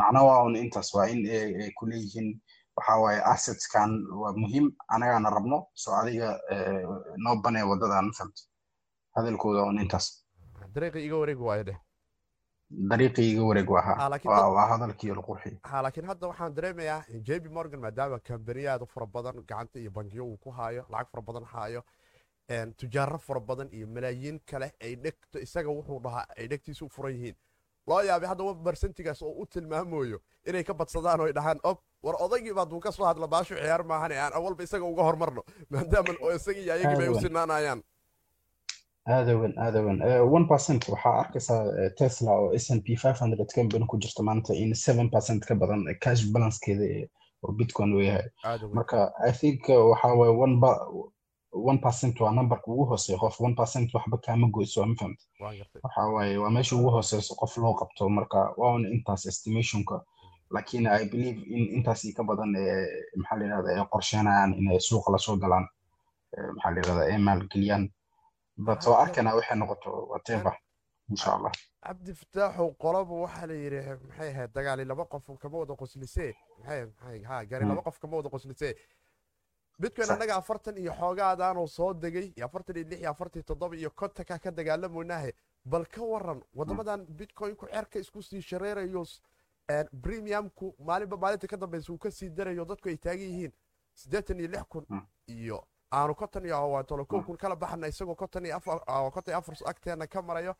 macno 0.00 0.20
waa 0.28 0.42
un 0.46 0.56
intaas 0.62 0.88
waa 0.96 1.06
in 1.12 1.20
ay 1.26 1.70
ku 1.78 1.86
leeyihiin 1.90 2.28
waxa 2.76 2.94
waaye 3.02 3.20
assetskan 3.32 3.90
waa 4.20 4.32
muhiim 4.42 4.66
anagaana 4.94 5.30
rabno 5.36 5.58
so 5.82 5.88
adiga 6.00 6.28
noo 7.24 7.36
banee 7.44 7.62
waddadan 7.70 8.04
ma 8.08 8.12
fahamta 8.18 8.42
hadalkooda 9.16 9.62
un 9.70 9.78
intaas 9.84 10.06
dariiqii 10.74 11.04
iga 11.06 11.16
wareeg 11.22 11.40
u 11.40 11.48
Ah, 13.98 14.08
laakiin 14.10 14.32
waa 14.32 14.66
hadalkii 14.74 15.14
la 15.14 15.22
qurxiyay 15.22 15.58
ha 15.62 15.82
laakiin 15.82 16.06
hadda 16.06 16.28
waxaan 16.28 16.54
dareemayaa 16.54 17.02
jp 17.28 17.50
morgan 17.50 17.80
maadaama 17.80 18.18
kambaniya 18.18 18.72
aad 18.74 18.82
u 18.82 18.86
fara 18.94 19.06
badan 19.06 19.44
gacanta 19.48 19.78
iyo 19.78 19.90
bangiyo 19.90 20.26
uu 20.26 20.36
ku 20.36 20.50
haayo 20.50 20.86
lacag 20.90 21.10
fara 21.12 21.22
badan 21.22 21.44
haayo 21.44 21.82
tujaaro 22.76 23.18
fara 23.18 23.40
badan 23.40 23.68
iyo 23.72 23.86
malaayiin 23.86 24.40
kale 24.46 24.72
ay 24.80 24.96
dhegto 24.96 25.38
isaga 25.38 25.68
wuxuu 25.68 26.00
dhahaa 26.02 26.26
ay 26.36 26.48
dhegtiisa 26.48 26.84
u 26.84 26.88
furan 26.88 27.12
yihiin. 27.12 27.36
Loo 27.86 28.00
yaabay 28.00 28.28
hadda 28.28 28.44
wa 28.44 28.54
barsentigaas 28.54 29.22
oo 29.22 29.34
u 29.42 29.46
tilmaamayo 29.46 30.20
inay 30.46 30.64
ka 30.64 30.74
badsadaan 30.74 31.20
oo 31.20 31.26
ay 31.26 31.32
dhahaan 31.32 31.58
ob 31.62 31.78
war 32.02 32.16
odaygii 32.18 32.54
baad 32.54 32.72
uu 32.72 32.80
ka 32.80 32.92
soo 32.92 33.06
hadla 33.06 33.26
baashu 33.26 33.54
ciyaar 33.54 33.84
maahan 33.84 34.12
aan 34.12 34.32
awalba 34.32 34.62
isaga 34.62 34.84
uga 34.84 35.02
hormarno. 35.02 35.42
Maadaama 35.70 36.14
oo 36.22 36.34
isagii 36.34 36.62
iyo 36.62 36.72
ayagii 36.74 36.98
bay 36.98 37.08
u 37.08 37.20
sinaanayaan 37.20 37.82
aada 39.06 39.32
weyn 39.38 39.54
aada 39.58 39.78
Eh, 40.08 40.20
one 40.32 40.46
percent. 40.48 40.88
waxaa 40.88 41.18
arkaysaa 41.22 41.90
tesla 41.98 42.32
oo 42.32 42.52
s 42.54 42.70
n 42.70 42.80
p 42.82 42.96
five 42.96 43.18
hundred 43.18 43.48
company 43.54 43.84
ku 43.86 43.96
jirta 43.98 44.22
maanta 44.22 44.54
in 44.54 44.74
seven 44.74 45.10
percent 45.10 45.44
ka 45.46 45.54
badan 45.54 45.82
cash 46.00 46.22
balancekeeda 46.32 47.08
oo 47.42 47.52
bitcoin 47.52 47.92
uu 47.94 48.00
yahay 48.02 48.28
marka 48.74 49.12
i 49.28 49.32
think 49.32 49.68
waxaa 49.68 50.14
waaye 50.14 50.32
one 50.44 50.56
ba 50.60 50.70
one 51.52 51.78
percent 51.78 52.20
waa 52.20 52.32
numberka 52.32 52.66
ugu 52.72 52.84
hooseeya 52.84 53.18
qof 53.18 53.40
one 53.40 53.54
percent 53.54 53.94
waxba 53.94 54.16
kaama 54.18 54.46
goyso 54.54 54.86
ma 54.86 54.94
fahamta 54.94 55.24
waan 55.40 55.56
gartay 55.58 55.80
waxa 55.82 56.02
waaye 56.14 56.36
waa 56.38 56.50
meesha 56.50 56.76
ugu 56.76 56.90
hooseyso 56.90 57.34
qof 57.34 57.56
loo 57.56 57.74
qabto 57.74 58.08
marka 58.08 58.38
waa 58.56 58.72
un 58.74 58.84
intaas 58.86 59.26
estimationka 59.26 60.00
laakiin 60.50 60.86
i 60.86 61.04
believe 61.12 61.40
in 61.54 61.62
intaas 61.76 62.02
ka 62.16 62.22
badan 62.24 62.50
maxaa 63.16 63.36
la 63.38 63.44
yirahdaa 63.44 63.74
ay 63.78 63.86
qorsheynayaan 63.90 64.54
inay 64.58 64.80
suuqa 64.80 65.12
la 65.12 65.18
soo 65.18 65.36
galaan 65.36 65.66
maxaa 66.54 66.70
la 66.74 66.78
yirahdaa 66.80 67.06
ay 67.12 67.18
maalgeliyaan 67.18 67.84
but 68.66 68.86
waa 68.86 69.02
arkanaa 69.04 69.34
waxay 69.38 69.56
noqoto 69.58 69.90
whatever 70.12 70.54
insha 71.10 71.34
allah 71.36 71.52
cabdi 71.86 72.14
fataaxow 72.14 72.68
qolaba 72.84 73.14
waxaa 73.24 73.46
la 73.46 73.54
yidhi 73.54 73.80
maxay 74.08 74.28
ahayd 74.34 74.52
dagaali 74.54 74.84
laba 74.84 75.04
qof 75.14 75.26
kama 75.42 75.58
wada 75.62 75.74
qoslisee 75.82 76.32
maxay 76.58 76.84
maxay 76.86 77.22
ha 77.28 77.44
gari 77.44 77.64
laba 77.70 77.82
qof 77.82 77.98
kama 77.98 78.16
wada 78.16 78.28
qoslisee 78.34 78.74
bitcoin 79.82 80.10
annaga 80.14 80.34
afartan 80.36 80.76
iyo 80.82 80.92
xoogaadaanoo 81.00 81.66
soo 81.66 81.94
degay 81.94 82.26
iyo 82.36 82.46
afartan 82.46 82.76
iyo 82.76 82.86
lix 82.90 83.00
iyo 83.00 83.10
afartan 83.10 83.38
iyo 83.40 83.46
toddoba 83.50 83.76
iyo 83.76 83.90
kontanka 83.90 84.38
ka 84.38 84.50
dagaalamoynaahe 84.50 85.32
bal 85.64 85.84
ka 85.94 86.02
waran 86.12 86.40
waddamadan 86.54 87.06
bitcoinku 87.06 87.66
cerka 87.74 87.98
isku 87.98 88.22
sii 88.22 88.42
shareerayo 88.42 89.04
premiumku 90.02 90.74
maalinba 90.78 91.16
maalinta 91.16 91.46
ka 91.46 91.56
dambeysa 91.56 91.92
uu 91.92 91.98
ka 91.98 92.10
sii 92.10 92.30
darayo 92.30 92.64
dadku 92.64 92.88
ay 92.88 92.96
taagan 92.96 93.26
yihiin 93.28 93.52
siddeetan 93.94 94.38
iyo 94.40 94.48
lix 94.48 94.62
kun 94.68 94.84
Mm. 94.88 95.06
iyo 95.26 95.64
aanu 95.92 96.14
konton 96.14 96.44
iyo 96.44 96.56
awaatolo 96.56 97.04
kow 97.04 97.20
kun 97.22 97.36
kala 97.36 97.56
baxana 97.56 97.86
isagoo 97.88 98.14
konton 98.14 98.44
iyo 98.46 98.56
afar 98.56 98.80
ah, 98.86 99.10
konton 99.10 99.32
iyo 99.32 99.38
afar 99.38 99.54
agteena 99.66 100.06
ka 100.06 100.22
marayo. 100.22 100.54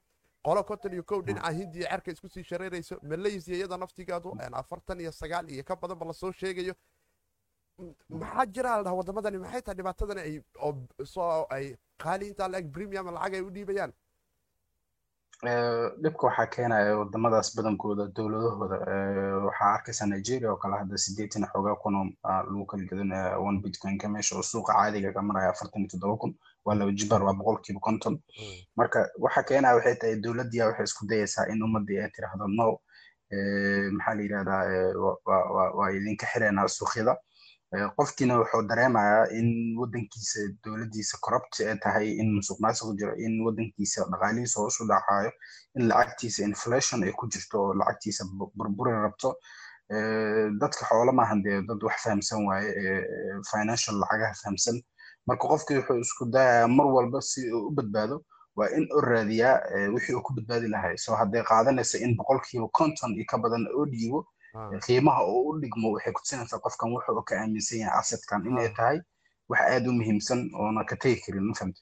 Qolo 0.45 0.63
konton 0.65 0.93
iyo 0.93 1.03
kow 1.05 1.23
dhinaca 1.23 1.51
hindiya 1.53 1.89
cerka 1.91 2.11
isku 2.13 2.29
sii 2.29 2.43
shareerayso. 2.45 2.97
Malaysia 3.03 3.55
iyada 3.55 3.77
naftigeedu 3.77 4.33
een, 4.41 4.55
afartan 4.55 5.01
iyo 5.01 5.13
sagaal 5.13 5.49
iyo 5.51 5.65
ka 5.65 5.77
badanba 5.77 6.07
la 6.07 6.13
soo 6.13 6.33
sheegayo. 6.33 6.75
Maxaa 8.09 8.47
jira 8.47 8.77
la 8.77 8.83
dhaha 8.83 8.95
waddamadani? 8.97 9.39
Maxay 9.39 9.63
tahay 9.63 9.77
dhibaatadani 9.77 10.21
ay 10.21 10.35
oo 10.67 10.73
soo 11.05 11.47
ay 11.51 11.77
qaali 12.03 12.29
intaa 12.29 12.49
la-eg 12.49 12.73
premium 12.73 13.07
lacag 13.15 13.35
ay 13.35 13.41
u 13.41 13.51
dhiibayaan 13.51 13.93
dhibka 15.47 16.27
waxaa 16.27 16.47
keenaya 16.47 16.97
wadamadaas 16.99 17.49
badankooda 17.57 18.07
dowladahooda 18.17 18.77
waxaa 19.47 19.75
arkaysa 19.75 20.07
nigeria 20.07 20.53
oo 20.53 20.57
kale 20.57 20.77
hadda 20.79 20.97
sideetan 20.99 21.47
xoogaa 21.53 21.75
kun 21.83 21.95
oo 21.97 22.07
ah, 22.23 22.43
lagu 22.47 22.67
kala 22.67 22.85
gadanaya 22.91 23.39
one 23.39 23.59
bitcoin-ka 23.59 24.09
meesha 24.09 24.37
oo 24.37 24.43
suuqa 24.43 24.73
caadiga 24.73 25.13
ka 25.13 25.23
maraya 25.23 25.51
afartan 25.51 25.83
iyo 25.83 25.89
toddoba 25.91 26.17
kun 26.17 26.35
waa 26.65 26.75
laba 26.75 26.93
jibaar 26.93 27.23
waa 27.25 27.35
boqolkiiba 27.35 27.81
konton. 27.81 28.19
Marka 28.77 29.09
waxa 29.19 29.43
keenaya 29.43 29.75
waxay 29.75 29.95
tahay 29.97 30.17
dowladdiya 30.23 30.67
waxay 30.67 30.85
isku 30.85 31.07
dayaysaa 31.11 31.51
in 31.51 31.63
ummadii 31.63 31.99
ay 31.99 32.11
tiraahdo 32.15 32.47
no 32.47 32.79
maxaa 33.99 34.15
la 34.15 34.23
yidhahdaa 34.23 34.63
wa- 35.05 35.19
wa- 35.27 35.49
wa- 35.55 35.73
waa 35.79 35.91
idinka 35.91 36.27
xireynaa 36.27 36.69
suuqyada 36.69 37.17
qofkiina 37.97 38.37
wuxuu 38.39 38.63
dareemayaa 38.69 39.27
in 39.39 39.77
wadankiisa 39.81 40.41
dowladdiisa 40.65 41.17
corrupt 41.25 41.61
ay 41.61 41.77
tahay 41.85 42.09
in 42.21 42.29
musuq 42.37 42.59
jiro 42.99 43.15
in 43.17 43.41
wadankiisa 43.47 44.05
dhaqaalihiisa 44.13 44.61
hoos 44.61 44.81
u 44.81 44.87
dhacayo 44.87 45.31
in 45.77 45.89
lacagtiisa 45.89 46.45
inflation 46.45 47.03
ay 47.03 47.13
ku 47.13 47.27
jirto 47.33 47.57
oo 47.65 47.75
lacagtiisa 47.75 48.25
bu- 48.25 48.53
burburi 48.57 48.93
rabto. 48.93 49.37
Dadka 50.61 50.85
xoolo 50.89 51.13
maahan 51.13 51.43
dee 51.43 51.63
dad 51.69 51.81
wax 51.83 52.03
fahamsan 52.05 52.45
waaye 52.47 52.71
financial 53.51 53.97
lacagaha 54.01 54.35
fahamsan. 54.43 54.77
Marka 55.27 55.49
qofkii 55.49 55.77
wuxuu 55.81 55.99
isku 56.01 56.25
dayayaa 56.35 56.69
mar 56.69 56.87
walba 56.87 57.21
si 57.21 57.51
uu 57.53 57.67
u 57.69 57.71
badbaado 57.71 58.25
waa 58.57 58.69
in 58.77 58.85
uu 58.95 59.01
raadiyaa 59.01 59.61
wixii 59.95 60.15
uu 60.15 60.23
ku 60.23 60.35
badbaadi 60.37 60.69
lahay 60.69 60.97
so 60.97 61.15
hadday 61.17 61.43
qaadanaysa 61.43 61.99
in 62.05 62.17
boqolkiiba 62.17 62.69
konton 62.73 63.15
iyo 63.17 63.25
ka 63.31 63.39
badan 63.39 63.65
oo 63.77 63.87
dhiibo 63.87 64.27
qiimaha 64.87 65.23
oo 65.25 65.43
u 65.51 65.61
dhigmo 65.61 65.93
waxay 65.93 66.13
kutusinaysaa 66.13 66.59
qofkan 66.65 66.93
wuxuu 66.93 67.23
ka 67.23 67.37
aaminsan 67.41 67.79
yahay 67.79 67.99
assetkan 68.01 68.47
inay 68.47 68.67
Ah. 68.67 68.75
tahay 68.77 68.99
wax 69.49 69.61
aad 69.61 69.87
u 69.89 69.93
muhiimsan 69.93 70.51
oona 70.55 70.85
ka 70.85 70.97
tegi 70.97 71.21
karin 71.27 71.45
ma 71.49 71.55
fahamta 71.55 71.81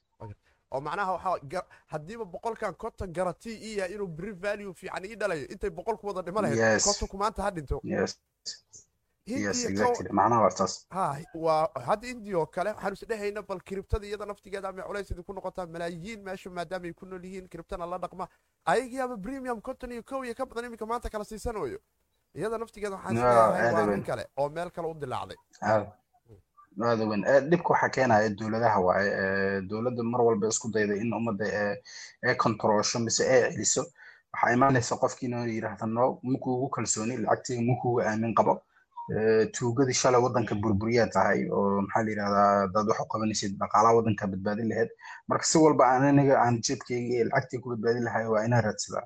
oo 0.71 0.81
macnaha 0.81 1.11
waxaa 1.17 1.63
haddiiba 1.93 2.25
boqolkan 2.25 2.73
konton 2.83 3.11
garantii 3.17 3.57
ii 3.67 3.77
yahay 3.77 3.93
inuu 3.95 4.07
bri 4.07 4.31
value 4.33 4.73
fiican 4.73 5.05
ii 5.05 5.15
dhalayo. 5.15 5.45
Intay 5.53 5.69
boqolku 5.69 6.07
wada 6.07 6.21
dhima 6.21 6.41
lahayd 6.41 6.81
kontonku 6.87 7.17
maanta 7.17 7.43
ha 7.43 7.51
dhinto. 7.51 7.81
Hadda 10.89 12.07
indiya 12.07 12.37
oo 12.39 12.45
kale 12.45 12.69
waxaanu 12.71 12.93
isdhehayna 12.95 13.41
bal 13.41 13.59
kiribtada 13.61 14.05
iyada 14.07 14.25
naftigeeda 14.25 14.69
ama 14.69 14.83
culays 14.83 15.11
idinku 15.11 15.33
noqotaa 15.33 15.65
malaayiin 15.67 16.23
meesha 16.23 16.49
maadaama 16.49 16.85
ay 16.87 16.93
ku 16.93 17.05
nool 17.05 17.23
yihiin 17.25 17.47
kiribtana 17.47 17.85
la 17.85 17.97
dhaqma. 17.97 18.27
Ayagiiaba 18.65 19.17
premium 19.17 19.61
konton 19.61 19.91
iyo 19.91 20.03
kow 20.03 20.23
iyo 20.25 20.33
ka 20.35 20.45
badan 20.45 20.65
iminka 20.65 20.85
maanta 20.85 21.09
kala 21.09 21.25
siisanayo 21.25 21.79
iyada 22.37 22.57
naftigeeda 22.57 22.95
waxaan 22.95 23.15
is 23.17 23.23
leeyahay 23.23 23.73
waa 23.73 24.03
kale 24.09 24.23
oo 24.39 24.49
meel 24.55 24.69
kale 24.75 24.87
u 24.91 24.95
dilaacday. 25.01 25.37
Aad 25.61 25.87
aada 26.89 27.03
weyn 27.09 27.23
Eh, 27.31 27.41
dhibka 27.49 27.69
waxaa 27.73 27.89
keenaya 27.95 28.29
dowladaha 28.39 28.79
waaye 28.87 29.09
Eh, 29.23 29.57
dowladda 29.69 30.03
mar 30.11 30.21
walba 30.27 30.47
isku 30.47 30.67
dayda 30.75 30.95
in 31.03 31.13
ummadda 31.19 31.45
eh, 31.59 31.75
ay 32.27 32.35
controlsho 32.43 32.99
mise 33.05 33.21
ay 33.33 33.41
celiso. 33.53 33.83
Waxaa 34.33 34.53
imaanaysa 34.55 34.95
qofkii 35.01 35.27
inuu 35.29 35.45
yidhaahda 35.55 35.85
no 35.95 36.19
makuugu 36.23 36.67
kalsooni 36.75 37.17
lacagtiga 37.23 37.61
makuugu 37.69 37.99
aamin 38.01 38.33
qabo. 38.39 38.53
Eh, 39.15 39.43
tuugadii 39.55 39.93
shalay 40.01 40.21
wadanka 40.25 40.55
burburiyaa 40.55 41.07
tahay 41.15 41.39
oo 41.55 41.81
maxaa 41.85 42.03
la 42.05 42.09
yidhahdaa 42.11 42.67
dad 42.73 42.87
wax 42.89 42.99
u 43.03 43.07
qabanaysid 43.11 43.51
dhaqaalaha 43.61 43.95
wadanka 43.99 44.27
badbaadin 44.31 44.67
lahayd 44.71 44.89
marka 45.27 45.45
si 45.51 45.57
walba 45.57 45.83
aan 45.91 46.03
aniga 46.11 46.35
aan 46.43 46.55
jeebkayga 46.65 47.13
iyo 47.15 47.25
lacagtii 47.29 47.59
ku 47.61 47.67
badbaadin 47.73 48.03
lahay 48.07 48.25
waa 48.33 48.45
inaan 48.47 48.63
raadsadaa 48.67 49.05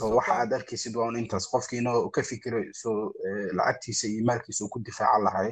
sababtoo 0.00 0.34
aad 0.42 0.52
arkaysid 0.58 0.96
waa 0.96 1.08
un 1.10 1.16
intaas 1.22 1.46
qofkii 1.52 1.78
inuu 1.82 2.10
ka 2.10 2.22
fikiro 2.30 2.60
so 2.82 2.90
eh, 3.28 3.48
lacagtiisa 3.58 4.06
iyo 4.08 4.24
maalkiisa 4.28 4.64
uu 4.64 4.68
ku 4.74 4.78
difaacan 4.88 5.22
lahay 5.28 5.50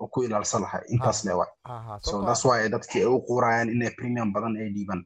oo 0.00 0.06
ku 0.14 0.22
ilaalsan 0.26 0.62
lahay 0.66 0.82
intaas 0.94 1.24
le 1.24 1.32
waa 1.40 1.48
ha 1.68 1.76
ha 1.86 1.98
so 2.02 2.10
sababtoo 2.10 2.26
that's 2.28 2.44
why 2.48 2.58
ay 2.64 2.68
dadkii 2.74 3.00
ay 3.04 3.06
u 3.16 3.20
quurayaan 3.30 3.68
inay 3.74 3.90
premium 4.00 4.32
badan 4.36 4.56
ay 4.62 4.68
dhiibaan 4.76 5.00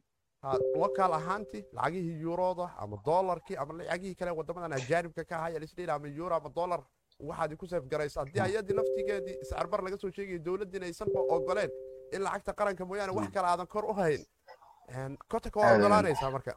ha 0.44 0.56
local 0.82 1.12
ahaantii 1.20 1.64
lacagihii 1.78 2.20
yuurooda 2.24 2.66
ama 2.82 2.96
doolarkii 3.06 3.56
ama 3.62 3.72
lacagihii 3.80 4.14
kale 4.20 4.30
wadamadan 4.40 4.72
ajaanibka 4.78 5.24
ka 5.30 5.36
ahaya 5.38 5.58
lisdhiila 5.64 5.94
ama 5.94 6.08
yuuro 6.18 6.34
ama 6.36 6.50
doolar 6.58 6.80
waxaad 7.28 7.56
ku 7.60 7.66
seef 7.72 7.84
garaysa 7.92 8.20
haddii 8.20 8.40
ayadii 8.48 8.74
naftigeedii 8.80 9.36
iscarbar 9.44 9.80
laga 9.86 9.96
soo 10.02 10.10
sheegaya 10.16 10.38
dowladdiina 10.48 10.86
aysanba 10.90 11.20
ogoleen 11.36 11.70
in 12.14 12.22
lacagta 12.26 12.52
qaranka 12.60 12.84
mooyaane 12.90 13.12
wax 13.18 13.28
kale 13.36 13.48
aadan 13.52 13.66
kor 13.74 13.84
u 13.84 13.94
hayn 14.00 14.22
Een, 14.98 15.12
kotanka 15.32 15.60
waa 15.60 15.74
ogolaanaysaa 15.78 16.30
marka 16.36 16.52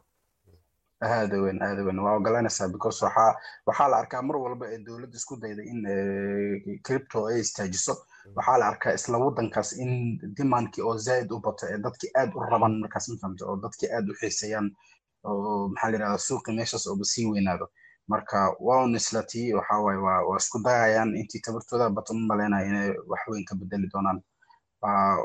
aada 1.02 1.36
weyn 1.42 1.58
aada 1.62 1.82
weyn. 1.84 1.98
Waa 1.98 2.16
ogolanaysaa 2.18 2.68
because 2.72 3.04
waxaa 3.04 3.34
waxaa 3.66 3.88
la 3.88 3.96
arkaa 4.02 4.22
mar 4.22 4.36
walba 4.36 4.66
ee 4.72 4.78
dowladda 4.86 5.16
isku 5.16 5.36
dayda 5.42 5.62
in 5.62 5.80
eh, 5.86 6.80
crypto 6.86 7.26
ay 7.26 7.40
istaajiso. 7.40 7.94
Waxaa 8.36 8.58
la 8.58 8.66
arkaa 8.72 8.92
isla 8.98 9.18
wadankaas 9.18 9.72
in 9.82 10.18
demandkii 10.36 10.82
oo 10.88 10.96
zaaid 11.06 11.30
u 11.32 11.40
bato 11.40 11.66
ee 11.72 11.78
dadkii 11.78 12.10
aad 12.20 12.30
u 12.34 12.40
raban 12.50 12.80
markaas 12.80 13.08
ma 13.08 13.16
fahamta 13.20 13.44
oo 13.46 13.56
dadkii 13.64 13.90
aad 13.96 14.08
u 14.10 14.14
xiiseeyaan 14.20 14.68
oo 15.24 15.68
maxaa 15.68 15.90
la 15.90 15.96
yidhahdaa 15.96 16.18
suuqii 16.28 16.56
meeshaas 16.58 16.86
ooba 16.86 17.04
sii 17.04 17.26
weynaado. 17.32 17.66
Marka 18.08 18.38
tii 19.30 19.52
waxaa 19.58 19.80
waaye 19.84 19.98
waa 20.06 20.20
waa 20.28 20.36
isku 20.42 20.58
dayayaan 20.64 21.10
intii 21.20 21.40
tabartooda 21.46 21.90
bato 21.90 22.14
ma 22.14 22.26
malaynaya 22.30 22.66
inay 22.70 22.90
wax 23.10 23.20
weyn 23.28 23.44
ka 23.44 23.54
bedeli 23.54 23.88
doonaan. 23.92 24.18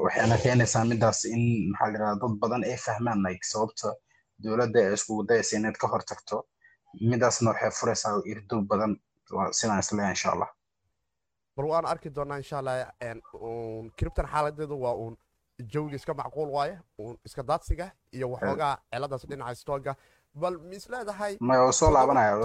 Waxayna 0.04 0.38
keenaysaa 0.44 0.86
midaas 0.86 1.26
in 1.26 1.44
maxaa 1.72 1.88
la 1.88 1.94
yidhahdaa 1.94 2.20
dad 2.22 2.34
badan 2.42 2.64
ay 2.64 2.78
fahmaan 2.86 3.20
like 3.26 3.44
sababta 3.52 3.94
dowladda 4.44 4.80
ay 4.88 4.94
iskugu 4.98 5.24
dayaysa 5.30 5.58
inaad 5.58 5.78
ka 5.82 5.88
hortagto 5.88 6.38
midaasna 7.10 7.50
waxay 7.52 7.72
furaysaa 7.80 8.14
irdow 8.34 8.62
badan 8.72 8.94
waa 9.38 9.52
sidaan 9.60 9.80
is 9.80 9.92
leeyahay 9.92 10.14
insha 10.16 10.32
allah. 10.34 10.50
Bal 11.56 11.66
waan 11.72 11.86
arki 11.86 12.10
doonaa 12.16 12.38
insha 12.44 12.58
allah 12.60 12.76
kiribtan 13.98 14.28
xaaladeedu 14.34 14.76
waa 14.82 14.94
uun 14.96 15.16
jawiga 15.74 15.96
iska 15.96 16.14
macquul 16.14 16.50
waaye 16.58 16.80
uun 17.00 17.18
iska 17.26 17.44
daadsiga 17.44 17.92
iyo 18.14 18.30
waxoogaa 18.32 18.78
celadaas 18.92 19.26
dhinaca 19.30 19.56
stooga 19.56 19.96
bal 20.42 20.58
mis 20.70 20.90
leedahay 20.90 21.38
ma 21.40 21.58
waa 21.64 21.72
soo 21.80 21.92
laabanaya 21.92 22.38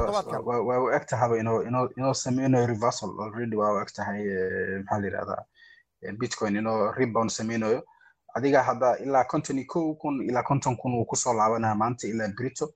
waa 0.69 0.79
u 0.85 0.91
eg 0.97 1.05
tahaba 1.11 1.39
inuu 1.39 1.61
inuu 1.69 1.87
inuu 1.97 2.15
sameynayo 2.15 2.67
reversal 2.67 3.11
already 3.25 3.57
waa 3.57 3.73
u 3.75 3.79
eg 3.83 3.91
tahay 3.97 4.21
eh, 4.21 4.79
maxaa 4.85 4.99
la 5.01 5.07
yidhahdaa 5.09 5.43
eh, 6.03 6.13
bitcoin 6.21 6.57
inuu 6.57 6.93
rebound 6.99 7.31
sameynayo 7.31 7.81
adiga 8.37 8.63
hadda 8.69 8.89
ilaa 9.05 9.25
konton 9.25 9.59
iyo 9.59 9.67
kow 9.73 9.95
kun 10.01 10.15
ilaa 10.29 10.43
konton 10.43 10.77
kun 10.77 10.95
uu 10.99 11.05
ku 11.11 11.17
soo 11.17 11.35
laabanaya 11.35 11.75
maanta 11.75 12.07
ilaa 12.13 12.29
brito. 12.37 12.67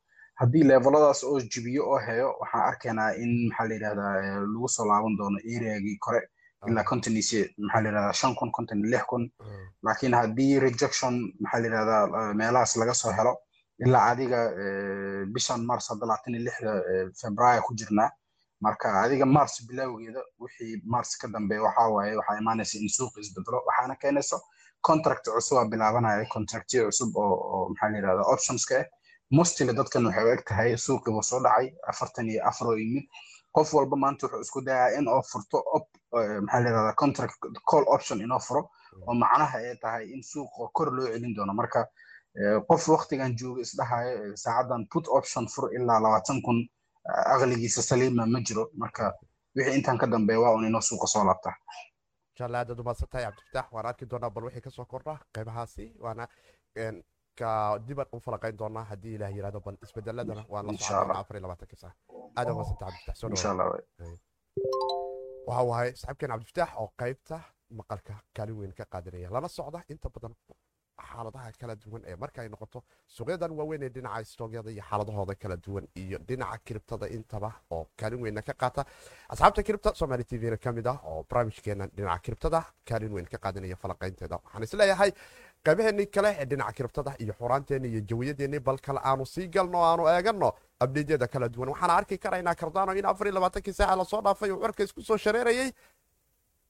Haddii 0.40 0.62
leveladaas 0.70 1.20
oo 1.24 1.40
jibiyo 1.40 1.82
oo 1.90 1.98
heyo 2.06 2.28
waxaan 2.40 2.64
arkaynaa 2.70 3.10
in 3.22 3.32
maxaa 3.48 3.66
la 3.68 3.74
yidhahdaa 3.74 4.14
lagu 4.52 4.68
soo 4.68 4.86
laaban 4.90 5.16
doono 5.18 5.38
areagii 5.56 5.96
kore 6.04 6.20
ilaa 6.68 6.84
konton 6.90 7.12
iyo 7.12 7.22
sideed 7.22 7.50
maxaa 7.58 7.80
la 7.82 7.88
yidhahdaa 7.88 8.12
shan 8.20 8.34
kun 8.34 8.50
konton 8.56 8.78
iyo 8.80 8.90
lix 8.90 9.04
kun. 9.10 9.24
Laakiin 9.82 10.14
haddii 10.14 10.60
rejection 10.60 11.14
maxaa 11.40 11.60
la 11.60 11.66
yidhahdaa 11.66 12.34
meelahaas 12.34 12.76
laga 12.76 12.94
soo 12.94 13.12
helo 13.18 13.32
ilaa 13.84 14.06
adiga 14.12 14.38
bishan 15.34 15.60
mars 15.68 15.88
hadda 15.90 16.06
labaatan 16.06 16.34
iyo 16.34 16.42
lixda 16.46 16.72
februaayo 17.20 17.62
ku 17.62 17.74
jirnaa. 17.74 18.10
Marka 18.60 18.88
adiga 19.02 19.26
mars 19.26 19.54
bilowgeeda 19.68 20.20
wixii 20.40 20.82
mars 20.84 21.16
ka 21.18 21.28
dambeeya 21.28 21.62
waxaa 21.62 21.88
waaye 21.88 22.16
waxaa 22.16 22.38
imaanaysa 22.40 22.78
in 22.78 22.88
suuqa 22.88 23.20
isbedelo 23.20 23.58
waxaana 23.68 23.94
keenayso 24.02 24.40
contract 24.88 25.24
cusub 25.34 25.58
aa 25.58 25.64
bilaabanaya 25.72 26.24
contractyo 26.34 26.80
cusub 26.88 27.10
oo 27.16 27.34
oo 27.54 27.68
maxaa 27.68 27.90
la 27.92 27.96
yidhahdaa 27.98 28.30
optionska 28.34 28.74
ah 28.80 28.86
mostly 29.36 29.72
dadkan 29.78 30.06
waxay 30.06 30.24
u 30.28 30.32
eg 30.34 30.42
tahay 30.48 30.70
suuqii 30.86 31.12
buu 31.14 31.22
soo 31.30 31.40
dhacay 31.44 31.66
afartan 31.90 32.28
iyo 32.30 32.40
afar 32.48 32.66
oo 32.68 32.76
yimid. 32.82 33.04
Qof 33.54 33.68
walba 33.74 33.96
maanta 34.02 34.26
wuxuu 34.26 34.40
isku 34.46 34.60
dayaa 34.68 34.88
in 34.98 35.06
oo 35.08 35.22
furto 35.30 35.58
op 35.76 35.86
maxaa 36.44 36.60
la 36.62 36.68
yidhahdaa 36.70 36.94
contract 37.02 37.36
call 37.70 37.84
option 37.94 38.18
inoo 38.20 38.38
furo. 38.46 38.62
Oo 39.06 39.14
macnaha 39.22 39.58
ay 39.58 39.76
tahay 39.84 40.04
in 40.14 40.22
suuqa 40.30 40.68
kor 40.76 40.88
loo 40.96 41.06
celin 41.12 41.34
doono. 41.36 41.52
Marka 41.60 41.80
qof 42.68 42.82
waktigan 42.94 43.32
jooga 43.38 43.60
isdhahayo 43.66 44.36
saacadan 44.42 44.82
put 44.92 45.04
option 45.18 45.44
fur 45.54 45.66
ilaa 45.76 46.00
labaatan 46.04 46.38
kun 46.46 46.58
aqligiisa 47.34 47.82
saliima 47.82 48.26
ma 48.26 48.38
jiro. 48.46 48.64
Marka 48.82 49.12
wixii 49.56 49.74
intaan 49.78 49.98
ka 49.98 50.06
dambeeya 50.06 50.40
waa 50.40 50.52
un 50.56 50.66
inoo 50.66 50.80
suuqa 50.88 51.06
soo 51.06 51.24
laabtaa 51.28 51.54
aad 52.44 52.70
umahadsantahay 52.81 53.24
cabdifatax 53.26 53.66
waan 53.72 53.87
arki 53.87 54.07
doonaa 54.12 54.31
bal 54.31 54.44
wixii 54.44 54.61
ka 54.66 54.70
soo 54.70 54.85
kordha 54.92 55.14
qaybahaasi 55.35 55.87
waana 56.05 56.24
diban 57.87 58.07
u 58.12 58.20
falaqayn 58.20 58.57
doonaa 58.59 58.85
haddii 58.90 59.14
ilaah 59.14 59.31
yiraahdo 59.37 59.61
bal 59.61 59.76
isbedeladana 59.83 60.44
waan 60.48 60.66
la 60.66 60.72
socon 60.79 61.11
afar 61.20 61.37
iyo 61.37 61.42
labaatanka 61.46 61.76
saac 61.83 61.94
aad 62.37 62.46
aad 62.46 62.50
umahadsantahay 62.55 62.92
cabdifatax 62.92 63.16
soo 63.20 63.29
dhawaad 63.57 64.18
waxa 65.48 65.62
wahay 65.70 65.90
saxibkeen 66.00 66.31
cabdifatax 66.33 66.68
oo 66.83 66.88
qaybta 67.03 67.37
maqalka 67.79 68.14
kaalin 68.37 68.57
weyn 68.61 68.72
ka 68.79 68.85
qaadanaya 68.92 69.31
lana 69.37 69.48
socda 69.48 69.81
inta 69.92 70.09
badan 70.14 70.35
xaaladaha 71.10 71.52
kala 71.60 71.74
duwan 71.76 72.02
ee 72.06 72.16
marka 72.16 72.42
ay 72.42 72.48
noqoto 72.48 72.82
suuqyadan 73.16 73.50
waaweyn 73.58 73.82
ee 73.82 73.88
dhinaca 73.88 74.24
stoogyada 74.24 74.70
iyo 74.70 74.82
xaaladahooda 74.90 75.34
kala 75.42 75.56
duwan 75.56 75.86
iyo 75.96 76.18
dhinaca 76.28 76.58
kiribtada 76.64 77.06
intaba 77.08 77.50
oo 77.70 77.86
kaalin 77.96 78.22
weynna 78.22 78.42
ka 78.42 78.52
qaata. 78.54 78.84
Asxaabta 79.28 79.62
kiribta 79.62 79.94
somaali 79.94 80.24
t 80.24 80.38
v-na 80.38 80.56
ka 80.56 80.72
mid 80.72 80.86
ah 80.86 80.98
oo 81.04 81.24
barnaamijkeena 81.30 81.86
dhinaca 81.96 82.22
kiribtada 82.22 82.64
kaalin 82.88 83.12
weyn 83.12 83.26
ka 83.26 83.38
qaadanaya 83.38 83.76
falaqaynteeda 83.76 84.36
waxaan 84.44 84.62
is 84.62 84.72
leeyahay 84.74 85.12
qaybaheenii 85.64 86.06
kale 86.14 86.30
ee 86.40 86.44
dhinaca 86.50 86.72
kiribtada 86.72 87.14
iyo 87.18 87.32
xuraanteena 87.40 87.86
iyo 87.86 88.00
jawiyadeennii 88.10 88.60
bal 88.60 88.78
kale 88.78 89.00
aanu 89.04 89.26
sii 89.26 89.48
galno 89.48 89.78
aanu 89.84 90.08
eeganno 90.08 90.52
abdeedyada 90.80 91.26
kala 91.28 91.48
duwan. 91.48 91.68
Waxaan 91.74 91.90
arki 91.90 92.18
karaynaa 92.18 92.54
kardano 92.54 92.92
in 92.92 93.06
afar 93.06 93.26
iyo 93.26 93.34
labaatankii 93.34 93.72
saaca 93.72 93.96
la 93.96 94.04
soo 94.04 94.20
dhaafay 94.22 94.50
uu 94.50 94.60
cirka 94.62 94.82
isku 94.84 95.02
soo 95.02 95.16
shareerayay. 95.16 95.70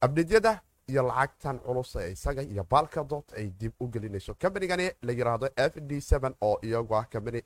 Abdeedyada 0.01 0.61
iyo 0.90 1.03
lacagtan 1.11 1.59
culus 1.66 1.90
ee 1.96 2.11
isaga 2.16 2.42
iyo 2.42 2.64
baalkadood 2.72 3.24
ay 3.38 3.46
dib 3.61 3.72
u 3.81 3.87
gelinayso. 3.94 4.35
Kambanigani 4.42 4.87
la 5.03 5.12
yiraahdo 5.12 5.46
f 5.57 5.72
d 5.88 6.00
oo 6.40 6.59
iyagu 6.62 6.94
ah 7.00 7.05
kambani 7.12 7.40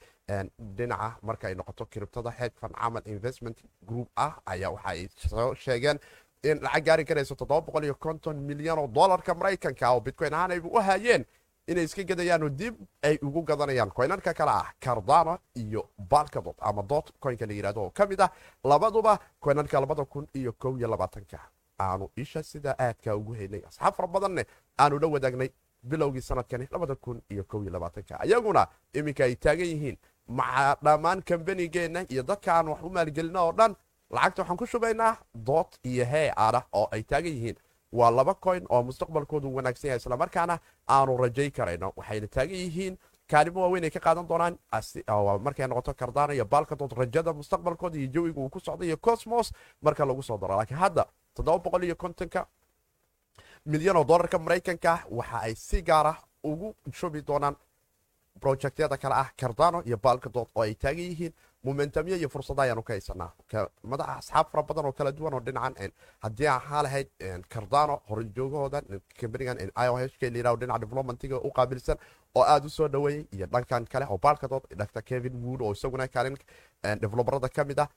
dhinaca 0.77 1.09
marka 1.23 1.49
ay 1.49 1.55
noqoto 1.55 1.85
kiribtada 1.93 2.31
hedfan 2.31 2.73
camal 2.81 3.03
investment 3.15 3.59
group 3.89 4.09
ah 4.17 4.33
ayaa 4.47 4.71
waxa 4.77 4.89
ay 4.93 5.09
soo 5.31 5.55
sheegeen 5.55 5.99
in 6.51 6.59
lacag 6.67 6.85
gaari 6.87 7.05
karayso 7.05 7.35
milyan 8.51 8.79
oo 8.79 8.87
dolarka 8.99 9.35
maraykanka 9.35 9.87
oo 9.95 10.01
bitcoin 10.01 10.35
ahaan 10.35 10.51
ayba 10.57 10.69
u 10.69 10.81
hayeen 10.89 11.25
inay 11.67 11.85
iska 11.85 12.03
gadayaan 12.05 12.57
dib 12.57 12.75
ay 13.03 13.19
ugu 13.23 13.43
gadanayaan. 13.43 13.91
Koynanka 13.91 14.35
kale 14.35 14.51
ah 14.51 14.69
cardano 14.81 15.39
iyo 15.57 15.89
balkadot 16.11 16.57
ama 16.61 16.83
dot 16.83 17.13
coinka 17.21 17.47
la 17.47 17.53
yiraahdo 17.53 17.81
oo 17.83 17.91
ka 17.91 18.07
mid 18.07 18.21
ah 18.21 18.31
labaduba 18.65 19.19
koynanka 19.41 19.81
labada 19.81 20.05
kun 20.05 20.27
iyo 20.35 20.53
kow 20.53 20.77
iyo 20.79 20.89
labaatanka 20.89 21.39
aanu 21.81 22.11
isha 22.17 22.43
sidaa 22.43 22.75
aadka 22.79 23.17
ugu 23.17 23.35
haynay 23.35 23.63
asxaab 23.69 23.95
fara 23.95 24.09
badanne 24.09 24.45
aanu 24.79 24.99
la 24.99 25.09
wadaagnay 25.09 25.51
bilowgii 25.83 26.21
sanadkani 26.21 26.69
ayaguna 28.19 28.67
iminka 28.95 29.25
ay 29.25 29.35
taagan 29.37 29.67
yihiin. 29.67 29.97
Maca 30.29 30.77
dhammaan 30.83 31.23
kambanigeenna 31.23 32.05
iyo 32.09 32.23
dadka 32.23 32.55
aan 32.55 32.69
wax 32.69 32.83
u 32.83 32.89
maalgelina 32.91 33.43
oo 33.43 33.53
dhan 33.53 33.77
lacagta 34.11 34.43
waxaan 34.43 34.57
ku 34.57 34.67
shubaynaa 34.67 35.17
dood 35.35 35.67
iyo 35.85 36.05
hee 36.05 36.33
adah 36.37 36.65
oo 36.73 36.89
ay 36.93 37.03
taagan 37.03 37.33
yihiin. 37.33 37.57
Waa 37.93 38.11
laba 38.11 38.35
coin 38.35 38.65
oo 38.71 38.83
mustaqbalkoodu 38.83 39.55
wanaagsan 39.55 39.89
yahay 39.89 39.99
islamarkaana 39.99 40.59
aanu 40.89 41.17
rajay 41.17 41.51
karayno. 41.51 41.93
Waxayna 41.97 42.27
taagan 42.29 42.57
yihiin. 42.57 42.99
Kaalimo 43.31 43.61
waaweyn 43.61 43.85
ay 43.85 43.91
ka 43.91 44.01
qaadan 44.01 44.27
doonaan. 44.29 44.59
Markay 45.45 45.67
noqoto 45.69 45.95
kardana 45.95 46.33
iyo 46.35 46.45
baalkadood 46.45 46.93
rajada 46.93 47.33
mustaqbalkooda 47.33 47.99
iyo 47.99 48.07
jawiga 48.09 48.41
uu 48.41 48.49
ku 48.49 48.61
socda 48.61 48.85
iyo 48.87 48.97
cosmos 48.97 49.53
marka 49.83 50.05
lagu 50.05 50.23
soo 50.23 50.39
daro. 50.39 50.57
Laakiin 50.57 50.79
hadda 50.79 51.05
iyo 51.83 51.97
kontonka 51.97 52.47
milyan 53.67 53.97
oo 53.97 54.05
dolarka 54.05 54.39
maraykanka 54.39 54.93
ah 54.93 55.05
waxa 55.11 55.39
ay 55.43 55.55
si 55.55 55.83
gaara 55.83 56.17
ugu 56.45 56.75
shubi 56.93 57.23
doonaan 57.23 57.57
projectyada 58.41 58.97
kale 58.97 59.15
ah 59.15 59.29
cardano 59.37 59.83
iyo 59.87 59.97
baalkadood 59.97 60.49
oo 60.55 60.63
ay 60.63 60.75
taagan 60.75 61.01
yihiin 61.11 61.33
momentamyo 61.65 62.17
iyo 62.17 62.29
fursada 62.29 62.63
ayaanu 62.63 62.83
ka 62.83 62.93
haysanaa 62.93 63.33
madaxa 63.83 64.17
asxaab 64.19 64.47
fara 64.53 64.63
badan 64.63 64.87
oo 64.87 64.93
kala 64.93 65.13
duwan 65.13 65.35
oo 65.35 65.41
dhinacan 65.41 65.93
haddii 66.21 66.47
ahaa 66.47 66.83
lahayd 66.83 67.09
cardano 67.49 68.01
horjoogahooda 68.09 68.83
kambanigan 69.21 69.59
iohk 69.59 70.23
layirahdo 70.23 70.61
dhinaca 70.61 70.81
developmentiga 70.85 71.37
u 71.37 71.51
qaabilsan 71.51 71.99
oo 72.35 72.43
aada 72.43 72.67
u 72.67 72.71
soo 72.71 73.09
iyo 73.09 73.47
dhankan 73.47 73.87
kale 73.87 74.07
oo 74.11 74.19
baalkadood 74.19 74.65
dr 74.77 75.03
kevin 75.03 75.35
wood 75.45 75.61
oo 75.63 75.73
isaguna 75.73 76.09
kaalin 76.09 76.37
develobarada 77.01 77.49
ka 77.49 77.65
mid 77.65 77.79
ah. 77.79 77.89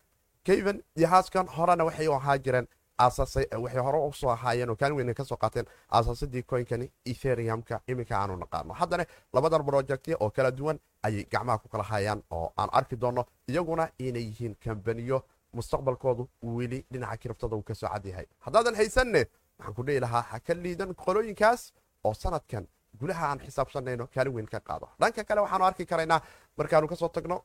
Kevin 0.48 0.84
iyo 0.96 1.08
haaskan 1.08 1.48
horena 1.48 1.84
waxay 1.84 2.08
ahaa 2.08 2.38
jireen 2.38 2.68
waxay 3.00 3.82
hore 3.82 3.98
u 4.08 4.14
soo 4.14 4.30
ahaayeen 4.30 4.70
oo 4.70 4.76
kaalin 4.76 4.98
weyn 4.98 5.14
ka 5.14 5.24
soo 5.24 5.38
qaateen 5.38 5.66
aasaasadii 5.92 6.44
coinkani 6.44 6.92
etheriumka 7.06 7.82
iminka 7.88 8.16
aanu 8.18 8.38
naqaano. 8.38 8.74
Haddana 8.74 9.06
labadan 9.34 9.66
projectya 9.66 10.18
oo 10.20 10.30
kala 10.30 10.52
duwan 10.52 10.80
ayay 11.04 11.24
gacmaha 11.32 11.58
ku 11.58 11.68
kala 11.70 11.84
hayaan 11.84 12.24
oo 12.32 12.52
aan 12.58 12.70
arki 12.72 12.96
doonno 12.96 13.26
iyaguna 13.50 13.90
inay 14.00 14.24
yihiin 14.24 14.56
kambaniyo 14.56 15.24
mustaqbalkoodu 15.54 16.28
weli 16.44 16.86
dhinaca 16.92 17.18
kiribtada 17.18 17.56
uu 17.56 17.64
ka 17.64 17.76
soo 17.76 17.90
cadyahay 17.90 18.26
haddaadan 18.40 18.76
haysanne 18.76 19.26
waxaan 19.60 19.74
ku 19.76 19.84
dhihi 19.84 20.00
lahaa 20.00 20.22
ha 20.22 20.40
ka 20.40 20.54
liidan 20.54 20.94
qolooyinkaas 20.96 21.74
oo 22.04 22.14
sanadkan 22.14 22.68
gudaha 23.00 23.26
aan 23.30 23.40
xisaabsanayno 23.40 24.08
kaalin 24.14 24.34
weyn 24.34 24.48
ka 24.48 24.60
qaado. 24.60 24.90
Dhanka 25.00 25.24
kale 25.24 25.42
waxaanu 25.42 25.66
arki 25.66 25.86
karaynaa 25.86 26.22
markaanu 26.58 26.88
ka 26.88 26.96
soo 26.96 27.10
tagno 27.10 27.44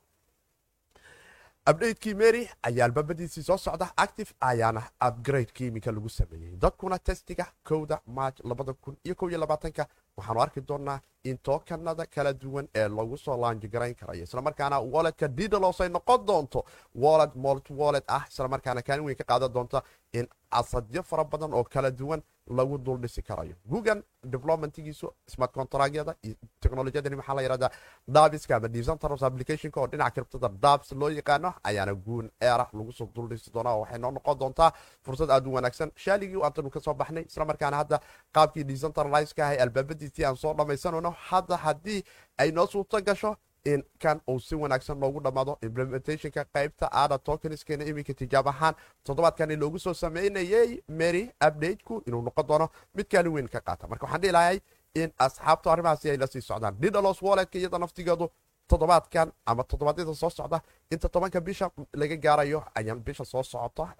abdhaydkii 1.70 2.14
mary 2.14 2.48
ayaa 2.62 2.85
albaabadiisii 2.87 3.42
soo 3.42 3.57
socda. 3.57 3.88
Active 3.96 4.31
ayaana 4.40 4.83
upgradekii 5.09 5.66
iminka 5.66 5.92
lagu 5.92 6.09
sameeyey 6.09 6.57
dadkuna 6.57 6.98
testiga 6.98 7.46
kowda 7.64 8.01
maaj 8.07 8.35
labada 8.44 8.72
kun 8.72 8.96
iyo 9.05 9.14
kow 9.14 9.29
iyo 9.31 9.38
labaatanka. 9.38 9.87
Waxaanu 10.16 10.40
arki 10.42 10.61
doonaa 10.61 11.01
in 11.25 11.38
tookanada 11.38 12.07
kala 12.07 12.33
duwan 12.33 12.68
ee 12.75 12.88
lagu 12.88 13.16
soo 13.18 13.37
laanjigarayn 13.37 13.94
karayo. 13.94 14.25
Islamarkaana 14.25 14.81
walletka 14.81 15.29
didalos 15.29 15.81
ay 15.81 15.88
noqon 15.88 16.27
doonto. 16.27 16.64
Wallet 16.94 17.35
molt 17.37 17.70
wallet 17.70 18.05
ah. 18.09 18.25
Islamarkaana 18.31 18.83
kaalin 18.83 19.05
weyn 19.05 19.16
ka 19.16 19.25
qaadan 19.25 19.53
doonta 19.53 19.83
in 20.12 20.27
asadyo 20.51 21.03
fara 21.03 21.25
badan 21.25 21.55
oo 21.55 21.64
kala 21.64 21.90
duwan 21.90 22.22
lagu 22.50 22.78
dul 22.78 22.98
dhisi 23.00 23.22
karayo. 23.22 23.55
Gugan 23.64 24.02
developmentigiisu 24.24 25.11
smart 25.26 25.52
contractyada 25.55 26.14
iyo 26.22 26.35
technolojiyadani 26.61 27.16
maxaa 27.16 27.35
la 27.35 27.42
yihahdaa 27.42 27.70
dabiska 28.09 28.57
ama 28.57 28.68
decentrals 28.68 29.22
applicationka 29.22 29.81
oo 29.81 29.87
dhinaca 29.87 30.11
kiribtada 30.11 30.48
dabs 30.48 30.92
loo 30.92 31.09
yaqaano 31.11 31.55
ayaana 31.64 31.94
guun 31.94 32.31
eera 32.40 32.66
lagu 32.72 32.92
soo 32.92 33.09
dul 33.14 33.28
dhisi 33.28 33.50
doonaa. 33.55 33.74
Oo 33.74 33.81
waxay 33.81 33.98
noo 33.98 34.11
noqon 34.11 34.38
doontaa 34.38 34.72
fursad 35.05 35.31
aad 35.31 35.46
u 35.46 35.52
wanaagsan. 35.55 35.90
Shaaligii 35.96 36.42
antanu 36.42 36.70
ka 36.70 36.81
soo 36.81 36.94
baxnay 36.94 37.24
islamarkaana 37.24 37.76
hadda 37.76 38.00
qaabkii 38.35 38.64
decentraliska 38.64 39.44
ahay 39.44 39.59
albaabadiisii 39.59 40.24
aan 40.24 40.37
soo 40.37 40.55
dhammaysanayno 40.55 41.11
hadda 41.28 41.57
haddii 41.57 42.02
ay 42.38 42.50
noo 42.52 42.66
suurto 42.66 43.00
gasho 43.02 43.37
in 43.64 43.83
kan 43.98 44.20
uu 44.29 44.40
si 44.40 44.55
wanaagsan 44.55 45.01
loogu 45.01 45.20
dhammaado 45.20 45.59
implementationka 45.62 46.44
qaybta 46.44 46.88
aada 46.92 47.18
tokeniskeena 47.18 47.85
iminka 47.85 48.14
tijaab 48.14 48.46
ahaan. 48.48 48.75
Toddobaadkani 49.05 49.57
loogu 49.57 49.79
soo 49.79 49.94
sameynayay 49.94 50.83
mary 50.88 51.31
updateku 51.46 52.03
inuu 52.07 52.22
noqon 52.22 52.46
doono 52.48 52.68
mid 52.94 53.07
kaalin 53.07 53.33
weyn 53.33 53.48
ka 53.48 53.61
qaata. 53.61 53.88
Marka 53.88 54.07
waxaan 54.07 54.22
dhihi 54.22 54.61
in 54.94 55.12
asxaabtu 55.18 55.70
arrimahaasi 55.70 56.11
ay 56.11 56.16
la 56.16 56.27
socdaan. 56.27 56.81
Didalos 56.81 57.22
walletka 57.22 57.59
iyada 57.59 57.79
naftigeedu 57.79 58.29
toddobaadkan 58.68 59.33
ama 59.46 59.64
toddobaadyada 59.64 60.14
soo 60.14 60.31
socda. 60.31 60.61
Inta 60.90 61.09
tobanka 61.09 61.40
bisha 61.40 61.70
laga 61.94 62.16
gaarayo 62.16 62.64
ayaan 62.75 63.01
bisha 63.01 63.25
soo 63.25 63.42
socota 63.42 63.94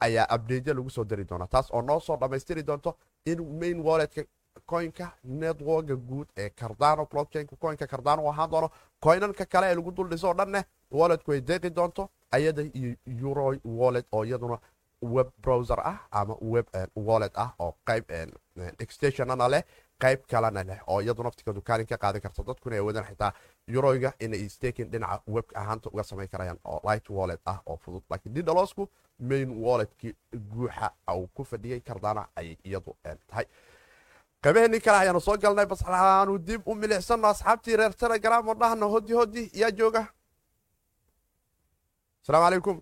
ayaa 0.00 0.26
abdeedya 0.28 0.74
lagu 0.74 0.90
soo 0.90 1.04
dari 1.04 1.24
doonaa. 1.24 1.46
Taas 1.46 1.70
oo 1.72 1.82
noo 1.82 2.00
soo 2.00 2.16
dhammaystiri 2.16 2.62
doonto 2.62 2.96
in 3.26 3.38
main 3.58 3.80
walletka 3.80 4.22
coinka 4.66 5.10
networka 5.24 5.96
guud 5.96 6.28
ee 6.36 6.50
cardano 6.50 7.06
blockchainka 7.06 7.56
coinka 7.56 7.86
cardano 7.86 8.28
ahaan 8.30 8.50
doono 8.50 8.70
coinanka 9.04 9.44
kale 9.46 9.66
ee 9.70 9.74
lagu 9.74 9.90
dul 9.96 10.08
dhiso 10.10 10.28
oo 10.28 10.34
dhanne 10.34 10.64
walletku 10.90 11.32
ay 11.32 11.40
deeqi 11.40 11.70
doonto 11.70 12.08
ayada 12.30 12.62
iyo 12.62 12.94
euro 13.22 13.54
wallet 13.64 14.06
oo 14.12 14.24
iyaduna 14.24 14.58
web 15.02 15.28
browser 15.42 15.80
ah 15.80 15.98
ama 16.10 16.36
web 16.40 16.66
wallet 16.96 17.32
ah 17.38 17.50
oo 17.58 17.74
qayb 17.86 18.04
extensionana 18.78 19.48
leh 19.48 19.62
qayb 20.00 20.20
kalena 20.30 20.62
leh 20.64 20.78
oo 20.86 21.00
iyadu 21.02 21.22
naftigeedu 21.22 21.62
kaalin 21.62 21.86
ka 21.86 21.96
qaadan 21.98 22.20
karto 22.20 22.42
dadkuna 22.42 22.76
ay 22.76 22.80
wadaan 22.80 23.04
xitaa 23.06 23.32
yuroyga 23.68 24.12
inay 24.20 24.48
staking 24.48 24.90
dhinaca 24.92 25.22
web 25.26 25.44
ahaanta 25.54 25.90
uga 25.92 26.02
samayn 26.02 26.28
karayaan 26.28 26.58
oo 26.64 26.80
light 26.84 27.10
wallet 27.10 27.40
ah 27.46 27.58
oo 27.66 27.76
fudud. 27.76 28.02
Laakiin 28.10 28.34
didalosku 28.34 28.88
main 29.18 29.50
walletkii 29.64 30.14
guuxa 30.52 30.90
uu 31.16 31.26
ku 31.34 31.44
fadhiyey 31.44 31.80
kardana 31.80 32.28
ayay 32.36 32.56
iyadu 32.64 32.96
tahay 33.28 33.44
qaybaheenii 34.42 34.80
kale 34.84 34.98
ayaanu 34.98 35.20
soo 35.20 35.36
galnay 35.42 35.66
bas 35.66 35.82
aanu 35.86 36.38
dib 36.38 36.62
u 36.68 36.74
milicsano 36.74 37.28
asxaabtii 37.28 37.76
reer 37.76 37.94
telegram 38.02 38.48
oo 38.48 38.54
dhahna 38.54 38.86
hodi 38.86 39.12
hodi 39.12 39.42
yaa 39.60 39.70
jooga. 39.70 40.02
Asalaamu 42.22 42.44
calaykum 42.46 42.76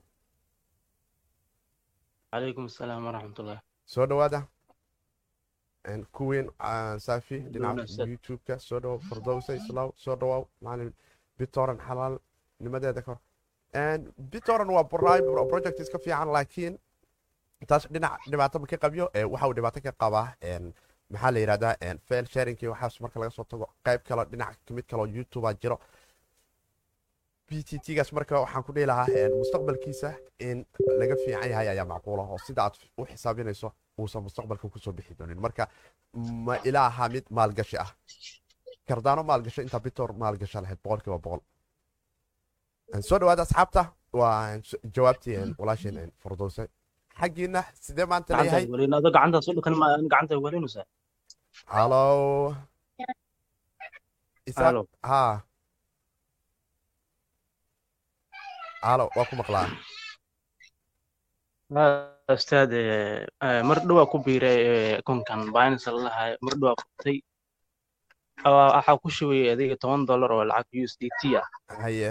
calaykum 2.33 2.65
asalaam 2.71 3.05
waraxmatullah 3.07 3.59
soo 3.87 4.07
dhawaada. 4.07 4.41
Kuwiin 6.13 6.47
saafi 7.07 7.39
dhinaca 7.53 8.07
youtube-ka 8.13 8.59
soo 8.59 8.81
dhawow 8.81 8.99
fardowsa 9.09 9.55
islaw 9.61 9.91
soo 9.97 10.17
dhawow 10.17 10.45
macalin 10.63 10.93
bitoran 11.39 11.79
xalaal 11.87 12.19
nimadeeda 12.61 13.03
kor 13.03 13.19
bitoran 14.33 14.69
waa 14.77 14.85
project 15.53 15.81
iska 15.81 15.99
fiican 15.99 16.29
laakiin 16.37 16.79
taas 17.69 17.87
dhinac 17.93 18.21
dhibaato 18.31 18.59
ma 18.59 18.67
ka 18.67 18.77
qabyo 18.85 19.05
waxa 19.33 19.47
uu 19.49 19.55
dhibaato 19.59 19.81
ka 19.87 19.93
qabaa 20.03 20.29
maxaa 21.13 21.31
la 21.35 21.39
yidhahdaa 21.43 21.75
fail 22.09 22.27
sharingkii 22.35 22.69
waxaas 22.73 23.01
marka 23.05 23.17
laga 23.21 23.31
soo 23.37 23.45
tago 23.53 23.67
qayb 23.87 24.01
kale 24.09 24.23
dhinac 24.31 24.59
mid 24.77 24.87
kaloo 24.91 25.07
youtube 25.17 25.47
a 25.49 25.53
jiro. 25.63 25.77
B 27.49 27.51
t 27.69 27.79
t-gaas 27.85 28.11
marka 28.17 28.41
waxaan 28.45 28.63
ku 28.67 28.73
dhihi 28.77 28.87
lahaa 28.93 29.07
mustaqbalkiisa 29.41 30.11
in 30.49 30.59
laga 31.01 31.15
fiican 31.23 31.49
yahay 31.53 31.69
ayaa 31.75 31.85
macquula 31.93 32.23
oo 32.33 32.39
sida 32.47 32.61
aad 32.65 32.75
u 33.01 33.03
xisaabinayso 33.11 33.69
uusan 34.01 34.23
mustaqbalka 34.27 34.67
ku 34.73 34.79
soo 34.85 34.93
bixi 34.99 35.15
doonin. 35.19 35.41
Marka 35.47 35.65
ma 36.47 36.55
ilaa 36.69 36.87
ahaa 36.91 37.09
mid 37.15 37.25
maalgashi 37.37 37.77
ah. 37.85 37.91
Kardaano 38.89 39.23
maalgasho 39.31 39.61
intaa 39.67 39.81
bitor 39.87 40.11
maalgasho 40.23 40.61
lahayd 40.65 40.79
boqolkiiba 40.85 41.19
boqol. 41.25 41.41
Soo 43.09 43.19
dhawaada 43.21 43.43
asxaabta 43.47 43.83
waa 44.21 44.59
jawaabtii 44.97 45.35
een, 45.43 45.51
walaasheen 45.61 45.97
een, 46.03 46.11
fardowse 46.23 46.63
xaggiina 47.21 47.61
sidee 47.85 48.07
maanta 48.11 48.31
leeyahay 48.39 48.65
gacanta 50.13 50.35
welinaysaa 50.45 50.87
halo 51.75 52.03
Isaaq- 54.51 54.65
Halo. 58.87 59.05
waa 59.17 59.27
ku 59.31 59.35
maqlaa 59.41 59.69
ustaad 62.37 62.73
mar 63.69 63.79
dhowaa 63.87 64.11
ku 64.13 64.17
biiray 64.27 64.59
konkan 65.09 65.41
binance 65.55 65.89
la 65.95 66.01
lahayo 66.07 66.35
mar 66.45 66.55
dhowaa 66.61 66.79
qabtay 66.81 67.17
Waa- 68.45 68.73
waxaa 68.77 69.01
ku 69.03 69.09
shubay 69.17 69.43
adiga 69.53 69.77
toban 69.83 70.03
dollar 70.09 70.31
oo 70.37 70.45
lacag 70.51 70.77
u 70.83 70.85
s 70.93 70.95
d 71.01 71.03
t 71.19 71.21
ah 71.41 71.47
haye 71.83 72.11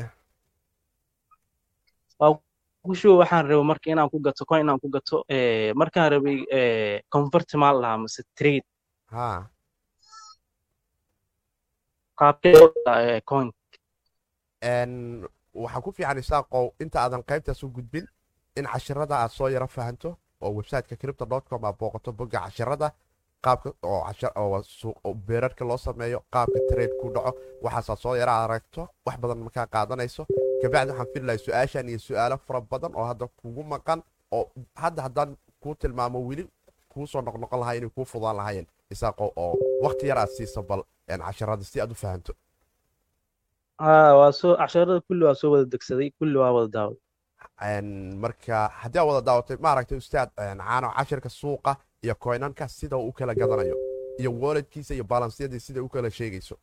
shubay 2.91 3.17
waxaan 3.23 3.47
rabay 3.47 3.63
marka 3.71 3.87
inaan 3.91 4.09
ku 4.11 4.19
gato 4.19 4.43
coin 4.45 4.61
inaan 4.65 4.79
ku 4.83 4.87
gato 4.95 5.23
eh, 5.35 5.71
markaan 5.75 6.11
rabay 6.13 6.37
eh, 6.51 6.97
convert 7.13 7.47
maal 7.55 7.79
lahaa 7.81 7.97
mase 8.03 8.21
trade. 8.37 8.65
Eh, 14.61 14.87
waxaa 15.63 15.81
ku 15.85 15.91
fiican 15.95 16.17
isaaqow 16.23 16.65
inta 16.83 16.97
aadan 17.03 17.23
qaybtaas 17.29 17.63
u 17.63 17.69
gudbin 17.75 18.05
in 18.57 18.65
cashirada 18.65 19.15
aad 19.21 19.31
soo 19.31 19.47
yaro 19.55 19.67
fahanto 19.67 20.09
oo 20.43 20.51
websiteka 20.57 20.95
cripto 21.01 21.25
com 21.49 21.63
aad 21.65 21.77
booqato 21.79 22.11
bogga 22.19 22.39
cashirada 22.45 22.87
qaabka 23.43 23.69
oo 23.83 25.13
beerarka 25.27 25.63
loo 25.65 25.77
sameeyo 25.77 26.19
qaabka 26.33 26.59
trade 26.69 26.93
ku 27.01 27.07
dhaco 27.15 27.31
waxaasaad 27.63 27.99
soo 28.03 28.15
yaro 28.15 28.33
aragto 28.43 28.81
wax 29.05 29.15
badan 29.21 29.39
markaa 29.45 29.67
qaadanayso 29.75 30.23
kabacdi 30.63 30.91
waxaan 30.91 31.07
filahay 31.13 31.37
su'aashan 31.45 31.89
iyo 31.89 31.99
su'aalo 32.07 32.37
fara 32.47 32.61
badan 32.71 32.91
oo 32.99 33.05
hadda 33.11 33.25
kugu 33.41 33.63
maqan 33.73 33.99
oo 34.31 34.43
hadda 34.83 35.01
haddaan 35.05 35.37
kuu 35.63 35.75
tilmaamo 35.81 36.19
weli 36.27 36.43
kuu 36.93 37.05
soo 37.07 37.21
noqnoqon 37.21 37.59
lahaa 37.59 37.75
inay 37.79 37.89
kuu 37.95 38.05
fudaan 38.13 38.35
lahaayeen 38.39 38.67
isaaqow 38.93 39.29
oo 39.43 39.53
waqti 39.85 40.07
yar 40.09 40.17
aad 40.17 40.29
siiso 40.37 40.61
bal 40.69 40.81
een, 41.11 41.21
cashirada 41.27 41.63
si 41.63 41.81
aad 41.81 41.91
u 41.91 41.95
fahanto 41.95 42.33
Ah, 43.77 44.31
casharada 44.61 45.01
kulli 45.07 45.23
waa 45.25 45.35
soo 45.35 45.51
wada 45.53 45.65
degsaday 45.73 46.09
kulli 46.19 46.37
waa 46.37 46.51
wada 46.57 46.67
daaway 46.75 46.97
Een, 47.61 47.87
marka 48.23 48.67
haddii 48.81 48.99
aad 48.99 49.07
wada 49.09 49.21
daawatay 49.27 49.57
ma 49.63 49.71
aragtay 49.71 49.97
ustaad 49.97 50.29
caano 50.37 50.87
cashirka 50.97 51.29
suuqa 51.29 51.71
iyo 52.03 52.15
koynanka 52.15 52.67
sida 52.67 52.97
uu 52.97 53.11
kala 53.11 53.33
gadanayo 53.35 53.75
iyo 54.19 54.31
walletkiisa 54.41 54.93
iyo 54.93 55.03
balansyadii 55.03 55.59
sida 55.59 55.83
u 55.83 55.89
kala 55.89 56.09
sheegayso 56.11 56.55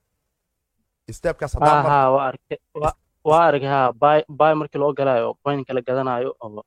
aha 1.72 2.92
waa 3.28 3.42
arkay 3.48 3.68
ha 3.74 3.80
buy 4.02 4.18
buy 4.40 4.52
markii 4.60 4.80
loo 4.82 4.92
galaayo 4.98 5.34
coin 5.44 5.64
kala 5.68 5.80
gadanayo 5.88 6.30
oo 6.44 6.62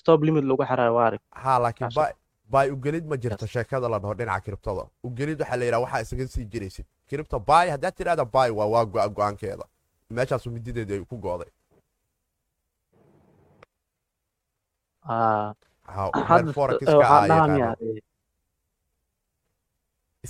stop 0.00 0.20
limit 0.26 0.44
lagu 0.50 0.62
xiraayo 0.70 0.94
waa 0.98 1.06
arkay 1.10 1.20
haa 1.44 1.58
laakiin 1.64 1.90
bay 2.54 2.66
ugelid 2.74 3.04
ma 3.10 3.16
jirto 3.22 3.46
sheekada 3.54 3.88
la 3.92 3.98
dhaho 4.02 4.14
dhinaca 4.18 4.40
kiribtada 4.44 4.84
ugelid 5.08 5.38
waxaa 5.40 5.56
la 5.60 5.64
yidhaha 5.66 5.82
waxaa 5.84 6.00
isaga 6.04 6.26
sii 6.34 6.44
jiraysid. 6.52 6.86
Kiribta 7.08 7.38
bay 7.50 7.66
haddaad 7.74 7.94
tidhahda 7.98 8.24
bay 8.34 8.50
waa 8.58 8.66
waa 8.74 8.84
go- 8.94 9.08
go'aankeeda 9.16 9.64
meeshaasu 10.16 10.50
midideedu 10.54 10.92
ay 10.94 11.04
ku 11.10 11.16
go'day 11.26 11.50
Ha- 15.06 15.54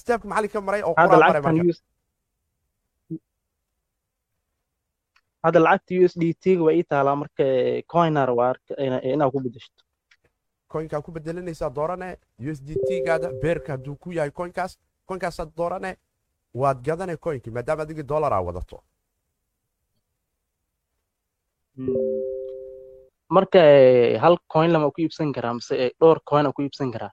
stepka 0.00 0.26
macalinka 0.28 0.60
maray? 0.66 0.82
Oo 0.82 0.94
quraan 0.94 1.20
maray 1.30 1.42
marka 1.42 1.62
hadda 5.44 5.60
lacagta 5.66 5.94
USDT 6.04 6.44
ga 6.58 6.62
waa 6.66 6.74
ii 6.78 6.84
taalaa 6.92 7.16
marka 7.22 7.44
coinar 7.92 8.30
waa 8.38 8.48
arka 8.54 8.72
ina- 8.86 9.02
inaa 9.12 9.30
ku 9.30 9.40
bedeshto. 9.44 9.80
Coinkaa 10.72 11.00
ku 11.06 11.10
bedelanaysaa 11.16 11.70
doorane 11.78 12.08
usdt-gaada 12.50 13.28
beerka 13.42 13.72
hadduu 13.76 13.96
ku 14.02 14.12
yahay 14.16 14.30
coinkaas 14.38 14.72
coinkaasaad 15.08 15.50
doorane 15.58 15.90
waad 16.60 16.78
gadane 16.86 17.16
coinkii 17.16 17.52
maadaama 17.56 17.82
adigii 17.82 18.06
dollaraa 18.12 18.40
wadato. 18.48 18.76
Marka 23.34 23.58
eh, 23.58 24.18
hal 24.22 24.36
coin 24.52 24.70
lama 24.72 24.90
ku 24.90 25.00
iibsan 25.02 25.32
karaa 25.32 25.54
mise 25.54 25.72
eh, 25.84 25.90
dhowr 26.00 26.20
coin 26.30 26.52
ku 26.52 26.62
iibsan 26.62 26.90
karaa? 26.92 27.10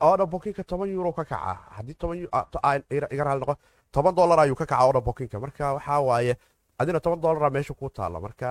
Oodha 0.00 0.26
bokinka 0.26 0.64
toban 0.64 0.90
euro 0.90 1.12
ka 1.12 1.24
kaca. 1.24 1.54
Haddii 1.76 1.94
toban 1.94 2.26
ah, 2.32 2.46
ah, 2.62 2.78
iga 2.90 3.24
raali 3.24 3.40
noqo. 3.40 3.54
Toban 3.92 4.14
dollar 4.14 4.38
ayuu 4.40 4.54
ka 4.56 4.66
kaca 4.66 4.84
oodha 4.86 5.00
bokinka 5.00 5.40
marka 5.40 5.74
waxaa 5.74 6.00
waaye 6.00 6.34
adina 6.80 7.00
toban 7.04 7.20
dollaraa 7.24 7.50
meesha 7.56 7.74
kuu 7.80 7.90
taalla 7.98 8.18
marka 8.26 8.48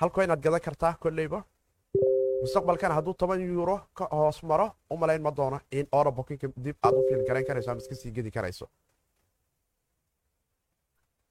hal 0.00 0.10
coinaad 0.16 0.40
gadan 0.44 0.60
kartaa 0.66 0.92
kolleyba 1.02 1.40
mustaqbalkana 2.42 2.94
hadduu 2.98 3.14
toban 3.20 3.40
euro 3.40 3.76
ka 3.98 4.04
hoos 4.18 4.38
maro 4.50 4.66
u 4.92 4.96
malayn 5.02 5.22
ma 5.26 5.30
doono 5.38 5.58
in 5.78 5.86
oodha 5.98 6.10
bokinka 6.18 6.46
dib 6.64 6.76
aad 6.86 6.94
u 6.98 7.02
fiil 7.08 7.22
garayn 7.28 7.46
karayso 7.48 7.70
ama 7.70 7.80
iska 7.82 7.94
sii 8.00 8.12
gedi 8.16 8.30
karayso. 8.36 8.66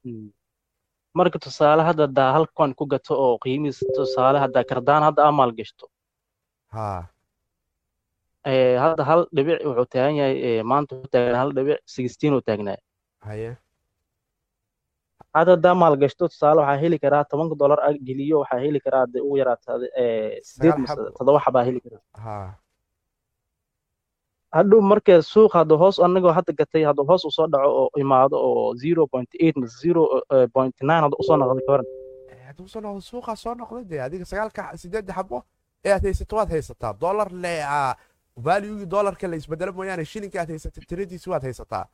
Hmm. 0.04 0.28
marka 1.18 1.40
tusaale 1.46 1.84
hadda 1.90 2.04
haddaa 2.08 2.32
hal 2.36 2.46
coin 2.58 2.74
ku 2.80 2.86
gato 2.94 3.14
oo 3.26 3.38
qiimihiisa 3.44 3.86
tusaale 3.96 4.40
haddaa 4.44 4.64
kardaan 4.72 5.04
hadda 5.08 5.22
aa 5.28 5.32
maalgashto 5.40 5.86
haa. 6.76 7.02
Eh, 8.52 8.76
hadda 8.84 9.04
hal 9.10 9.22
dhibic 9.36 9.60
wuxuu 9.68 9.86
taagan 9.94 10.16
yahay 10.20 10.36
eh, 10.48 10.62
maanta 10.72 10.92
wuxuu 10.96 11.12
taagan 11.16 11.36
hal 11.42 11.50
dhibic 11.58 11.80
sixteen 11.96 12.34
uu 12.38 12.42
taagnaa 12.50 12.78
haye 13.28 13.50
hadda 15.34 15.76
maalgashto 15.76 16.28
tusaale 16.28 16.60
waxaa 16.62 16.78
heli 16.84 17.00
karaa 17.00 17.24
tobanka 17.24 17.56
dollar 17.56 17.80
geliyo 18.08 18.40
waxaa 18.40 18.60
heli 18.60 18.80
karaa 18.80 19.00
hadda 19.06 19.24
ugu 19.24 19.38
yaraata 19.38 19.72
eh, 19.96 20.40
sideed 20.44 20.76
xabaa 21.46 21.64
heli 21.68 21.80
karaa. 21.86 22.54
Hadhow 24.56 24.82
marka 24.82 25.22
suuq 25.22 25.52
hadduu 25.54 25.78
hoos 25.78 26.00
anagoo 26.00 26.32
hadda 26.38 26.54
gatay 26.60 26.84
hadduu 26.90 27.06
hoos 27.10 27.26
u 27.26 27.32
soo 27.32 27.48
dhaco 27.48 27.70
oo 27.82 27.90
imaado 28.04 28.38
oo 28.40 28.76
zero 28.76 29.08
point 29.08 29.30
eight 29.40 29.56
mise 29.58 29.76
zero 29.84 30.04
point 30.54 30.76
nine 30.82 31.02
hadda 31.06 31.16
u 31.20 31.24
soo 31.24 31.38
noqday 31.38 31.66
ka 31.66 31.72
waran 31.72 31.86
hadduu 32.48 32.68
soo 32.68 32.82
noqdo 32.82 33.02
suuqaa 33.02 33.36
soo 33.36 33.54
noqday 33.56 33.84
dee 33.84 34.00
adiga 34.08 34.26
sagaalka 34.26 34.78
sideedda 34.78 35.14
xabo 35.14 35.44
ee 35.86 35.92
aad 35.94 36.04
haysato 36.04 36.36
waad 36.36 36.50
haysataa. 36.50 36.94
Dollar 36.94 37.30
le 37.32 37.54
valuegii 38.46 38.86
dollarka 38.86 39.28
la 39.28 39.36
isbedelo 39.36 39.72
mooyaane 39.74 40.06
shilinka 40.06 40.40
aad 40.42 40.50
haysatay 40.50 40.84
tiradiisi 40.90 41.30
waad 41.30 41.44
haysataa 41.44 41.86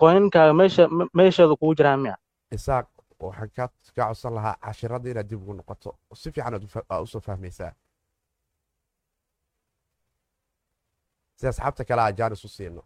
Coinkaaga 0.00 0.52
meesha 0.60 0.84
me- 0.96 1.10
meesheedu 1.18 1.54
kugu 1.60 1.74
jiraa 1.78 1.96
miya 2.02 2.16
isaaq 2.56 2.86
waxaan 3.26 3.50
kaa 3.56 3.68
codsan 3.96 4.34
lahaa 4.38 4.56
cashirada 4.64 5.06
inaad 5.12 5.28
dib 5.30 5.40
ugu 5.42 5.54
noqoto 5.58 5.90
si 6.20 6.28
fiican 6.34 6.54
aad 6.54 7.02
u 7.04 7.06
soo 7.12 7.22
fahmaysaa 7.28 7.72
si 11.38 11.44
asxaabta 11.50 11.82
kale 11.88 12.02
aa 12.04 12.12
jaanis 12.18 12.44
u 12.44 12.48
siino 12.56 12.82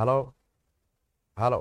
halo 0.00 0.16
halo 1.42 1.60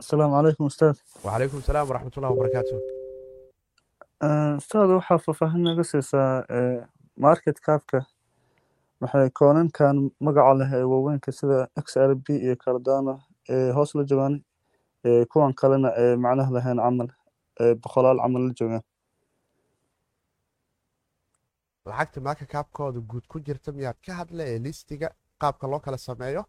asalaamu 0.00 0.34
calaykum 0.38 0.66
ustaad 0.72 0.96
wacalaykum 1.24 1.60
salaam 1.68 1.86
waraxmatullahi 1.90 2.32
wabarakaatu 2.34 2.74
ustaad 4.20 4.90
waxaa 4.98 5.18
faahfaahin 5.24 5.62
naga 5.64 5.84
siisaa 5.90 6.44
market 7.24 7.56
capka 7.66 8.00
maxay 9.00 9.30
koonankan 9.38 9.96
magaca 10.26 10.52
leh 10.60 10.70
ee 10.78 10.84
waaweynka 10.92 11.32
sida 11.38 11.58
xrb 11.86 12.24
iyo 12.46 12.56
cardano 12.64 13.14
ee 13.54 13.70
hoos 13.76 13.94
la 13.94 14.02
joogaan 14.10 14.34
ee 15.08 15.24
kuwan 15.32 15.54
kalena 15.60 15.90
ee 16.02 16.16
macnaha 16.24 16.50
lahayn 16.56 16.78
camal 16.84 17.08
ee 17.62 17.74
boqolaal 17.82 18.18
camal 18.24 18.42
la 18.48 18.52
joogaan. 18.60 18.82
Lacagta 21.86 22.20
marka 22.20 22.44
kaabkooda 22.54 23.00
guud 23.10 23.24
ku 23.32 23.40
jirta 23.46 23.72
miyaad 23.72 23.98
ka 24.06 24.12
hadla 24.20 24.42
ee 24.52 24.58
listiga 24.64 25.08
qaabka 25.40 25.66
loo 25.72 25.80
kala 25.80 25.98
sameeyo? 25.98 26.42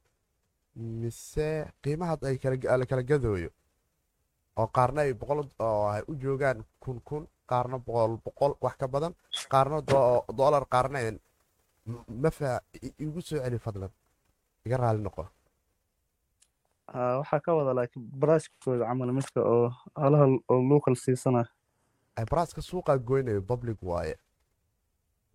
Mise 0.75 1.47
qiimaha 1.83 2.17
ay 2.27 2.37
la 2.79 2.85
kala 2.85 3.03
gadooyo? 3.11 3.49
Oo 4.59 4.67
qaarna 4.75 5.01
ay 5.01 5.13
boqol 5.13 5.39
oo 5.67 5.87
ay 5.95 6.01
u 6.11 6.13
joogaan 6.23 6.57
kun 6.83 6.99
kun 7.07 7.23
qaarna 7.51 7.77
boqol 7.85 8.11
boqol 8.25 8.53
wax 8.63 8.75
ka 8.81 8.87
badan 8.93 9.13
qaarna 9.51 9.77
dollar 10.39 10.63
qaarna 10.73 10.99
mafa 12.23 12.61
igu 13.05 13.21
soo 13.21 13.39
celi 13.43 13.59
fadlan 13.65 13.91
iga 14.65 14.77
raali 14.77 15.01
noqo. 15.03 15.23
Waxaa 16.93 17.39
ka 17.39 17.53
wada 17.55 17.73
laakiin 17.73 18.03
baraaskooda 18.21 18.85
camal 18.85 19.11
midka 19.17 19.39
oo 19.41 19.71
halaha 19.95 20.25
oo 20.51 20.61
local 20.69 20.95
siisana 20.95 21.43
baraaska 22.29 22.61
suuqaa 22.61 22.97
goynayo 22.97 23.41
public 23.41 23.77
waaye. 23.81 24.15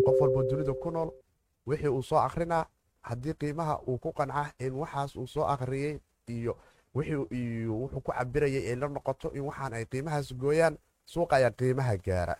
Qof 0.04 0.20
walbo 0.20 0.42
dunida 0.50 0.72
ku 0.82 0.90
nool 0.90 1.10
wixii 1.66 1.88
uu 1.88 2.02
soo 2.02 2.18
akrinaa 2.18 2.66
haddii 3.08 3.34
qiimaha 3.40 3.80
uu 3.88 3.98
ku 3.98 4.12
qanca 4.12 4.52
in 4.58 4.74
waxaas 4.74 5.16
uu 5.16 5.26
soo 5.26 5.44
akhriyey 5.54 5.98
iyo 6.28 6.52
wuxuu 6.94 8.00
ku 8.04 8.12
cabirayay 8.12 8.68
ay 8.70 8.76
la 8.76 8.88
noqoto 8.88 9.32
in 9.34 9.42
waxaan 9.48 9.72
ay 9.74 9.84
qiimahaas 9.86 10.32
gooyaan 10.36 10.76
suuqa 11.12 11.34
ayaa 11.38 11.52
qiimaha 11.60 11.94
gaara 12.06 12.34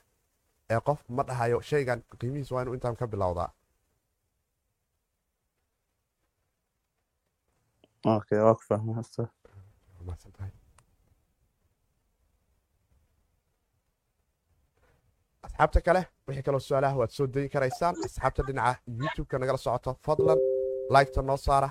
ee 0.75 0.81
qof 0.87 1.01
ma 1.17 1.23
dhahayo 1.29 1.59
shaygan 1.71 2.01
qiimihiis 2.21 2.51
waa 2.55 2.62
inuu 2.62 2.75
intaan 2.79 2.97
ka 3.01 3.07
bilowdaa. 3.12 3.51
Asxaabta 15.47 15.81
kale 15.87 16.03
wixii 16.29 16.45
kaloo 16.49 16.61
su'aalaha 16.67 16.99
waad 17.01 17.12
soo 17.17 17.27
dayin 17.35 17.51
karaysaan. 17.55 17.95
Asxaabta 18.07 18.47
dhinaca 18.49 18.81
youtube-ka 19.03 19.39
nagala 19.43 19.59
socoto. 19.64 19.91
Fadlan 20.07 20.41
liketa 20.97 21.23
noo 21.23 21.37
saara. 21.47 21.71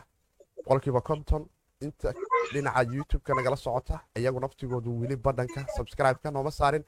Boqolkiiba 0.64 1.02
konton. 1.10 1.44
Inta 1.86 2.14
dhinaca 2.54 2.84
youtube-ka 2.94 3.34
nagala 3.36 3.56
socota 3.56 4.00
iyagu 4.16 4.40
naftigoodu 4.40 5.00
weli 5.02 5.16
badhanka 5.16 5.66
subscribe-ka 5.78 6.32
nooma 6.32 6.52
saarin. 6.52 6.84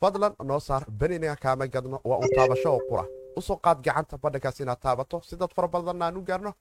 Fadlan 0.00 0.34
noo 0.44 0.60
saar 0.60 0.84
benina 0.90 1.36
kaama 1.36 1.66
gadno 1.66 2.00
waa 2.04 2.18
un 2.18 2.28
taabasho 2.36 2.72
oo 2.74 2.80
qura. 2.88 3.04
Usoo 3.36 3.56
qaad 3.56 3.82
gacanta 3.82 4.18
badhankaas 4.18 4.60
inaad 4.60 4.80
taabato. 4.80 5.20
Si 5.24 5.36
dad 5.36 5.52
fara 5.54 5.68
badanna 5.68 6.12
u 6.18 6.22
gaarno 6.22 6.54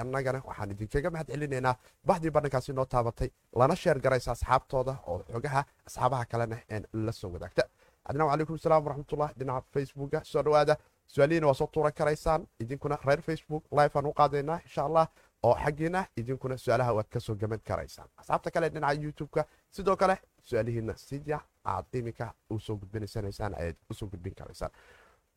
annagana 0.00 0.42
waxaan 0.44 0.70
idinkaga 0.70 1.10
mahad 1.10 1.26
celinaynaa 1.26 1.74
bahdii 2.06 2.30
badhankaasi 2.30 2.72
noo 2.72 2.84
taabatay. 2.84 3.30
Lana 3.56 3.76
sheer 3.76 3.98
asxaabtooda 4.16 4.96
oo 5.06 5.24
xogaha 5.32 5.64
asxaabaha 5.86 6.24
kalena 6.24 6.56
la 6.92 7.12
soo 7.12 7.30
wadaagta. 7.32 7.62
Adna 8.04 8.24
wacalaykum 8.24 8.54
asalaam 8.56 8.84
waraxmatullah. 8.84 9.30
Dhinaca 9.38 9.66
facebooka 9.72 10.20
soo 10.24 10.42
dhowaada 10.42 10.76
su'aalihiina 11.06 11.46
waa 11.46 11.54
soo 11.54 11.68
tuuran 11.72 11.92
karaysaan 11.92 12.46
idinkuna 12.60 12.98
reer 13.04 13.22
facebook 13.22 13.64
live 13.70 13.92
aan 13.98 14.06
u 14.06 14.12
qaadaynaa 14.12 14.60
insha 14.64 14.84
allah 14.84 15.06
oo 15.42 15.54
xaggiina 15.64 16.00
idinkuna 16.16 16.56
su'aalaha 16.64 16.92
waad 16.96 17.08
ka 17.12 17.20
soo 17.20 17.34
gaman 17.34 17.60
karaysaan. 17.68 18.08
Asxaabta 18.20 18.50
kale 18.50 18.68
dhinaca 18.70 19.00
youtube-ka 19.04 19.44
sidoo 19.70 19.96
kale 19.96 20.16
su'aalihiina 20.48 20.94
sida 20.96 21.38
aad 21.64 21.86
iminka 21.98 22.26
u 22.50 22.58
soo 22.60 22.76
gudbinaysanaysaan 22.76 23.54
ayaad 23.60 23.76
u 23.90 23.94
soo 23.94 24.08
gudbin 24.12 24.34
karaysaan. 24.34 24.70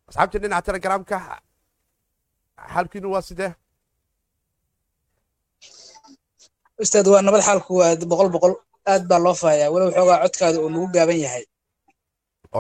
Asxaabta 0.07 0.39
dhinaca 0.41 0.65
telegramka 0.65 1.17
xaalkiinu 2.73 3.11
waa 3.13 3.21
sidee? 3.21 3.51
Ustaad 6.83 7.07
waa 7.07 7.21
nabad 7.21 7.41
xaalku 7.47 7.73
waa 7.79 7.95
boqol 8.11 8.29
boqol. 8.35 8.53
Aad 8.91 9.03
baa 9.09 9.19
loo 9.25 9.33
faayaa. 9.41 9.69
Walow 9.73 9.89
xoogaa 9.95 10.19
codkaada 10.23 10.59
uu 10.61 10.69
nagu 10.69 10.87
gaaban 10.95 11.19
yahay 11.25 11.43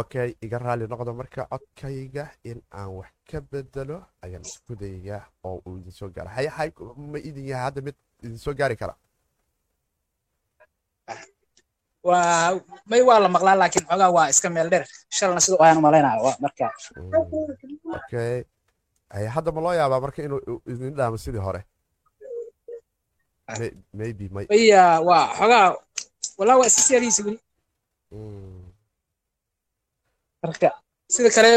okay 0.01 0.29
iga 0.45 0.57
raali 0.59 0.85
noqdo 0.91 1.11
marka 1.19 1.41
codkayga 1.51 2.25
in 2.49 2.59
aan 2.79 2.89
wax 2.97 3.11
ka 3.29 3.39
bedelo 3.51 3.97
ayaan 4.23 4.43
isku 4.49 4.73
dayayaa 4.81 5.21
oo 5.47 5.57
uu 5.67 5.77
idin 5.79 5.91
soo 5.99 6.09
gaara 6.15 6.29
hay 6.35 6.47
hay 6.57 6.69
ma 7.11 7.17
idin 7.29 7.45
yahay 7.51 7.63
hadda 7.67 7.81
mid 7.87 7.95
idin 8.25 8.37
soo 8.45 8.53
gaari 8.59 8.75
kara. 8.81 8.95
May 12.91 13.01
waa 13.07 13.19
la 13.23 13.29
maqlaa 13.35 13.55
laakiin 13.61 13.85
xoogaa 13.89 14.11
waa 14.15 14.27
iska 14.33 14.49
meel 14.49 14.69
dheer. 14.71 14.85
Shalna 15.17 15.39
siduu 15.43 15.57
ayaan 15.63 15.77
u 15.79 15.81
malaynaya 15.85 16.21
waa 16.25 16.35
marka. 16.43 16.67
Okay. 17.97 18.43
Hadda 19.35 19.51
ma 19.55 19.61
loo 19.65 19.73
yaabaa 19.79 20.01
marka 20.05 20.19
inuu 20.27 20.61
idin 20.71 20.93
dhaamo 20.97 21.17
sidii 21.17 21.43
hore? 21.47 21.61
Maybe 23.93 24.29
may 24.35 24.45
iya 24.49 25.01
waa 25.07 25.25
xoogaa 25.39 25.67
walaa 26.37 26.57
waa 26.59 26.67
iska 26.69 26.81
siyaadiisa 26.87 27.21
weli 27.25 27.39
marka 30.51 30.69
sida 31.13 31.29
kale 31.35 31.49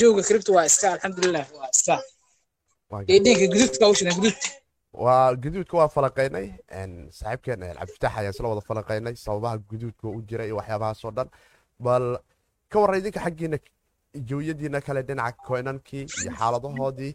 jooga 0.00 0.22
cripto 0.28 0.50
waa 0.56 0.64
iska 0.70 0.86
alxamdulilah 0.94 1.46
waa 1.58 1.68
iska. 1.74 1.96
Dhiigga 3.08 3.46
guduudka 3.52 3.88
u 3.90 3.94
shidan 3.98 4.14
guduud. 4.18 4.36
Waa 5.04 5.34
guduudka 5.44 5.74
waa 5.80 5.88
falanqaynay 5.96 6.46
saaxiibkeen 7.18 7.60
cabdifitaax 7.78 8.14
ayaan 8.18 8.34
isla 8.34 8.48
wada 8.52 8.62
falanqaynay 8.70 9.14
sababaha 9.24 9.58
guduudka 9.70 10.06
u 10.16 10.22
jira 10.28 10.44
iyo 10.46 10.56
waxyaabahaasoo 10.60 11.10
dhan. 11.16 11.28
Bal 11.78 12.04
ka 12.70 12.76
warran 12.80 13.00
idinka 13.00 13.20
xaggiina 13.26 13.58
jawiyadiina 14.28 14.80
kale 14.86 15.02
dhinaca 15.08 15.36
koynankii 15.48 16.04
iyo 16.22 16.30
xaaladahoodii. 16.38 17.12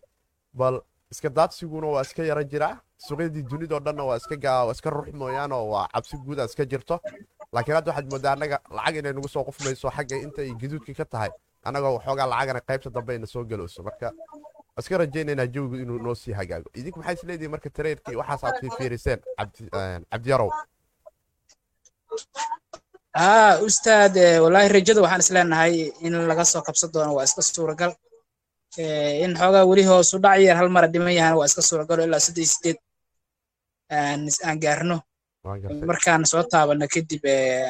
Bal 0.53 0.75
iska 1.11 1.29
daadsiguna 1.29 1.87
waa 1.95 2.01
iska 2.07 2.23
yara 2.31 2.43
jiraa. 2.43 2.75
Suuqyadii 3.07 3.43
dunidao 3.49 3.79
dhanna 3.79 4.03
waa 4.09 4.17
iska 4.21 4.35
iska 4.73 4.89
rux 4.89 5.13
mooyaan 5.13 5.51
oo 5.51 5.65
waa 5.73 5.87
cabsi 5.93 6.17
guud 6.17 6.39
iska 6.39 6.65
jirto 6.65 6.99
laakiin 7.53 7.75
hadda 7.77 7.89
waxaad 7.91 8.07
moodaa 8.11 8.33
annaga 8.35 8.57
lacag 8.77 8.95
inay 8.99 9.13
nagu 9.17 9.29
soo 9.33 9.43
qufmayso 9.47 9.87
xagga 9.97 10.15
inta 10.25 10.41
ay 10.45 10.51
gaduudkii 10.61 10.95
ka 10.99 11.05
tahay 11.13 11.31
annagoo 11.67 11.93
waxoogaa 11.97 12.27
lacagana 12.33 12.61
qaybta 12.69 12.89
dambe 12.95 13.11
ayna 13.13 13.27
soo 13.33 13.43
galowso. 13.49 13.79
Marka 13.87 14.07
iska 14.79 14.97
rajaynaynaa 15.01 15.47
jawigu 15.53 15.75
inuu 15.83 15.99
noo 16.05 16.15
sii 16.21 16.33
hagaago. 16.39 16.69
Idinku 16.79 16.99
maxay 16.99 17.15
isleedihin 17.19 17.51
marka 17.53 17.69
tareerkii 17.77 18.15
waxaas 18.21 18.43
aad 18.47 18.57
fiiriseen 18.77 19.19
cabdiyarow 20.11 20.49
haa 23.19 23.51
ustaad 23.67 24.15
wallaahi 24.43 24.69
rajada 24.77 25.01
waxaan 25.05 25.21
isleenahay 25.25 25.73
in 26.05 26.13
laga 26.29 26.45
soo 26.51 26.61
kabsan 26.67 26.89
doono 26.93 27.11
waa 27.17 27.25
iska 27.29 27.41
suuragal. 27.41 27.91
In 29.25 29.31
xoogaa 29.39 29.65
weli 29.69 29.83
hoosu 29.89 30.15
dhac 30.23 30.39
yar 30.47 30.57
hal 30.59 30.69
mara 30.75 30.87
dhiman 30.93 31.13
yahana 31.19 31.35
waa 31.39 31.47
iska 31.49 31.61
suuragal 31.69 31.99
ilaa 32.05 32.19
saddeed 32.25 32.49
sideed 32.53 32.77
aan 34.47 34.59
gaarno 34.63 34.97
markaan 35.43 36.25
soo 36.25 36.43
taabano 36.43 36.85
kadib 36.93 37.23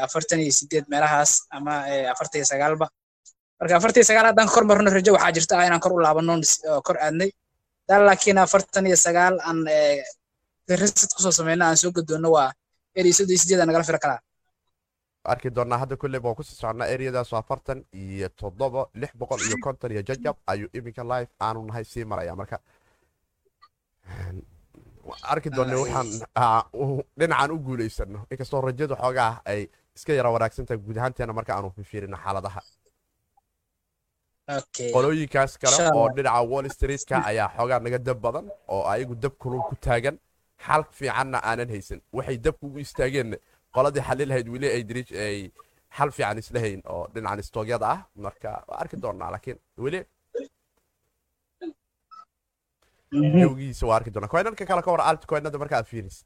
afartan 0.05 0.39
iyo 0.39 0.51
sideed 0.59 0.85
meelahaas 0.91 1.31
ama 1.51 1.73
afartan 2.13 2.39
iyo 2.41 2.47
sagaalba 2.51 2.87
marka 3.59 3.73
afartan 3.77 3.99
iyo 4.01 4.07
sagaal 4.09 4.25
haddaan 4.31 4.49
kor 4.53 4.63
marno 4.69 4.89
rajo 4.89 5.11
waxaa 5.13 5.31
jirta 5.35 5.53
ah 5.59 5.65
inaan 5.67 5.79
kor 5.83 5.93
u 5.93 5.99
laabano 6.05 6.33
kor 6.87 6.97
aadnay. 6.97 7.29
Dan 7.87 8.05
laakiin 8.05 8.37
afartan 8.37 8.85
iyo 8.89 8.97
sagaal 9.05 9.35
aan 9.47 9.59
resid 10.81 11.09
ku 11.15 11.21
soo 11.21 11.31
sameyno 11.31 11.65
aan 11.65 11.77
soo 11.77 11.91
gadoonno 11.91 12.29
waa 12.35 12.49
eri 12.95 13.11
soddon 13.13 13.33
iyo 13.35 13.41
sideed 13.43 13.59
aan 13.61 13.67
nagala 13.69 13.83
fira 13.89 13.99
karaa. 14.03 14.19
Arki 15.31 15.49
doonaa 15.55 15.77
hadda 15.83 15.95
kulley 16.01 16.19
baan 16.23 16.35
ku 16.37 16.43
sii 16.43 16.55
socnaa 16.61 16.87
ereyadaas 16.93 17.33
afartan 17.33 17.79
iyo 17.93 18.29
toddoba 18.39 18.81
lix 19.01 19.11
boqol 19.19 19.41
iyo 19.47 19.57
konton 19.65 19.91
iyo 19.91 20.01
jajab. 20.09 20.35
Ayuu 20.51 20.69
iminka 20.73 21.03
live 21.03 21.29
aanu 21.45 21.65
nahay 21.67 21.85
sii 21.85 22.05
maraya 22.05 22.35
marka 22.35 22.57
arki 25.33 25.49
doonne 25.57 25.75
waxaan 25.81 26.09
dhinacan 27.19 27.51
u 27.55 27.59
guulaysano 27.67 28.19
inkastoo 28.31 28.61
rajadu 28.67 28.95
xoogaa 29.01 29.31
ay 29.51 29.61
iska 29.95 30.13
yara 30.19 30.29
wanaagsantahay 30.35 30.79
guud 30.85 30.97
ahaanteena 31.01 31.33
marka 31.39 31.55
aanu 31.55 31.71
fifiirino 31.77 32.17
xaaladaha. 32.23 32.61
Qolooyinkaas 34.93 35.57
kale 35.61 35.89
oo 35.99 36.07
dhinaca 36.15 36.41
wall 36.51 36.69
streetka 36.75 37.15
ayaa 37.29 37.49
xoogaa 37.57 37.79
naga 37.85 37.99
dab 38.07 38.21
badan 38.25 38.45
oo 38.73 38.83
ayagu 38.93 39.15
dab 39.23 39.33
kulul 39.43 39.63
ku 39.69 39.75
taagan. 39.87 40.19
Xal 40.65 40.83
fiicanna 40.99 41.37
aanan 41.49 41.69
haysan. 41.75 41.99
Waxay 42.17 42.37
dabku 42.45 42.67
ugu 42.67 42.79
istaageen 42.85 43.35
qoladii 43.75 44.03
xalil 44.09 44.27
lahayd 44.31 44.47
weli 44.53 44.67
ay 44.75 44.83
diri 44.89 45.03
ay 45.27 45.37
xal 45.97 46.11
fiican 46.15 46.37
isla 46.41 46.59
hayn 46.65 46.81
oo 46.93 47.03
dhinacan 47.13 47.39
istoogyada 47.43 47.87
ah. 47.93 47.99
Marka 48.25 48.49
waa 48.69 48.79
arki 48.83 48.97
doonaa 49.03 49.31
laakiin 49.35 49.59
weli 49.85 49.99
jawgiisa 53.11 53.83
waa 53.87 53.95
arki 53.99 54.11
doonaa 54.13 54.31
koynanka 54.33 54.65
kale 54.69 54.81
ka 54.85 54.91
war 54.93 55.01
alt 55.09 55.23
koynada 55.29 55.57
marka 55.61 55.75
aad 55.77 55.87
fiirisid 55.91 56.25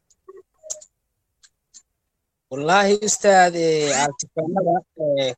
wallaahi 2.52 2.94
ustaad 3.08 3.56
altikoynada 4.04 4.74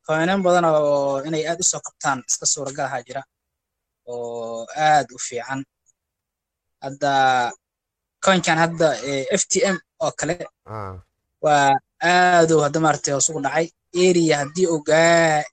koynan 0.08 0.40
badan 0.46 0.66
oo 0.70 1.22
inay 1.28 1.44
aad 1.50 1.60
u 1.64 1.66
soo 1.72 1.82
qabtaan 1.88 2.20
iska 2.30 2.46
suuragalaha 2.54 3.00
jira. 3.08 3.22
Oo 4.12 4.66
aad 4.90 5.08
u 5.16 5.18
fiican. 5.28 5.62
Hadda 6.84 7.12
koynkan 8.26 8.58
hadda 8.64 8.88
f 9.42 9.44
t 9.52 9.54
m 9.74 9.78
oo 10.04 10.12
kale 10.20 10.36
waa 11.46 11.72
aaduu 12.12 12.60
hadda 12.66 12.80
maaragtay 12.86 13.14
hoos 13.14 13.30
ugu 13.30 13.42
dhacay. 13.46 13.68
Area 14.08 14.36
haddii 14.42 14.68
uu 14.74 14.82
gaa 14.90 15.44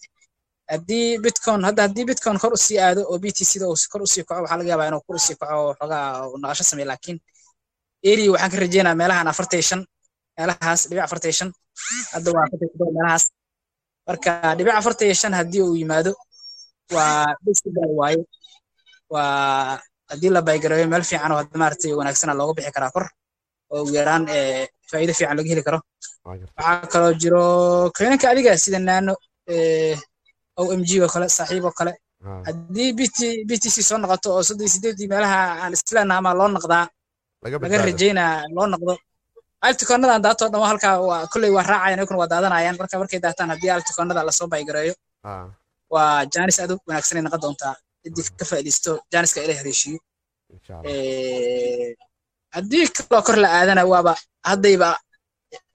haddii 0.73 1.19
bitcoin 1.25 1.61
hadda 1.69 1.81
haddii 1.87 2.05
bitcoin 2.11 2.39
kor 2.43 2.53
u 2.57 2.59
sii 2.67 2.79
aado 2.85 3.01
oo 3.11 3.19
btc 3.23 3.51
da 3.61 3.67
uu 3.71 3.77
kor 3.93 4.03
u 4.03 4.07
sii 4.13 4.25
kaco 4.29 4.41
waxaa 4.43 4.59
laga 4.61 4.71
yaabaa 4.73 4.89
inuu 4.91 5.03
kor 5.07 5.17
u 5.21 5.23
sii 5.27 5.37
kaco 5.41 5.55
oo 5.65 5.73
xoogaa 5.79 6.07
uu 6.29 6.37
naqasho 6.43 6.65
sameeyo 6.71 6.89
laakiin 6.91 7.19
area 8.11 8.31
waxaan 8.33 8.51
ka 8.53 8.59
rajeynaa 8.65 8.95
meelahan 9.01 9.29
afartan 9.33 9.59
iyo 9.59 9.67
shan 9.71 9.83
meelahaas 10.37 10.81
dhibic 10.89 11.05
afartan 11.07 11.29
iyo 11.31 11.37
shan 11.41 11.51
hadda 12.15 12.29
waa 12.35 12.45
afartan 12.47 12.69
iyo 12.77 12.87
meelahaas. 12.97 13.25
Marka 14.09 14.31
dhibic 14.57 14.75
afartan 14.81 15.07
iyo 15.09 15.17
shan 15.23 15.33
haddii 15.39 15.63
uu 15.67 15.75
yimaado 15.81 16.13
waa 16.95 17.27
baseball 17.45 17.91
waaye. 18.01 18.23
Waa 19.13 19.79
haddii 20.11 20.31
la 20.37 20.41
baygareeyo 20.49 20.87
meel 20.93 21.05
fiican 21.11 21.33
oo 21.33 21.39
hadda 21.43 21.57
maaragtay 21.63 21.93
wanaagsana 22.01 22.35
looga 22.39 22.53
bixi 22.57 22.73
karaa 22.77 22.91
kor 22.95 23.07
oo 23.73 23.81
ugu 23.83 23.93
yaraan 23.99 24.25
eh, 24.37 24.67
faa'iido 24.91 25.13
fiican 25.19 25.37
laga 25.39 25.49
heli 25.53 25.63
karo. 25.69 25.79
Waxaa 26.25 26.87
kaloo 26.93 27.13
jiro 27.23 27.43
keenanka 27.97 28.27
adiga 28.33 28.53
sida 28.65 28.79
nano 30.57 30.73
eh, 30.73 30.75
omg 30.75 30.91
oo 31.03 31.09
kale 31.15 31.27
saaxiib 31.29 31.65
oo 31.65 31.73
kale. 31.79 31.93
Ha, 32.25 32.31
haddii 32.47 32.93
bt 32.99 33.19
btc 33.49 33.77
soo 33.89 33.99
noqoto 33.99 34.29
oo 34.37 34.43
soddon 34.49 34.69
sideedii 34.75 35.09
meelaha 35.13 35.39
aan 35.63 35.73
isleenaha 35.77 36.19
ama 36.19 36.35
loo 36.39 36.49
noqdaa? 36.49 36.87
Laga 37.43 37.79
rajeynaa 37.87 38.33
loo 38.57 38.67
noqdo. 38.73 38.93
Altikonadan 39.67 40.23
daatoo 40.23 40.49
dhan 40.53 40.63
halkaa 40.71 40.95
waa 41.09 41.27
kolley 41.33 41.51
waa 41.57 41.63
raacayaan 41.71 41.99
iyaguna 41.99 42.19
waa 42.23 42.31
daadanayaan. 42.33 42.77
Marka 42.79 42.99
markay 42.99 43.21
daataan 43.27 43.51
haddii 43.53 43.71
altikonada 43.75 44.23
la 44.27 44.33
soo 44.39 44.47
baygareeyo 44.53 44.95
waa 45.95 46.25
jaanis 46.33 46.59
aad 46.61 46.71
u 46.71 46.77
wanaagsanay 46.89 47.23
noqon 47.27 47.41
doontaa. 47.45 47.75
Ciddii 48.03 48.25
ka 48.39 48.45
faa'iidaysto 48.51 48.91
jaaniska 49.13 49.39
ila 49.45 49.55
haleeshiiyo 49.61 49.99
insha 50.55 50.73
allah. 50.79 50.93
Eh, 50.93 51.95
haddii 52.55 52.87
kaloo 52.97 53.23
kor 53.27 53.37
la 53.43 53.49
aadana 53.59 53.83
waaba 53.93 54.13
haddayba 54.51 54.89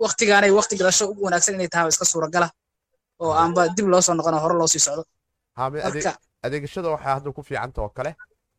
waktigaanay 0.03 0.51
wakti 0.57 0.75
gadasho 0.79 1.03
ugu 1.11 1.21
wanaagsan 1.27 1.55
inay 1.55 1.69
tahay 1.73 1.89
iska 1.93 2.05
suuragala 2.05 2.47
oo 3.23 3.31
aanba 3.41 3.61
dib 3.75 3.87
loo 3.91 4.01
soo 4.01 4.13
noqono 4.15 4.37
hore 4.43 4.55
loo 4.59 4.67
sii 4.73 4.79
socdo. 4.87 5.03
Adeegashada 6.45 6.89
waxaa 6.95 7.13
hadda 7.17 7.31
ku 7.31 7.41
fiicanta 7.43 7.81
oo 7.81 7.89
kale 7.89 8.11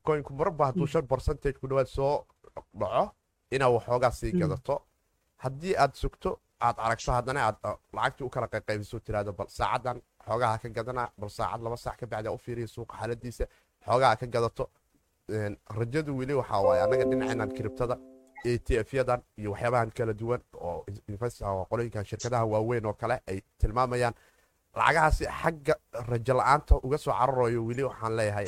coinku 0.06 0.32
marba 0.34 0.66
hadduu 0.68 0.86
shan 0.86 1.06
percentage 1.06 1.58
ku 1.60 1.66
dhawaad 1.68 1.86
soo 1.86 2.24
dhaco 2.80 3.04
inaad 3.54 3.72
waxoogaa 3.76 4.10
sii 4.20 4.32
Mm. 4.32 4.40
gadato. 4.40 4.74
Haddii 5.44 5.74
aad 5.82 5.92
sugto 5.94 6.30
aad 6.60 6.76
aragto 6.78 7.12
haddana 7.12 7.40
aad 7.46 7.56
uh, 7.64 7.76
lacagtii 7.96 8.24
u 8.26 8.30
kala 8.34 8.46
qayqaybiso 8.52 8.98
tiraahdo 9.06 9.32
bal 9.38 9.46
saacadan 9.58 9.98
xoogaha 10.26 10.58
ka 10.62 10.68
gadana 10.68 11.02
bal 11.18 11.30
saacad 11.30 11.60
laba 11.62 11.76
saac 11.76 11.96
ka 12.00 12.06
bacdi 12.06 12.28
u 12.28 12.38
fiiriya 12.44 12.66
suuqa 12.74 12.94
xaaladiisa 13.00 13.44
xoogaha 13.86 14.16
ka 14.20 14.26
gadato. 14.26 14.64
Rajadu 15.78 16.10
weli 16.18 16.34
waxaa 16.40 16.60
waaye 16.66 16.82
annaga 16.82 17.04
dhinacinan 17.10 17.50
kiribtada 17.56 17.96
atf-yadan 18.44 19.20
iyo 19.40 19.50
waxyaabahan 19.52 19.90
kala 19.96 20.12
duwan 20.20 20.40
oo 20.54 20.84
qolooyinkan 21.70 22.04
shirkadaha 22.10 22.44
waaweyn 22.52 22.86
oo 22.86 22.92
kale 23.00 23.16
ay 23.30 23.38
tilmaamayaan 23.60 24.14
lacagahaasi 24.78 25.24
xagga 25.42 25.74
rajo 26.10 26.34
la'aanta 26.40 26.74
uga 26.86 26.98
soo 27.04 27.12
cararayo 27.20 27.60
weli 27.68 27.82
waxaan 27.88 28.16
leeyahay 28.18 28.46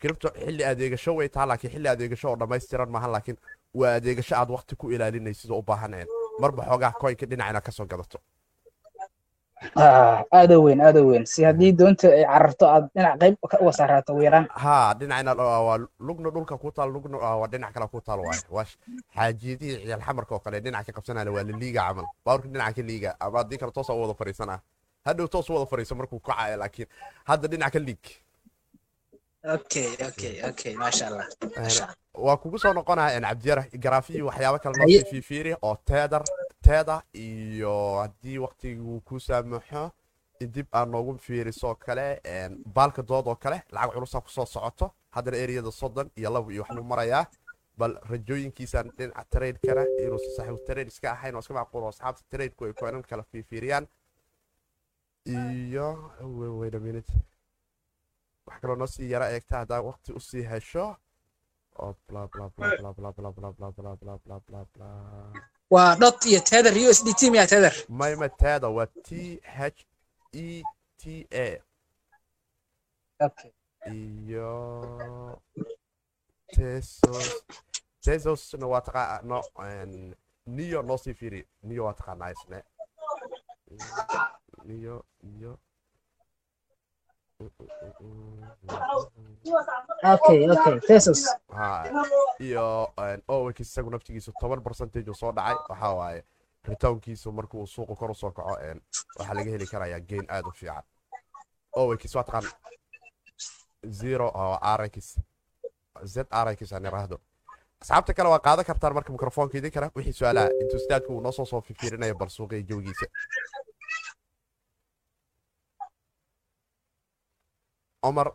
kiribto 0.00 0.28
xilli 0.42 0.64
adeegasho 0.72 1.10
way 1.18 1.28
taha 1.34 1.46
laakiin 1.50 1.72
xilli 1.74 1.88
adeegasho 1.94 2.26
oo 2.30 2.36
dhammaystiran 2.40 2.90
maahan 2.94 3.12
laakiin 3.14 3.38
waa 3.80 3.94
adeegasho 4.00 4.34
aad 4.40 4.50
waqti 4.56 4.74
ku 4.80 4.86
ilaalinaysid 4.94 5.50
oo 5.50 5.58
u 5.62 5.62
baahan 5.70 5.94
marba 6.42 6.62
xoogaa 6.70 6.92
coinka 7.00 7.26
dhinacina 7.30 7.60
ka 7.66 7.72
soo 7.78 7.86
gadato. 7.92 8.18
Aad 10.32 10.50
u 10.56 10.62
weyn 10.64 10.80
aad 10.80 10.96
u 10.96 11.02
weyn. 11.10 11.26
Si 11.32 11.44
haddii 11.44 11.72
doonta 11.78 12.08
ay 12.08 12.24
cararto 12.24 12.64
aad 12.74 12.84
dhinac 12.94 13.18
qayb 13.20 13.36
uga 13.60 13.72
saaraato 13.78 14.12
ugu 14.14 14.22
yaraan 14.26 14.46
haa 14.64 14.94
dhinacina 14.98 15.34
waa 15.36 15.60
waa 15.68 15.78
lugna 16.08 16.30
dhulka 16.34 16.56
ku 16.62 16.72
taal 16.72 16.88
lugna 16.94 17.16
waa 17.18 17.48
dhinac 17.52 17.72
kale 17.74 17.86
ku 17.92 18.00
taal 18.00 18.20
waaye 18.24 18.40
waa 18.56 18.64
xaajiyadihii 19.16 19.76
ciyaal 19.84 20.02
xamarka 20.06 20.34
oo 20.34 20.40
kale 20.44 20.60
dhinac 20.64 20.86
ka 20.86 20.92
qabsanaya 20.96 21.30
waa 21.36 21.44
liliiga 21.48 21.80
camal. 21.88 22.06
Baawrka 22.24 22.48
dhinaca 22.48 22.72
ka 22.76 22.82
liiga 22.88 23.10
ama 23.20 23.38
haddii 23.38 23.58
kale 23.60 23.72
toos 23.72 23.88
u 23.90 24.00
wada 24.02 24.14
fariisanaa 24.20 24.58
hadhow 25.04 25.26
toos 25.28 25.48
wada 25.50 25.66
fariiso 25.66 25.94
markuu 25.94 26.20
kacaya 26.20 26.56
laakiin 26.56 26.88
hadda 27.30 27.48
dhinac 27.48 27.72
ka 27.72 27.78
liig 27.78 28.04
okay 29.54 29.96
okay 30.08 30.34
okay 30.50 30.72
maasha 30.76 31.06
allah 31.08 31.26
maasha 31.56 31.84
allah 31.84 31.96
waa 32.26 32.36
kugu 32.36 32.58
soo 32.58 32.72
noqonaya 32.72 33.16
kale 34.58 34.74
noo 34.78 34.86
Haye. 34.86 35.00
sii 35.00 35.10
fiifiiri 35.10 35.52
oo 35.62 35.76
teedar 35.90 36.22
teeda 36.62 37.02
iyo 37.14 37.74
haddii 38.02 38.38
waqtigu 38.38 39.00
ku 39.00 39.20
saamaxo 39.20 39.90
in 40.40 40.52
dib 40.52 40.66
aad 40.72 40.88
noogu 40.88 41.18
fiiriso 41.18 41.74
kale 41.74 42.20
baalka 42.76 43.02
dood 43.02 43.26
oo 43.28 43.36
kale 43.36 43.62
lacag 43.72 43.92
culusaa 43.94 44.20
ku 44.20 44.30
soo 44.30 44.46
socoto 44.46 44.90
haddana 45.10 45.36
ereyada 45.36 45.70
soddon 45.72 46.10
iyo 46.16 46.30
labo 46.30 46.50
iyo 46.52 46.62
waxbuu 46.62 46.84
marayaa 46.92 47.24
bal 47.78 47.96
rajooyinkiisaan 48.10 48.90
dhinaca 48.98 49.24
traydkana 49.30 49.82
inuusan 50.04 50.32
saaxiibu 50.36 50.60
trayd 50.66 50.88
iska 50.88 51.12
ahayn 51.12 51.34
oo 51.34 51.40
iska 51.40 51.54
macquul 51.54 51.82
oo 51.82 51.88
asxaabta 51.88 52.22
traydku 52.30 52.64
ay 52.64 52.72
koonan 52.72 53.02
kala 53.02 53.22
fiifiiriyaan 53.32 53.86
iyo 55.24 55.86
wait 56.58 56.74
a 56.74 56.80
minute 56.80 57.12
wax 58.46 58.60
kaloo 58.60 58.76
noo 58.76 58.86
sii 58.86 59.10
yaro 59.10 59.26
eegta 59.26 59.58
haddaa 59.58 59.80
waqti 59.88 60.12
u 60.12 60.20
sii 60.20 60.42
hesho 60.50 60.96
waa 65.70 65.94
dhot 66.00 66.24
iyo 66.26 66.40
tether 66.50 66.74
u 66.74 66.90
s 66.98 67.04
d 67.04 67.08
t 67.18 67.30
miya 67.30 67.46
tether 67.46 67.74
mayma 67.88 68.28
tether 68.28 68.70
waa 68.76 68.86
t 68.86 69.40
h 69.42 69.84
e 70.32 70.62
t 71.00 71.02
a 71.30 71.46
iyo 73.92 74.50
tesos 76.54 77.28
tesosna 78.04 78.66
waa 78.66 78.80
taqaa 78.86 79.20
no 79.22 79.38
niyo 80.46 80.82
noo 80.82 80.98
sii 80.98 81.14
fiiri 81.14 81.40
niyo 81.62 81.84
waa 81.84 81.94
taqaanaa 81.98 82.30
isne 82.34 82.58
iyo 84.68 85.04
ha 91.48 91.84
iyo 92.40 92.92
owek 93.28 93.60
isagu 93.60 93.90
naftigiisu 93.90 94.32
toban 94.40 94.60
percentage 94.62 95.10
uu 95.10 95.14
soo 95.14 95.32
dhacay 95.32 95.56
waxaa 95.68 95.94
waaye 95.94 96.24
ritownkiisu 96.68 97.32
markuu 97.32 97.66
suuqa 97.66 97.94
kor 97.96 98.10
u 98.10 98.14
soo 98.14 98.30
kaco 98.30 98.56
een, 98.60 98.80
waxaa 99.18 99.34
laga 99.34 99.50
heli 99.50 99.66
karayaa 99.66 100.00
gain 100.00 100.26
aad 100.28 100.46
u 100.46 100.52
fiican 100.52 100.82
owekis 101.72 102.14
waa 102.14 102.24
taqaan 102.24 102.44
zero 104.00 104.28
oo 104.34 104.58
rx 104.76 105.16
z 106.04 106.16
rx 106.44 106.72
aan 106.72 106.84
iraahdo 106.84 107.16
asxaabta 107.80 108.14
kale 108.14 108.28
waa 108.28 108.38
qaadan 108.46 108.64
kartaan 108.64 108.94
marka 108.94 109.12
mikrofoonka 109.12 109.58
idin 109.58 109.70
kara 109.72 109.90
wixii 109.96 110.12
su'aalaha 110.12 110.48
intuu 110.62 110.78
staadku 110.84 111.12
uu 111.14 111.20
noo 111.20 111.32
soo 111.32 111.44
soo 111.44 111.60
fifiirinaya 111.60 112.14
bal 112.14 112.28
suuqa 112.28 112.56
iyo 112.56 112.66
jawigiisa 112.68 113.06
عمر 118.04 118.34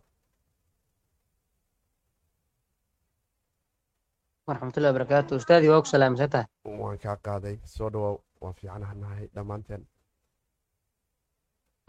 ورحمة 4.47 4.73
الله 4.77 4.89
وبركاته 4.89 5.35
أستاذي 5.35 5.69
وأوك 5.69 5.85
سلامسته 5.85 6.45
وان 6.65 6.97
كا 6.97 7.13
قادي 7.13 7.59
سو 7.65 7.89
دواو 7.89 8.21
وان 8.41 8.53
في 8.53 8.69
عنها 8.69 8.93
نهاي 8.93 9.29
دمانتين 9.35 9.85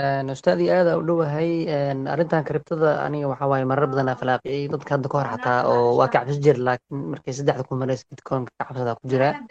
أستاذي 0.01 0.72
آذا 0.72 0.93
أولو 0.95 1.22
هاي 1.22 1.72
أرنتان 2.12 2.45
كريبتدا 2.45 3.07
أني 3.07 3.24
وحاواي 3.24 3.64
مرة 3.64 3.87
بدنا 3.87 4.14
فلاقي 4.14 4.68
ضد 4.68 4.83
كان 4.83 5.01
دكور 5.01 5.24
حتى 5.24 5.51
واكع 5.68 6.22
بسجر 6.22 6.57
لكن 6.57 6.83
مركي 6.91 7.33
سدح 7.33 7.57
دكو 7.57 7.77
مريس 7.77 8.05
دكون 8.12 8.47
كعبسدا 8.59 8.95
كجرا 8.95 9.47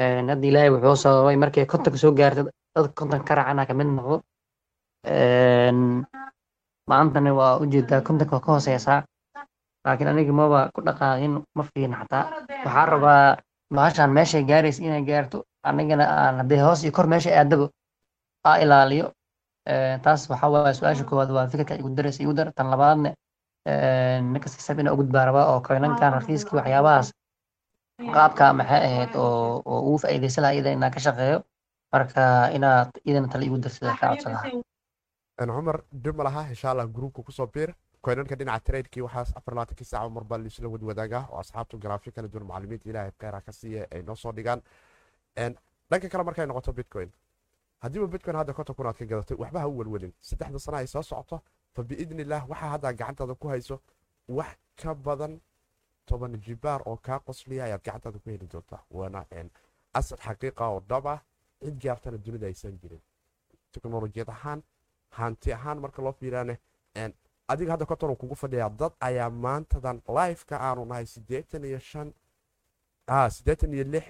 نادي 0.00 0.48
إلهي 0.48 0.70
وحو 0.70 0.94
سواي 0.94 1.36
مركي 1.36 1.64
كنتك 1.64 1.94
سو 1.94 2.14
قارت 2.14 2.52
ضد 2.78 2.90
كنتن 2.90 3.24
كرعنا 3.24 3.64
كمن 3.64 3.96
نحو 3.96 4.20
maantana 6.90 7.30
waa 7.38 7.58
u 7.62 7.64
jeedaa 7.72 8.00
kontonka 8.06 8.34
waa 8.36 8.44
ka 8.46 8.52
hooseysaa 8.52 9.00
laakiin 9.84 10.08
aniga 10.12 10.32
maba 10.40 10.60
ku 10.74 10.80
dhaqaaqin 10.86 11.32
ma 11.56 11.62
fiirin 11.68 11.94
xataa. 12.00 12.24
Waxaa 12.64 12.86
rabaa 12.92 13.36
bahashan 13.76 14.10
meeshay 14.16 14.42
gaaraysa 14.50 14.82
inay 14.86 15.02
gaarto 15.08 15.38
anigana 15.68 16.04
aan 16.22 16.36
haddee 16.40 16.60
hoos 16.66 16.80
iyo 16.84 16.92
kor 16.96 17.06
meesha 17.12 17.30
aadabo 17.38 17.66
aa 18.48 18.56
ilaaliyo. 18.64 19.06
Taas 20.04 20.20
waxaa 20.30 20.50
waaye 20.54 20.74
su'aasha 20.78 21.04
koowaad 21.08 21.30
waa 21.36 21.46
fikirka 21.52 21.74
igu 21.80 21.88
daraysa 21.96 22.22
igu 22.24 22.32
dar. 22.38 22.48
Tan 22.56 22.70
labaadna 22.72 23.10
ninkas 24.32 24.56
xisaab 24.58 24.78
inaa 24.80 24.92
ugu 24.94 25.02
gudbaa 25.02 25.24
rabaa 25.28 25.46
oo 25.52 25.60
koynankan 25.66 26.12
rakiiskii 26.18 26.56
waxyaabahaas 26.58 27.08
qaabka 28.14 28.44
maxay 28.58 28.80
ahayd 28.88 29.12
oo 29.16 29.62
oo 29.70 29.80
ugu 29.88 29.98
faa'iidaysan 30.02 30.42
lahaa 30.42 30.54
iyada 30.56 30.70
inaa 30.76 30.90
ka 30.94 31.00
shaqeeyo. 31.06 31.38
Marka 31.92 32.22
inaad 32.56 32.88
iyadana 33.06 33.28
tala 33.32 33.44
igu 33.44 33.56
darsida 33.64 33.96
kaa 34.00 34.08
codsada. 34.14 34.38
een, 34.44 34.62
cumar 35.48 35.82
dhib 35.92 36.16
ma 36.16 36.24
laha 36.24 36.48
insha 36.50 36.70
allah 36.70 36.86
gruupka 36.86 37.22
ku 37.22 37.32
soo 37.32 37.46
biir. 37.46 37.74
Koynanka 38.02 38.36
dhinaca 38.36 38.64
traydkii 38.64 39.02
waxaas 39.02 39.32
afar 39.36 39.54
labaatankii 39.54 39.84
saaca 39.84 40.08
mar 40.10 40.24
baa 40.24 40.38
laisla 40.38 40.68
wadwadaagaa 40.68 41.28
oo 41.32 41.38
asxaabtu 41.38 41.78
garaafi 41.78 42.12
kala 42.12 42.28
duwan 42.28 42.46
macallimiinta 42.46 42.88
ilaahay 42.90 43.12
kheyra 43.20 43.40
ka 43.40 43.52
siiya 43.52 43.86
ay 43.92 44.02
noo 44.02 44.16
soo 44.16 44.32
dhigaan. 44.32 44.62
Dhanka 45.90 46.08
kale 46.08 46.24
markay 46.24 46.46
noqoto 46.46 46.72
bitcoin. 46.72 47.10
Haddiiba 47.82 48.06
bitcoin 48.06 48.36
hadda 48.36 48.52
konton 48.52 48.74
kun 48.74 48.86
aad 48.86 48.96
ka 48.96 49.04
gadatay 49.04 49.36
waxba 49.36 49.60
ha 49.60 49.68
u 49.68 49.76
welwelin. 49.78 50.12
Saddexda 50.20 50.58
sana 50.58 50.76
ay 50.78 50.86
soo 50.86 51.02
socoto 51.02 51.42
fa 51.74 51.82
biidni 51.82 52.22
illah 52.22 52.42
waxaa 52.48 52.70
hadda 52.74 52.92
gacantaada 52.92 53.34
ku 53.34 53.48
hayso 53.48 53.80
wax 54.28 54.56
ka 54.76 54.94
badan 54.94 55.40
toban 56.06 56.40
jibaar 56.40 56.80
oo 56.86 56.96
kaa 56.96 57.18
qosliya 57.20 57.64
ayaad 57.64 57.82
gacantaada 57.84 58.18
ku 58.18 58.30
heli 58.30 58.46
doontaa 58.46 58.82
waana 58.90 59.24
asad 59.94 60.18
xaqiiqa 60.18 60.64
oo 60.68 60.80
dhab 60.88 61.06
ah 61.06 61.20
cid 61.60 61.76
gaartana 61.82 62.18
dunida 62.18 62.46
aysan 62.46 62.78
jirin. 62.80 63.00
Teknolojiyad 63.72 64.28
ahaan 64.28 64.62
hanti 65.10 65.52
ahaan 65.52 65.78
marka 65.80 66.02
loo 66.02 66.12
fiiraane 66.12 66.58
adiga 67.48 67.70
hadda 67.72 67.86
koton 67.86 68.16
kugu 68.16 68.34
fadhiyaa 68.34 68.68
dad 68.70 68.92
ayaa 69.00 69.30
maantadan 69.30 70.02
lifeka 70.16 70.60
aanu 70.60 70.84
nahay 70.84 71.06
siddeetan 71.06 71.64
iyo 71.64 71.78
shan 71.78 72.12
siddeetan 73.30 73.74
iyo 73.74 73.84
lix 73.84 74.04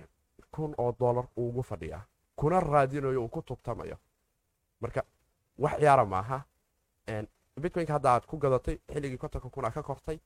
kun 0.51 0.75
oo 0.79 0.93
dollar 1.01 1.25
uugu 1.37 1.63
fadhiyaa. 1.63 2.03
Kuna 2.37 2.61
raadinayo 2.61 3.23
uu 3.23 3.29
ku 3.29 3.43
tubtamayo. 3.43 3.97
Marka 4.81 5.03
wax 5.59 5.79
ciyaara 5.79 6.05
maaha 6.05 6.43
bitcoynka 7.61 7.93
hadda 7.93 8.11
aad 8.13 8.27
ku 8.27 8.37
gadatay 8.39 8.79
xilligii 8.93 9.19
kontonka 9.19 9.49
kun 9.51 9.65
aa 9.65 9.71
ka 9.71 9.83
kortay 9.83 10.19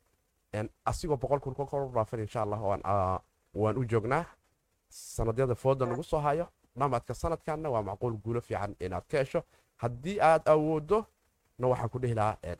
asigoo 0.84 1.16
boqol 1.16 1.40
kun 1.40 1.54
ka 1.54 1.64
kor 1.66 1.88
dhaafan 1.92 2.20
insha 2.20 2.42
allah 2.42 2.60
waan 3.54 3.76
u 3.78 3.84
joognaa. 3.84 4.24
Sanadyada 4.88 5.54
fooda 5.54 5.86
nagu 5.86 6.02
soo 6.02 6.20
hayo 6.20 6.48
dhamaadka 6.78 7.14
sanadkanna 7.14 7.70
waa 7.70 7.82
macquul 7.82 8.16
guulo 8.24 8.40
fiican 8.40 8.76
inaad 8.80 9.04
ka 9.08 9.18
hesho 9.18 9.42
haddii 9.82 10.20
aad 10.20 10.42
awoodo 10.48 11.06
na 11.58 11.66
waxaan 11.68 11.88
ku 11.90 11.98
dhihi 11.98 12.14
lahaa 12.14 12.56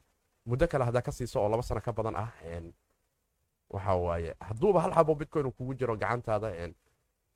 muddo 0.47 0.67
kale 0.69 0.85
haddaa 0.85 1.03
ka 1.03 1.12
siiso 1.12 1.41
oo 1.43 1.49
laba 1.49 1.62
sano 1.62 1.81
ka 1.81 1.93
badan 1.93 2.17
ah 2.17 2.31
waxa 3.71 3.95
waaye 3.95 4.35
hadduuba 4.41 4.81
hal 4.81 4.93
xabo 4.93 5.15
bitcoin 5.15 5.53
kugu 5.53 5.75
jiro 5.75 5.97
gacantaada 5.97 6.49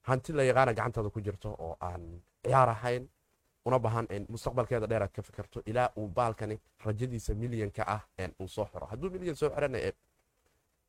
hanti 0.09 0.33
la 0.33 0.43
yaqaana 0.43 0.73
gacantaada 0.75 1.11
ku 1.11 1.21
jirto 1.21 1.49
oo 1.59 1.77
aan 1.81 2.21
ciyaar 2.43 2.69
ahayn 2.69 3.09
una 3.65 3.79
baahan 3.79 4.07
mustaqbalkeeda 4.29 4.87
dheer 4.87 5.03
aad 5.03 5.13
ka 5.13 5.23
fikirto 5.23 5.63
ilaa 5.67 5.91
uu 5.97 6.09
baalkani 6.09 6.61
rajadiisa 6.85 7.35
milyanka 7.35 7.83
ah 7.87 8.01
uu 8.41 8.49
soo 8.49 8.65
xiro. 8.65 8.87
Hadduu 8.87 9.11
milyan 9.11 9.37
soo 9.37 9.51
xirana 9.51 9.79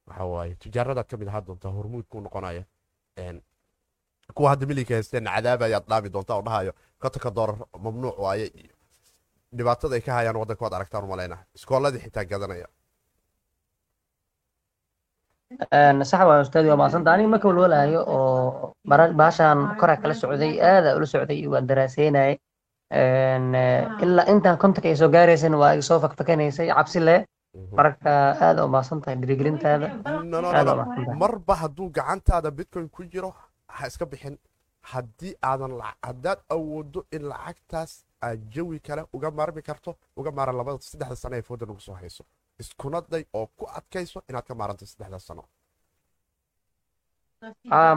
waxa 0.07 0.25
waaye 0.25 0.55
tijaaradaad 0.55 1.07
ka 1.07 1.17
mid 1.17 1.27
ahaa 1.27 1.41
doontaa 1.41 1.71
hormuudkuu 1.71 2.21
noqonaya 2.21 2.63
kuwa 4.33 4.49
hadda 4.49 4.65
milyanka 4.65 4.93
haysteen 4.93 5.25
cadaaba 5.25 5.65
ayaad 5.65 5.85
dhaami 5.89 6.09
doontaa 6.09 6.35
oo 6.37 6.41
dhahayo 6.41 6.73
kotonka 6.99 7.31
doolar 7.31 7.55
mamnuuc 7.83 8.19
waaye 8.19 8.45
iyo 8.47 8.73
dhibaatada 9.57 9.95
ay 9.95 10.01
ka 10.01 10.13
hayaan 10.13 10.37
waddanka 10.41 10.63
waad 10.65 10.73
aragtaan 10.77 11.03
umalayna 11.07 11.37
iskooladii 11.57 12.01
xitaa 12.05 12.25
gadanaya. 12.25 12.67
Sax 16.09 16.21
waa 16.29 16.41
ustaadi 16.45 16.69
waa 16.69 16.77
mahadsanta 16.81 17.13
aniga 17.13 17.29
marka 17.33 17.47
walwalaayo 17.49 18.01
oo 18.07 18.73
baashaan 19.21 19.75
koraa 19.79 19.97
kala 20.01 20.13
socday 20.13 20.61
aada 20.61 20.95
ula 20.97 21.05
socday 21.05 21.47
waan 21.47 21.67
daraaseynayay. 21.67 22.37
Ilaa 24.03 24.25
intaan 24.33 24.57
kontonka 24.61 24.87
ay 24.89 24.95
soo 24.95 25.09
gaaraysana 25.09 25.57
waa 25.57 25.71
ay 25.73 25.81
soo 25.81 25.99
fakfakanaysay 25.99 26.67
cabsi 26.69 26.99
leh. 26.99 27.25
Marka 27.73 28.11
aada 28.45 28.65
u 28.65 28.69
mahadsan 28.69 29.01
tahay 29.01 29.15
dhiirigelintaada. 29.17 29.87
Aada 30.05 30.73
u 30.73 30.77
mahadsan 30.77 31.05
tahay. 31.05 31.17
Marba 31.23 31.55
hadduu 31.63 31.89
gacantaada 31.89 32.51
bitcoin 32.51 32.89
ku 32.89 33.03
jiro 33.03 33.33
ha 33.67 33.87
iska 33.87 34.05
bixin 34.05 34.37
haddii 34.81 35.33
aadan 35.43 35.73
haddaad 36.07 36.39
awoodo 36.49 37.05
in 37.11 37.23
lacagtaas 37.31 37.91
aad 38.21 38.39
jawi 38.55 38.79
kale 38.79 39.03
uga 39.13 39.31
maarmi 39.31 39.61
karto 39.61 39.95
uga 40.17 40.31
maaran 40.31 40.57
labada 40.57 40.79
saddexda 40.81 41.15
sano 41.15 41.35
ee 41.35 41.41
fooda 41.41 41.65
nagu 41.65 41.79
soo 41.79 41.93
hayso. 42.01 42.23
Iskuna 42.59 43.01
day 43.11 43.23
oo 43.33 43.47
ku 43.57 43.65
adkayso 43.77 44.21
inaad 44.29 44.45
ka 44.47 44.55
maaranto 44.55 44.85
saddexda 44.85 45.19
sano. 45.19 45.43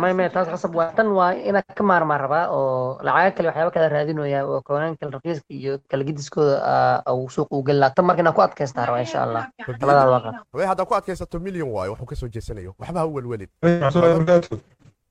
May 0.03 0.13
may 0.15 0.29
taas 0.31 0.47
qasab 0.47 0.75
waa 0.79 0.93
tan 0.95 1.09
waa 1.19 1.33
inaad 1.35 1.67
ka 1.79 1.83
maarmaa 1.83 2.19
rabaa 2.25 2.45
oo 2.55 2.99
lacaga 3.03 3.31
kale 3.37 3.49
waxyaaba 3.49 3.71
kala 3.75 3.89
raadinaya 3.95 4.41
oo 4.47 4.61
koonaan 4.63 4.95
kale 4.99 5.11
raqiiska 5.17 5.51
iyo 5.51 5.73
kala 5.91 6.05
gediskooda 6.05 7.03
uu 7.15 7.27
suuq 7.35 7.49
u 7.51 7.63
gelaa 7.67 7.91
tan 7.91 8.05
marka 8.07 8.23
inaad 8.23 8.35
ku 8.39 8.43
adkaystaa 8.47 8.87
rabaa 8.87 9.03
insha 9.07 9.23
allah. 9.27 9.45
Labadaada 9.59 10.11
waa 10.15 10.21
qab 10.27 10.61
haddaad 10.71 10.89
ku 10.89 10.95
adkaysato 10.95 11.41
milyan 11.47 11.71
waayo 11.75 11.91
waxuu 11.93 12.07
ka 12.07 12.17
soo 12.21 12.29
jeesanayo. 12.35 12.75
Waxba 12.79 13.01
ha 13.03 13.07
welwelin 13.07 13.51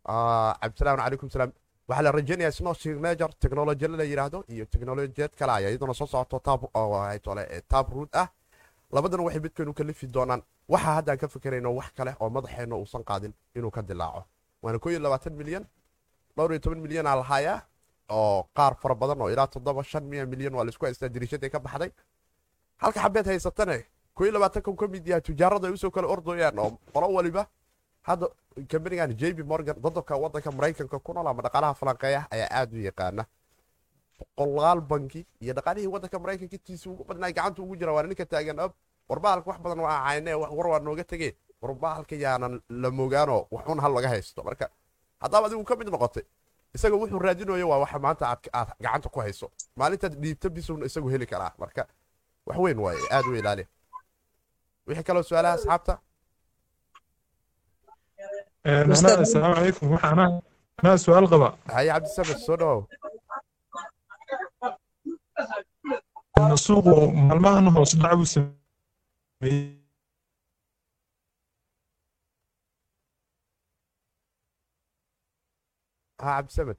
cabdisalaam 0.06 0.98
calaykum 1.00 1.30
salaam 1.30 1.52
waxaa 1.88 2.04
la 2.04 2.12
rajaynayaa 2.12 2.52
snow 2.52 2.74
signature 2.74 3.34
technology 3.40 3.88
la 3.88 4.04
yidhaahdo 4.04 4.44
iyo 4.50 4.66
technolojiyad 4.66 5.32
kale 5.40 5.52
aya 5.52 5.70
iyaduna 5.70 5.94
soo 5.94 6.08
socoto 6.08 6.40
tab 6.40 7.88
root 7.94 8.16
ah 8.16 8.28
labadana 8.92 9.24
waxay 9.24 9.40
bitcoin 9.40 9.70
u 9.70 9.74
kalifi 9.74 10.08
doonaan 10.08 10.42
waxa 10.70 10.92
haddaan 10.98 11.18
ka 11.18 11.28
fikerayno 11.28 11.76
wax 11.76 11.92
kale 11.98 12.16
oo 12.20 12.30
madaxeenna 12.30 12.76
uusan 12.76 13.04
qaadin 13.04 13.34
inuu 13.56 13.72
ka 13.72 13.82
dilaaco 13.82 14.24
waana 14.62 14.80
koo 14.80 14.90
iyo 14.90 15.00
labaatan 15.00 15.34
milyan 15.34 15.66
dhowr 16.38 16.52
iyo 16.52 16.60
toban 16.60 16.80
milyan 16.80 17.08
aa 17.08 17.16
lahayaa 17.16 17.62
oo 18.10 18.44
qaar 18.58 18.76
fara 18.82 18.96
badan 18.96 19.22
oo 19.22 19.30
ilaa 19.30 19.48
toddoba 19.48 19.84
shan 19.84 20.04
miya 20.04 20.26
milyan 20.26 20.54
waa 20.56 20.64
la 20.64 20.70
isku 20.70 20.86
haystaa 20.86 21.10
diriishadii 21.10 21.50
ka 21.50 21.60
baxday 21.60 21.92
halka 22.78 23.00
xabeed 23.02 23.26
haysatane 23.26 23.86
koo 24.14 24.24
iyo 24.26 24.34
labaatanka 24.34 24.74
ka 24.76 24.88
mid 24.88 25.08
yahay 25.08 25.22
tujaarada 25.22 25.68
ay 25.68 25.74
u 25.74 25.78
soo 25.78 25.92
kala 25.92 26.08
ordoyaan 26.08 26.60
oo 26.60 26.72
qolo 26.94 27.08
waliba 27.14 27.48
hadda 28.02 28.28
kambanigan 28.68 29.14
j 29.20 29.34
b 29.34 29.44
morgan 29.44 29.76
dadabka 29.82 30.16
wadanka 30.18 30.52
maraykanka 30.52 31.00
ku 31.00 31.14
nool 31.14 31.28
ama 31.28 31.42
dhaqaalaha 31.42 31.74
falanqeeya 31.74 32.28
ayaa 32.32 32.50
aada 32.52 32.76
u 32.78 32.82
yaqaana. 32.90 33.26
Boqolaal 34.38 34.82
banki 34.82 35.26
iyo 35.42 35.54
dhaqaalihii 35.54 35.88
wadanka 35.88 36.20
maraykanka 36.20 36.56
intiisa 36.56 36.90
ugu 36.90 37.04
badnaa 37.04 37.32
gacanta 37.32 37.62
ugu 37.62 37.76
jira 37.76 37.94
waana 37.94 38.08
ninka 38.10 38.26
taagan 38.26 38.60
ab 38.60 38.72
warbaalka 39.10 39.50
wax 39.50 39.60
badan 39.62 39.80
waa 39.80 40.04
cayne 40.08 40.34
war 40.34 40.68
waa 40.68 40.80
nooga 40.80 41.04
tegee 41.04 41.34
warbaalka 41.62 42.16
yaanan 42.16 42.62
la 42.70 42.90
mogaanoo 42.92 43.48
waxun 43.52 43.80
hal 43.80 43.94
laga 43.94 44.10
haysto. 44.10 44.44
Marka 44.44 44.70
haddaaba 45.22 45.48
adigu 45.48 45.64
ka 45.64 45.76
mid 45.76 45.88
noqotay 45.88 46.24
isaga 46.76 46.96
wuxuu 46.96 47.20
raadinayo 47.20 47.70
waa 47.70 47.80
waxa 47.84 48.00
maanta 48.00 48.26
aad 48.30 48.70
gacanta 48.80 49.10
ku 49.10 49.20
hayso. 49.20 49.52
Maalintaad 49.76 50.16
dhiibta 50.22 50.50
bisowna 50.50 50.86
isagu 50.86 51.10
heli 51.10 51.26
karaa. 51.26 51.52
Marka 51.58 51.88
wax 52.46 52.58
weyn 52.58 52.80
waaye 52.80 53.00
aada 53.12 53.28
u 53.30 53.36
ilaali. 53.36 53.68
Wixii 54.88 55.04
kaloo 55.04 55.24
su'aalaha 55.24 55.54
asxaabta 55.54 56.00
asalaamu 58.66 59.26
calaykum 59.56 59.88
waxaana 59.94 60.26
anaa 60.80 60.98
su'aal 61.04 61.28
qaba. 61.34 61.48
Haye 61.76 61.90
cabdisamed 61.94 62.40
soo 62.46 62.58
dhawow. 62.62 62.82
Suuqu 66.66 66.94
maalmahan 67.28 67.68
hoos 67.76 67.92
dhac 68.02 68.14
buu 68.20 68.30
sameeyey. 68.34 69.66
Ha 76.22 76.30
cabdisamed 76.38 76.78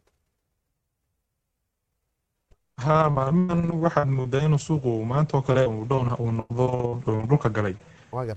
ha 2.84 2.96
maalmahan 3.16 3.60
waxaad 3.84 4.08
moodaa 4.18 4.42
inuu 4.46 4.62
suuqu 4.68 4.90
maanta 5.10 5.32
oo 5.36 5.42
kale 5.48 5.62
uu 5.72 5.84
dhown 5.90 6.08
uu 6.22 6.30
noqdo 6.38 6.64
dhulka 7.28 7.48
galay. 7.56 7.74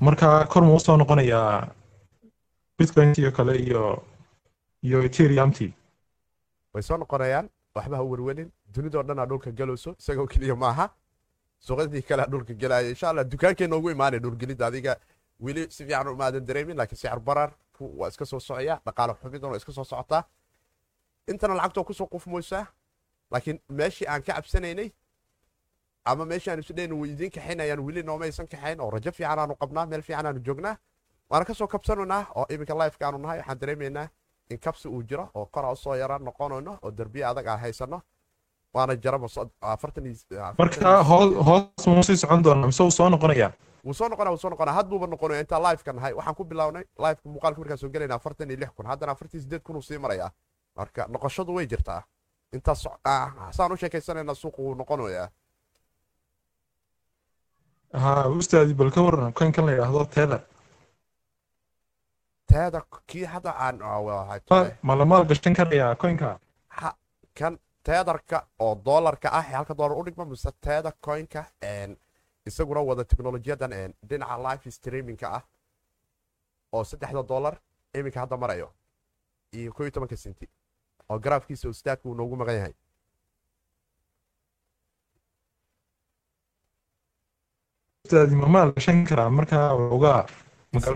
Marka 0.06 0.28
kor 0.52 0.64
ma 0.68 0.74
u 0.78 0.80
soo 0.86 0.98
noqonayaa 1.02 1.52
bitcointii 2.78 3.32
kale 3.32 3.56
iyo 3.58 4.04
iyo 4.84 5.04
ethereumtii 5.04 5.74
way 6.74 6.84
soo 6.84 6.98
noqonayaan 6.98 7.50
waxba 7.76 7.98
ha 7.98 8.04
werwelin 8.04 8.52
dunidoo 8.76 9.04
dhan 9.04 9.20
aa 9.20 9.26
dhulka 9.26 9.52
galayso 9.52 9.96
isagoo 10.00 10.28
keliya 10.28 10.56
maaha 10.56 10.90
suuqadii 11.60 12.02
kale 12.02 12.22
aa 12.24 12.28
dhulka 12.32 12.54
gelaya. 12.54 12.90
Insha 12.90 13.10
allah 13.10 13.24
dukaankeenna 13.32 13.76
ugu 13.76 13.90
imaanay 13.92 14.20
dhulgelidda 14.20 14.66
adiga. 14.68 14.96
Weli 15.40 15.72
si 15.72 15.86
fiican 15.86 16.08
umaadan 16.08 16.46
dareemin 16.46 16.78
laakiin 16.78 16.98
sicir 16.98 17.20
bararku 17.20 17.84
waa 18.00 18.08
iska 18.10 18.26
soo 18.26 18.40
socaya. 18.40 18.80
Dhaqaale 18.86 19.14
xumiduna 19.22 19.52
waa 19.52 19.58
iska 19.58 19.72
soo 19.72 19.84
socotaa 19.84 20.24
intana 21.28 21.54
lacagtoo 21.56 21.84
ku 21.84 21.94
soo 21.94 22.08
qufmoysaa 22.08 22.66
laakiin 23.32 23.60
meeshii 23.70 24.08
aan 24.08 24.22
ka 24.24 24.34
cabsanaynay 24.34 24.92
ama 26.06 26.26
meeshii 26.26 26.52
aan 26.52 26.60
isudhayn 26.60 26.94
way 26.94 27.10
idiin 27.12 27.32
kaxaynayaan 27.32 27.80
weli 27.80 28.04
noomaysan 28.04 28.48
kaxayn 28.48 28.80
oo 28.82 28.90
rajo 28.90 29.12
fiican 29.12 29.40
aanu 29.40 29.56
qabnaa 29.56 29.86
meel 29.86 30.02
fiican 30.02 30.26
aanu 30.26 30.40
joognaa 30.40 30.78
waana 31.30 31.46
ka 31.46 31.54
soo 31.54 31.68
kabsanaynaa 31.68 32.26
oo 32.36 32.46
iminka 32.50 32.74
lifeka 32.82 33.06
aanu 33.08 33.18
nahay 33.18 33.38
waxaan 33.40 33.60
dareemaynaa 33.62 34.08
in 34.50 34.60
kabsi 34.60 34.88
uu 34.88 35.04
jiro 35.04 35.30
oo 35.34 35.46
kora 35.46 35.72
u 35.72 35.76
soo 35.76 35.96
yara 35.96 36.18
noqonayno 36.20 36.78
oo 36.82 36.92
derbiya 36.98 37.30
adag 37.30 37.48
aan 37.48 37.60
haysano 37.60 38.02
waana 38.74 38.96
jaraba 38.96 39.28
marka 40.58 41.04
hoos 41.04 41.88
muu 41.88 42.04
sii 42.04 42.18
socon 42.18 42.44
doonaa 42.44 42.68
mise 42.68 42.84
uu 42.84 42.92
soo 42.92 43.10
noqonayaa? 43.10 43.52
Wuu 43.86 43.94
soo 43.94 44.10
noqonaa 44.10 44.32
wuu 44.32 44.38
soo 44.38 44.50
noqonaa. 44.50 44.74
Hadduuba 44.74 45.08
noqonaya 45.08 45.40
intaa 45.42 45.60
lifeka 45.72 45.94
nahay 45.94 46.14
waxaan 46.14 46.36
ku 46.36 46.44
bilownay 46.44 46.84
lifeka 47.04 47.30
muuqaalka 47.30 47.60
markaan 47.60 47.78
soo 47.78 47.90
gelayna 47.90 48.16
afartan 48.16 48.50
iyo 48.52 48.60
lix 48.60 48.70
kun. 48.76 48.86
Haddana 48.86 49.12
afartan 49.12 49.42
sideed 49.42 49.62
kun 49.64 49.76
uu 49.76 49.82
sii 49.82 49.98
marayaa. 49.98 50.32
Marka 50.76 51.08
noqoshadu 51.08 51.54
way 51.56 51.66
jirtaa. 51.68 52.02
Intaas 52.54 52.88
saan 53.52 53.72
u 53.72 53.78
sheekaysanayna 53.78 54.34
suuqu 54.36 54.62
wuu 54.66 54.76
noqonayaa 54.76 55.28
ha 57.94 58.28
ustaadi 58.30 58.74
bal 58.74 58.92
ka 58.92 59.02
waran 59.02 59.34
koynkan 59.34 59.66
la 59.66 59.72
yidhaahdo 59.72 60.06
tether 60.16 60.40
teeda 62.56 62.82
kii 63.12 63.26
hadda 63.34 63.52
aan 63.68 63.78
ma 64.88 64.96
la 65.00 65.06
karayaa 65.60 65.96
koynka 66.04 66.30
kan 67.40 67.54
teedarka 67.88 68.38
oo 68.66 68.74
doolarka 68.86 69.28
ah 69.40 69.44
ee 69.50 69.56
halka 69.60 69.74
doolar 69.80 69.98
u 70.00 70.04
dhigma 70.08 70.26
mise 70.32 70.50
teeda 70.68 70.92
coinka 71.08 71.42
isaguna 72.50 72.82
wada 72.90 73.04
teknolojiyadan 73.12 73.74
dhinaca 74.10 74.38
life 74.48 74.72
streamingka 74.78 75.28
ah 75.38 75.44
oo 76.76 76.84
saddexda 76.92 77.24
doolar 77.32 77.56
iminka 77.98 78.20
hadda 78.24 78.38
marayo. 78.44 78.68
Iyo 79.58 79.72
iyo 79.86 79.92
tobanka 79.96 80.18
senti. 80.18 80.46
Oo 81.10 81.20
garaafkiisa 81.26 81.70
ustaadka 81.70 82.10
uu 82.10 82.16
noogu 82.20 82.36
maqan 82.40 82.56
yahay. 82.60 82.74
Ustaadi 88.06 88.36
ma 88.42 88.48
maal 88.56 88.72
gashan 88.76 89.00
karaa? 89.10 89.30
Markaa 89.38 89.68
ogaa 89.96 90.20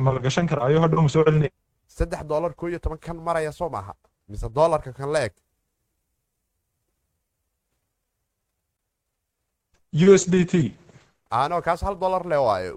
ma 0.06 0.12
la 0.16 0.20
gashan 0.26 0.48
karaa 0.52 0.66
ayuu 0.70 0.82
hadhow 0.86 1.02
ma 1.06 1.10
soo 1.16 1.24
celinaya 1.28 1.52
saddex 1.98 2.22
doolar 2.32 2.54
koo 2.60 2.68
iyo 2.72 2.80
toban 2.80 3.00
kan 3.06 3.18
maraya 3.28 3.52
soo 3.60 3.70
maaha 3.76 3.94
mise 4.30 4.48
doolarka 4.58 4.92
kan 5.00 5.10
la 5.16 5.20
eg 5.28 5.34
u 10.08 10.14
s 10.22 10.26
d 10.34 10.46
t 10.52 10.54
ano 11.32 11.62
kaas 11.62 11.82
hal 11.88 11.96
dollar 12.04 12.24
le 12.32 12.38
waayo 12.48 12.72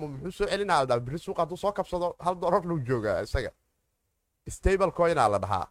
muxuu 0.00 0.30
soo 0.38 0.46
celinaa 0.52 0.98
biri 1.06 1.18
suuqa 1.18 1.42
hadduu 1.42 1.56
soo 1.64 1.72
kabsado 1.78 2.08
hal 2.26 2.34
dollar 2.42 2.62
luu 2.70 2.78
joogaa 2.88 3.22
isaga 3.26 3.50
stable 4.56 4.90
coinaa 4.98 5.28
la 5.34 5.38
dhahaa 5.44 5.66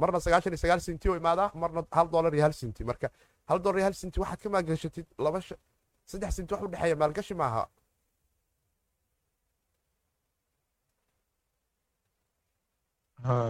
marna 0.00 0.18
sagaashan 0.24 0.52
iyo 0.52 0.60
sagaal 0.64 0.80
senti 0.86 1.06
oo 1.08 1.16
imaadaa 1.16 1.50
marna 1.62 1.80
hal 1.98 2.08
dollar 2.14 2.32
iyo 2.34 2.42
hal 2.46 2.52
senti 2.62 2.82
marka 2.90 3.08
hal 3.48 3.58
dollar 3.64 3.78
iyo 3.80 3.86
hal 3.88 3.94
senti 4.02 4.20
waxaad 4.22 4.40
ka 4.44 4.48
maalgashatid 4.54 5.06
laba 5.24 5.38
saddex 6.10 6.30
senti 6.38 6.50
wax 6.54 6.62
u 6.66 6.68
dhexeeya 6.72 6.96
maalgashi 7.02 7.34
maaha 7.42 7.62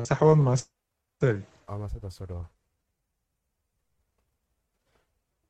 sax 0.09 0.21
waa 0.23 0.35
maasay 0.35 1.37
maasada 1.69 2.11
soo 2.11 2.27
dhawa 2.27 2.47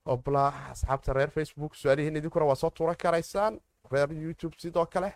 obla 0.06 0.44
asxaabta 0.72 1.12
reer 1.12 1.30
facebook 1.30 1.74
su'aalihiin 1.74 2.16
idinkuna 2.16 2.44
waa 2.50 2.54
soo 2.54 2.70
tuuran 2.70 2.96
karaysaan 3.02 3.60
reer 3.92 4.12
youtube 4.12 4.54
sidoo 4.58 4.86
kale? 4.86 5.14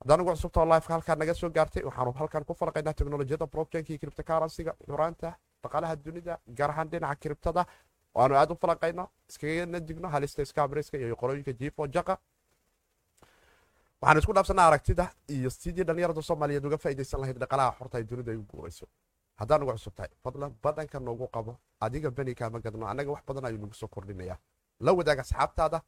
Haddaan 0.00 0.20
ugu 0.20 0.30
cusubta 0.30 0.64
lifeka 0.64 0.94
halkaan 0.94 1.18
naga 1.18 1.34
soo 1.34 1.50
gaartay 1.50 1.82
waxaanu 1.82 2.12
halkan 2.12 2.44
ku 2.44 2.54
falaqaynaa 2.54 2.92
teknolojiyadda 2.94 3.46
blockchainka 3.46 3.90
iyo 3.92 3.98
cryptocurrency-ga 4.02 4.72
xuraanta 4.86 5.32
dhaqaalaha 5.62 5.96
dunida 6.04 6.38
gaar 6.58 6.70
ahaan 6.70 6.88
dhinaca 6.90 7.16
kriptada 7.22 7.64
oo 8.14 8.34
aad 8.34 8.50
u 8.50 8.56
falaqayno 8.62 9.08
iskagana 9.28 9.80
digno 9.80 10.08
halista 10.08 10.44
scabriska 10.44 10.96
iyo 10.98 11.16
qorooyinka 11.16 11.52
jifo 11.52 11.86
jaqa 11.86 12.18
waxaan 14.02 14.18
isku 14.18 14.32
dhaafsanaa 14.34 14.66
aragtida 14.68 15.04
iyo 15.28 15.50
sidii 15.50 15.84
dhallinyarada 15.86 16.22
soomaaliyeed 16.22 16.64
uga 16.64 16.78
faa'iidaysan 16.78 17.20
lahayd 17.20 17.38
dhaqaalaha 17.42 17.72
xorta 17.78 17.98
ay 17.98 18.04
dunida 18.10 18.30
ay 18.32 18.36
u 18.36 18.44
guurayso. 18.52 18.86
Haddaan 19.40 19.62
ugu 19.62 19.72
cusub 19.72 19.94
fadlan 20.24 20.52
badhanka 20.62 20.98
noogu 21.00 21.26
qabo 21.34 21.52
adiga 21.80 22.10
beni 22.10 22.34
gadno 22.34 22.86
annaga 22.86 23.10
wax 23.14 23.22
badan 23.28 23.44
ayuu 23.44 23.58
nagu 23.62 23.74
soo 23.74 23.88
kordhinayaa 23.88 24.38
la 24.80 24.92
wadaag 24.92 25.18
asxaabtaada 25.18 25.80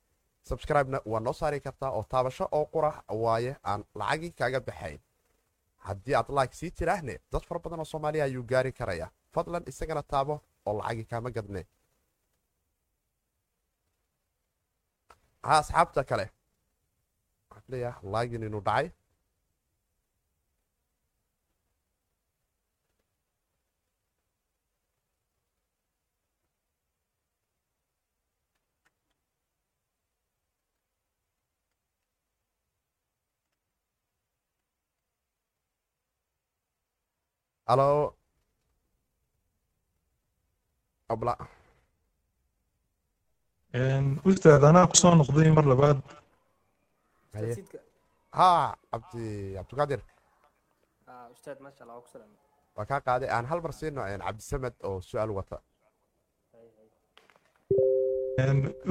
subscribe-na 0.48 1.00
waa 1.06 1.20
noo 1.20 1.32
saari 1.32 1.60
kartaa 1.60 1.90
oo 1.90 2.02
taabasho 2.12 2.48
oo 2.52 2.64
qura 2.74 3.02
waaye 3.08 3.56
aan 3.64 3.84
lacagii 3.94 4.30
kaaga 4.38 4.60
baxayn. 4.60 5.00
Haddii 5.86 6.14
aad 6.14 6.28
like 6.38 6.54
sii 6.54 6.70
tiraahne 6.70 7.18
dad 7.32 7.42
fara 7.48 7.60
badan 7.60 7.78
oo 7.80 7.84
soomaaliya 7.84 8.24
ayuu 8.24 8.42
gaari 8.42 8.72
karayaa 8.72 9.10
fadlan 9.34 9.62
isagana 9.66 10.02
taabo 10.02 10.40
oo 10.66 10.78
lacagii 10.78 11.04
kaama 11.04 11.30
gadne. 11.30 11.66
Asxaabta 15.42 16.04
kale 16.04 16.30
waxaan 17.70 17.74
leeyahay 17.74 18.10
laagin 18.14 18.46
inuu 18.48 18.62
dhacay 18.68 18.86
abla 41.08 41.34
ustaad 44.30 44.62
anaa 44.70 44.90
ku 44.90 44.96
soo 45.00 45.14
noqday 45.18 45.50
mar 45.56 45.66
labaad 45.72 45.98
ha 47.32 48.76
cabdi 48.92 49.54
cabdiqaadir 49.56 50.00
ustaad 51.34 51.58
maasha 51.64 51.84
allah 51.84 52.02
waa 52.76 52.86
kaa 52.86 53.00
qaaday. 53.00 53.28
Aan 53.30 53.46
hal 53.50 53.60
mar 53.62 53.72
siino 53.72 54.02
cabdisamed 54.26 54.74
oo 54.84 55.00
su'aal 55.00 55.30
wata. 55.38 55.58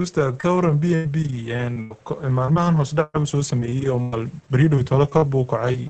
Ustaad 0.03 0.37
ka 0.37 0.49
waran 0.55 0.77
b 0.79 0.93
n 0.93 1.09
b 1.13 1.17
maalmahan 2.37 2.75
hoos 2.79 2.93
dhaca 2.95 3.19
uu 3.19 3.25
soo 3.25 3.41
sameeyey 3.41 3.89
oo 3.89 3.99
maal 3.99 4.27
beriidhow 4.51 4.83
tolo 4.83 5.07
kor 5.07 5.25
buu 5.25 5.45
kacay 5.45 5.89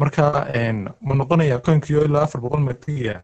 marka 0.00 0.24
ma 1.06 1.14
noqonayaa 1.14 1.58
koonkiyo 1.66 2.04
ilaa 2.04 2.22
afar 2.26 2.40
boqol 2.40 2.60
ma 2.68 2.72
tegaya 2.74 3.16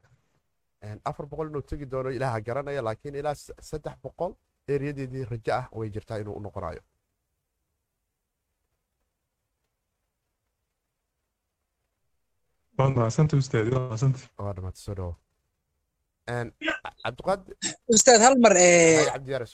afar 1.05 1.27
boqol 1.27 1.49
inuu 1.49 1.63
tegi 1.63 1.87
doono 1.93 2.11
ilaaha 2.11 2.41
garanaya 2.41 2.83
laakiin 2.83 3.15
ilaa 3.21 3.35
saddex 3.71 3.97
boqol 4.03 4.33
eeriyadeedii 4.69 5.25
rajo 5.31 5.53
ah 5.61 5.65
way 5.79 5.89
jirtaa 5.95 6.19
inuu 6.23 6.35
u 6.39 6.41
noqonayo 6.47 6.81
waad 12.79 12.93
mahadsanta 12.99 13.35
ustaad 13.43 13.67
waad 13.75 13.85
mahadsanta 13.89 14.21
waa 14.45 14.53
dhamaata 14.57 14.81
soo 14.87 14.95
dhawo 14.99 15.13
ustaad 17.97 18.21
hal 18.25 18.35
mar 18.45 18.55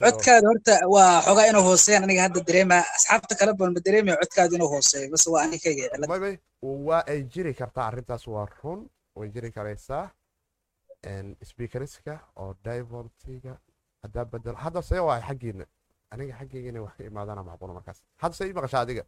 codkaada 0.05 0.47
horta 0.51 0.75
waa 0.95 1.15
xogaa 1.27 1.47
inuu 1.51 1.65
hooseeyaan 1.69 2.05
aniga 2.07 2.23
hadda 2.27 2.41
dareema 2.49 2.77
asxaabta 2.97 3.35
kale 3.41 3.53
badan 3.59 3.75
ma 3.77 3.81
dareemaya 3.87 4.17
codkaada 4.23 4.55
inuu 4.59 4.71
hooseeyo 4.75 5.07
base 5.15 5.29
waa 5.35 5.43
aniga 5.47 5.63
kayga 5.65 5.83
cilad 5.93 6.09
may 6.13 6.21
may 6.27 6.35
waa 6.89 7.03
ay 7.13 7.21
jiri 7.35 7.53
kartaa 7.61 7.85
arrintaas 7.91 8.25
waa 8.35 8.47
run 8.63 8.81
way 9.19 9.29
jiri 9.35 9.51
karaysaa 9.57 10.05
speakeriska 11.51 12.15
oo 12.43 12.51
divoltiga 12.65 13.53
haddaa 14.03 14.25
bedel 14.33 14.57
hadda 14.65 14.81
see 14.89 15.01
waay 15.09 15.23
xaggiina 15.29 15.65
aniga 16.13 16.33
xaggayga 16.41 16.69
inay 16.73 16.83
wax 16.87 16.95
ka 16.99 17.03
imaadana 17.11 17.43
macquula 17.49 17.73
markaas. 17.79 17.99
Hadda 18.23 18.35
see 18.39 18.47
ii 18.51 18.57
maqashaa 18.59 18.83
adiga 18.87 19.05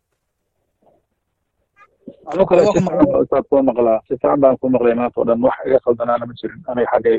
anuu 2.30 2.46
kale 2.50 2.60
si 2.66 2.72
fiican 2.72 2.96
baan 3.10 3.22
ustaad 3.24 3.44
kuu 3.50 3.62
maqlaa 3.70 3.98
si 4.08 4.12
fiican 4.20 4.40
baan 4.42 4.56
kuu 4.60 4.70
maqlay 4.74 4.94
maanta 5.00 5.16
oo 5.20 5.26
dhan 5.28 5.38
wax 5.46 5.56
iga 5.68 5.78
khaldanaana 5.84 6.24
ma 6.30 6.34
jirin 6.40 6.60
aniga 6.70 6.90
xaggay 6.92 7.18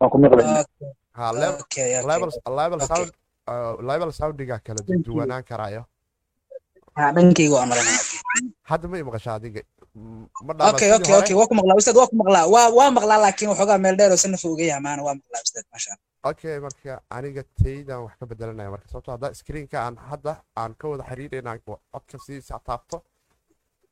waan 0.00 0.10
ku 0.12 0.16
maqlay 0.24 0.46
ha 1.18 1.24
level 2.12 2.30
level 2.60 2.80
sound 2.90 3.10
level 3.90 4.10
soundiga 4.20 4.56
kala 4.66 4.80
duwanaan 5.06 5.44
karaayo 5.50 5.82
hadda 8.70 8.86
ma 8.90 8.96
ii 8.98 9.06
maqashaa 9.08 9.34
adiga 9.38 9.62
ma 10.46 10.52
okay 10.70 10.90
okay 10.96 11.14
okay. 11.20 11.34
Waa 11.38 11.48
ku 11.50 11.54
maqlaa 11.58 11.76
ustaad 11.80 11.96
waa 12.00 12.08
ku 12.10 12.16
maqlaa 12.22 12.44
waa 12.54 12.68
waa 12.78 12.90
maqlaa 12.98 13.18
laakiin 13.24 13.50
waxoogaa 13.52 13.78
meel 13.84 13.96
dheer 13.98 14.12
oo 14.14 14.20
sanaf 14.24 14.44
uga 14.44 14.64
yahay 14.70 14.82
maana 14.86 15.02
waa 15.06 15.14
maqlaa 15.20 15.42
ustaad 15.46 15.66
maasha 15.72 15.92
okay 16.30 16.54
marka 16.66 16.92
aniga 17.16 17.42
taydan 17.62 18.00
wax 18.04 18.14
ka 18.20 18.24
bedelanaya 18.30 18.70
marka 18.74 18.86
sababto 18.92 19.10
hadda 19.14 19.28
screenka 19.40 19.76
aan 19.86 19.96
hadda 20.10 20.32
aan 20.62 20.72
ka 20.80 20.84
wada 20.92 21.04
xiriirayna 21.10 21.52
codka 21.92 22.16
sii 22.26 22.40
taabto 22.68 22.96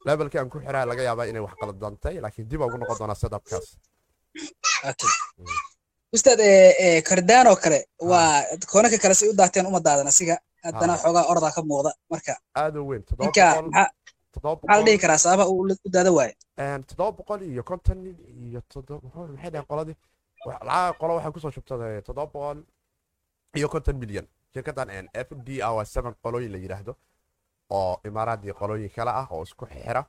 levelkii 0.06 0.38
aan 0.40 0.50
ku 0.52 0.58
xiraa 0.64 0.84
laga 0.90 1.02
yaabaa 1.08 1.26
inay 1.30 1.42
wax 1.46 1.54
qaladantay 1.60 2.14
laakiin 2.24 2.48
dib 2.50 2.60
ugu 2.66 2.76
noqon 2.78 2.98
doonaa 3.00 3.18
setupkaas. 3.22 3.66
Okay 4.90 5.12
ustaad 6.16 6.40
kardaan 7.08 7.46
oo 7.50 7.56
kale 7.64 7.78
waa 8.10 8.42
koonanka 8.72 8.98
kale 9.02 9.14
say 9.14 9.28
u 9.28 9.34
daateen 9.40 9.66
uma 9.66 9.80
daadan 9.86 10.06
asiga. 10.12 10.36
Haddana 10.64 10.94
xoogaa 11.02 11.24
ordaa 11.32 11.52
ka 11.56 11.62
muuqda 11.62 11.90
marka. 12.10 12.32
Aad 12.62 12.76
u 12.76 12.86
weyn 12.88 13.02
maxaa 13.18 13.90
la 14.68 14.82
dhihi 14.86 14.98
karaa 15.02 15.18
sababa 15.24 15.44
u 15.48 15.90
daada 15.94 16.10
waaye 16.18 16.34
toddoba 16.88 17.12
boqol 17.18 17.40
iyo 17.42 17.62
konton 17.62 17.98
iyo 18.46 18.60
maxay 18.74 19.50
dhahen 19.52 19.66
qoladii? 19.70 19.96
Lacag 20.68 20.98
qolo 21.00 21.12
waxay 21.16 21.32
ku 21.34 21.40
soo 21.40 21.50
shubtay 21.56 22.02
toddoba 22.06 22.26
boqol 22.32 22.58
iyo 23.58 23.68
konton 23.68 23.96
milyan 24.02 24.26
shirkadan 24.54 25.08
f 25.26 25.28
d 25.46 25.48
a 25.66 25.68
waa 25.76 25.84
seven 25.84 26.14
qolooyin 26.24 26.52
la 26.54 26.58
yidhaahdo 26.64 26.92
oo 27.70 28.00
imaaraadii 28.04 28.52
qolooyin 28.52 28.90
kale 28.96 29.10
ah 29.10 29.26
oo 29.30 29.42
isku 29.42 29.66
xira 29.66 30.04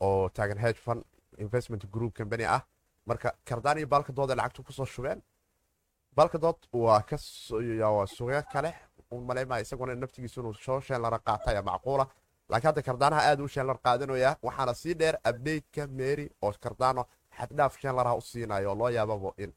oo 0.00 0.28
taagan 0.28 0.58
hedge 0.58 0.78
fund 0.84 1.02
investment 1.38 1.84
group 1.92 2.14
company 2.16 2.44
ah. 2.44 2.60
Marka 3.06 3.32
kardaan 3.44 3.78
iyo 3.78 3.86
baalkadooda 3.86 4.34
lacagtu 4.36 4.62
ku 4.62 4.72
soo 4.72 4.84
shubeen. 4.86 5.22
Baalkadood 6.16 6.56
waa 6.72 7.02
suuqyo 8.06 8.42
kale. 8.52 8.74
Maleymaa 9.26 9.58
isaguna 9.60 9.94
naftigiisu 9.94 10.40
inuu 10.40 10.54
soo 10.54 10.80
sheenlara 10.80 11.18
qaataya 11.18 11.62
macquula. 11.62 12.06
Laakiin 12.48 12.68
hadda 12.68 12.82
kardaanaha 12.82 13.22
aad 13.30 13.40
u 13.40 13.48
sheenlar 13.48 13.78
qaadanaya 13.78 14.36
waxaana 14.42 14.74
sii 14.74 14.94
dheer 14.94 15.18
abdeytka 15.24 15.86
mary 15.86 16.30
oo 16.42 16.52
kardaano 16.60 17.04
xaddhaaf 17.38 17.78
sheenlaraha 17.80 18.16
u 18.16 18.20
siinayo 18.20 18.70
oo 18.70 18.74
loo 18.78 18.88
yaababo 18.90 19.34
in 19.38 19.52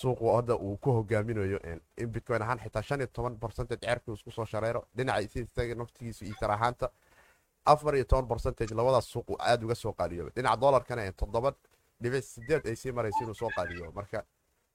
suuqu 0.00 0.24
hadda 0.36 0.54
uu 0.56 0.76
ku 0.82 0.90
hogaaminayo 0.96 1.58
in 2.02 2.08
bitcoin 2.14 2.42
ahaan 2.42 2.58
xitaa 2.64 2.82
shan 2.82 3.00
iyo 3.00 3.06
toban 3.16 3.36
percentage 3.44 3.80
ceerkii 3.86 4.12
isku 4.14 4.30
soo 4.30 4.44
shareero. 4.52 4.80
Dhinaca 4.96 5.20
isaga 5.40 5.74
naftigiisu 5.74 6.24
ahaanta. 6.48 6.88
Afar 7.66 7.94
iyo 7.94 8.04
toban 8.04 8.28
percentage 8.28 8.74
labadaas 8.74 9.06
suuq 9.12 9.30
uu 9.30 9.36
aad 9.40 9.62
uga 9.64 9.74
soo 9.74 9.92
qaaliyoobay 9.92 10.32
dhinaca 10.36 10.56
dollarkana 10.60 11.12
toddoba 11.12 11.50
dhibic 12.02 12.24
sideed 12.24 12.66
ay 12.66 12.76
sii 12.76 12.92
marayso 12.92 13.20
inuu 13.24 13.34
soo 13.34 13.50
qaaliyo 13.56 13.92
marka 13.92 14.24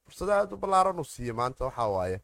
fursada 0.06 0.34
aad 0.40 0.52
u 0.54 0.58
ballaaran 0.58 1.00
uu 1.00 1.04
siiye 1.14 1.34
maanta 1.34 1.66
waxaa 1.66 1.88
waaye 1.96 2.18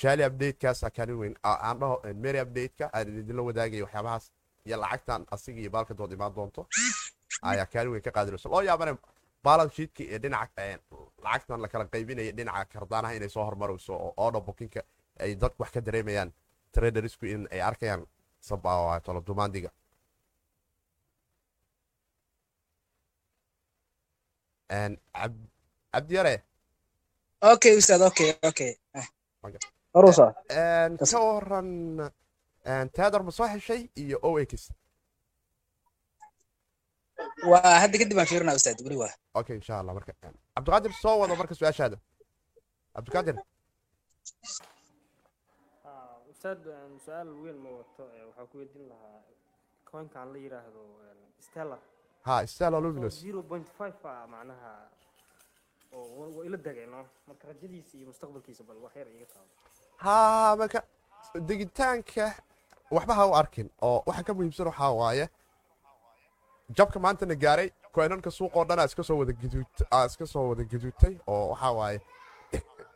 shaali 0.00 0.24
updatekaas 0.26 0.80
kaalin 0.96 1.18
weyn. 1.18 1.34
Aan 1.44 1.78
dhaho 1.80 1.96
mary 2.24 2.40
updateka 2.40 2.90
aan 2.96 3.08
idinla 3.20 3.42
wadaagaya 3.48 3.84
waxyaabahaas 3.84 4.24
iyo 4.66 4.76
lacagtan 4.82 5.26
asiga 5.30 5.60
iyo 5.60 5.70
baalkadood 5.70 6.12
imaan 6.12 6.34
doonto 6.34 6.66
ayaa 7.42 7.66
kaalin 7.72 7.92
weyn 7.92 8.02
ka 8.02 8.10
qaadanayso 8.16 8.48
loo 8.48 8.62
yaabana 8.62 8.96
balance 9.46 9.74
sheetka 9.76 10.02
iyo 10.08 10.18
dhinaca 10.24 10.62
lacagtan 11.24 11.60
la 11.64 11.68
kala 11.72 11.84
qaybinaya 11.94 12.32
dhinaca 12.38 12.64
kardaanaha 12.72 13.14
inay 13.18 13.28
soo 13.34 13.44
hormarayso 13.48 13.92
oo 14.06 14.12
order 14.24 14.42
bookinka 14.46 14.80
ay 15.22 15.30
dadku 15.42 15.60
wax 15.62 15.70
ka 15.74 15.80
dareemayaan 15.86 16.30
tradersku 16.74 17.24
in 17.34 17.42
ay 17.54 17.60
arkayaan 17.68 18.02
tolodumaandiga 19.06 19.70
cabdiyare 25.92 26.34
okay 27.52 27.76
ustaad 27.80 28.00
okay 28.08 28.30
okay 28.42 28.70
arosa 29.94 30.26
ka 31.10 31.18
waran 31.20 31.70
teater 32.94 33.22
ma 33.26 33.30
soo 33.30 33.46
heshay 33.54 33.88
iyo 34.02 34.18
ox 34.22 34.70
waa 37.50 37.74
hadda 37.82 37.98
kadib 38.00 38.18
aan 38.20 38.26
fiirinaa 38.30 38.54
ustaad 38.60 38.78
weli 38.86 38.96
waa. 39.02 39.12
Okay 39.40 39.54
insha 39.60 39.74
allah 39.80 39.94
marka 39.98 40.12
cabdiqaadir 40.54 40.92
soo 41.02 41.16
wado 41.22 41.34
marka 41.40 41.54
su'aashaada. 41.58 41.96
Cabdiqaadir 42.96 43.36
ustaad 46.32 46.60
su'aal 47.04 47.28
weyn 47.44 47.58
ma 47.64 47.70
wato. 47.78 48.02
Waxaa 48.28 48.46
ku 48.50 48.56
weydiin 48.60 48.84
lahaa 48.92 49.18
coinkan 49.90 50.26
la 50.32 50.38
yiraahdo 50.44 50.82
stella. 51.46 51.78
Ha 52.26 52.46
stella 52.46 52.78
luminous. 52.84 53.14
zero 53.24 53.42
point 53.42 53.66
five 53.78 53.96
a 54.04 54.26
macnaha 54.34 54.72
oo 55.92 56.30
waa 56.36 56.44
ila 56.48 56.56
dagayno 56.56 57.00
marka 57.28 57.44
rajadiisa 57.50 57.94
iyo 57.98 58.06
mustaqbalkiisa 58.10 58.62
bal 58.68 58.78
wax 58.84 58.94
yar 58.96 59.08
iga 59.16 59.26
taabo. 59.34 59.50
Ha 60.04 60.16
marka 60.60 60.78
degitaanka 61.48 62.26
waxba 62.94 63.14
ha 63.18 63.24
u 63.30 63.34
arkin 63.42 63.68
oo 63.82 63.98
waxa 64.06 64.22
ka 64.26 64.32
muhiimsan 64.34 64.66
waxaa 64.70 64.92
waaye 65.02 65.24
jabka 66.76 66.98
maantana 67.00 67.34
gaaray 67.34 67.70
koynanka 67.92 68.30
suuqoo 68.30 68.64
dhan 68.64 68.84
iska 68.84 69.02
soo 69.02 69.18
wada 70.48 70.64
gaduudtay 70.64 71.14
oo 71.26 71.48
waxaa 71.52 71.72
waaye 71.72 72.00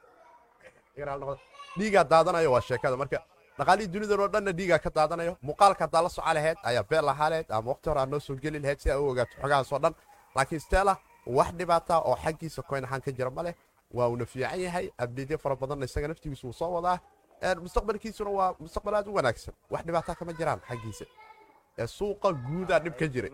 dhiigaa 1.79 2.05
daadanayo 2.05 2.53
waa 2.53 2.61
sheekada. 2.61 2.97
Marka 2.97 3.22
dhaqaalihii 3.59 3.93
dunidan 3.93 4.20
oo 4.20 4.29
dhanna 4.29 4.53
dhiigaa 4.53 4.79
ka 4.79 4.91
daadanayo 4.91 5.37
muuqaalka 5.43 5.85
haddaa 5.85 6.03
la 6.03 6.09
soco 6.09 6.35
laheyd 6.35 6.59
ayaa 6.62 6.85
beel 6.91 7.05
lahaa 7.05 7.31
laheyd 7.31 7.51
ama 7.51 7.70
waqti 7.72 7.89
hore 7.91 8.01
aad 8.01 8.11
noo 8.11 8.20
soo 8.20 8.37
geli 8.37 8.59
laheyd 8.59 8.81
si 8.81 8.91
aa 8.91 8.99
u 9.01 9.09
ogaato 9.09 9.37
xogahaasoo 9.43 9.79
dhan. 9.79 9.95
Laakiin 10.37 10.61
stella 10.61 10.97
wax 11.27 11.53
dhibaata 11.59 12.01
oo 12.01 12.16
xaggiisa 12.24 12.62
koyn 12.62 12.85
ahaan 12.85 13.01
ka 13.01 13.12
jira 13.12 13.31
ma 13.31 13.43
leh. 13.43 13.55
Waa 13.95 14.09
uuna 14.09 14.27
fiican 14.27 14.61
yahay 14.61 14.91
abdeedyo 14.99 15.39
fara 15.39 15.57
badanna 15.57 15.85
isaga 15.85 16.09
naftigiisu 16.09 16.47
wuu 16.47 16.53
soo 16.53 16.72
wadaa. 16.72 16.99
Mustaqbalkiisuna 17.61 18.31
waa 18.31 18.55
mustaqbal 18.59 18.95
aad 18.95 19.09
u 19.09 19.14
wanaagsan. 19.14 19.55
Wax 19.70 19.85
dhibaata 19.87 20.14
kama 20.14 20.33
jiraan 20.33 20.61
xaggiisa 20.68 21.05
ee 21.83 21.87
suuqa 21.97 22.29
guudaa 22.47 22.81
dhib 22.85 22.95
ka 23.01 23.07
jiray 23.14 23.33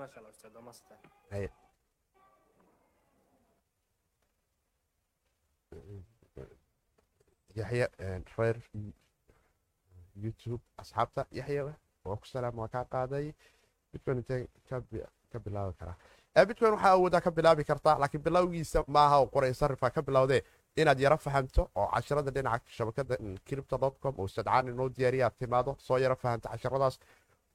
yaxya 7.57 7.89
reer 8.39 8.57
youtube 10.25 10.61
asxaabta 10.83 11.27
yaxya 11.33 11.65
waa 12.05 12.17
ku 12.17 12.27
salaam 12.27 12.57
waa 12.59 12.69
kaa 12.69 12.85
qaaday. 12.85 13.33
Bitcoin 13.93 14.19
intee 14.19 14.49
ka 15.33 15.39
bilaabi 15.45 15.75
karaa 15.81 16.45
bitcoin 16.49 16.73
waxaa 16.75 16.93
awoodaa 16.97 17.21
ka 17.21 17.31
bilaabi 17.31 17.65
kartaa 17.65 17.99
laakiin 18.01 18.23
bilowgiisa 18.25 18.85
maaha 18.89 19.19
oo 19.21 19.27
qoray 19.35 19.55
sarifka 19.55 19.91
ka 19.91 20.03
bilowdee 20.03 20.41
inaad 20.77 21.01
yaro 21.01 21.17
fahamto 21.17 21.71
oo 21.77 21.87
casharada 21.95 22.31
dhinaca 22.31 22.65
shabakada 22.77 23.17
cripto 23.47 23.79
com 24.03 24.15
oo 24.19 24.29
sadcaan 24.29 24.69
inoo 24.69 24.89
diyaariya 24.97 25.27
aad 25.27 25.37
timaado 25.39 25.77
soo 25.79 25.99
yaro 25.99 26.17
fahamto 26.17 26.49
casharadaas 26.49 26.99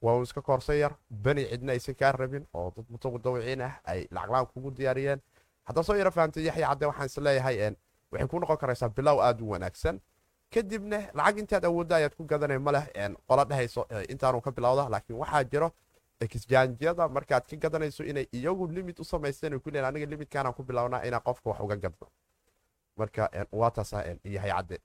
waa 0.02 0.16
uu 0.18 0.24
iska 0.24 0.42
koorsan 0.42 0.78
yar 0.78 0.94
bani 1.10 1.46
cidna 1.50 1.72
aysan 1.72 1.96
kaa 1.96 2.12
rabin 2.12 2.48
oo 2.54 2.72
dad 2.76 2.86
mutawadaawiciin 2.90 3.62
ah 3.62 3.74
ay 3.84 4.08
lacaglaan 4.12 4.48
kugu 4.48 4.72
diyaariyeen. 4.78 5.22
Haddaa 5.64 5.84
soo 5.84 5.96
yaro 5.96 6.12
fahamto 6.12 6.40
yaxya 6.40 6.68
cadde 6.68 6.86
waxaan 6.86 7.06
is 7.06 7.18
leeyahay 7.18 7.76
waxay 8.12 8.28
ku 8.28 8.40
noqon 8.40 8.58
karaysaa 8.58 8.90
bilow 8.90 9.20
aad 9.22 9.42
u 9.42 9.50
wanaagsan. 9.50 10.00
Kadibna 10.54 11.00
lacag 11.14 11.38
intaad 11.40 11.66
awoodda 11.66 11.96
ayaad 11.96 12.16
ku 12.16 12.24
gadanay 12.24 12.58
ma 12.60 12.72
leh 12.72 12.86
qola 13.28 13.44
intaanu 14.10 14.42
ka 14.42 14.52
bilowda 14.52 14.90
laakiin 14.90 15.18
waxaa 15.20 15.44
jiro 15.44 15.70
exjanjyada 16.22 17.08
markaad 17.10 17.44
ka 17.50 17.56
gadanayso 17.64 18.04
inay 18.04 18.26
iyagu 18.34 18.68
limit 18.68 19.00
u 19.00 19.04
samaysteen 19.04 19.60
ku 19.60 19.70
leeyihiin 19.70 19.88
aniga 19.90 20.06
limitkaanaan 20.12 20.54
ku 20.56 20.64
bilownaa 20.64 21.04
inaan 21.08 21.22
qofka 21.28 21.50
wax 21.50 21.60
uga 21.66 21.76
gadno 21.76 22.08
marka 22.98 23.30
waa 23.52 23.72
taasaa 23.72 24.04
yahay 24.24 24.52
cadde 24.52 24.78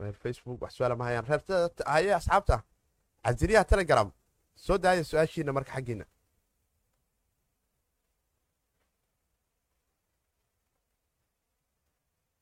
reer 0.00 0.16
facebook 0.24 0.58
wax 0.62 0.72
su'aala 0.76 0.96
ma 1.00 1.04
hayaan 1.08 1.26
reer 1.30 1.42
haye 1.94 2.10
asxaabta 2.20 2.56
casiriyaha 3.24 3.64
telegram. 3.72 4.08
soo 4.64 4.78
daaya 4.84 5.02
su'aashiina 5.10 5.52
marka 5.56 5.72
xaggiina 5.76 6.04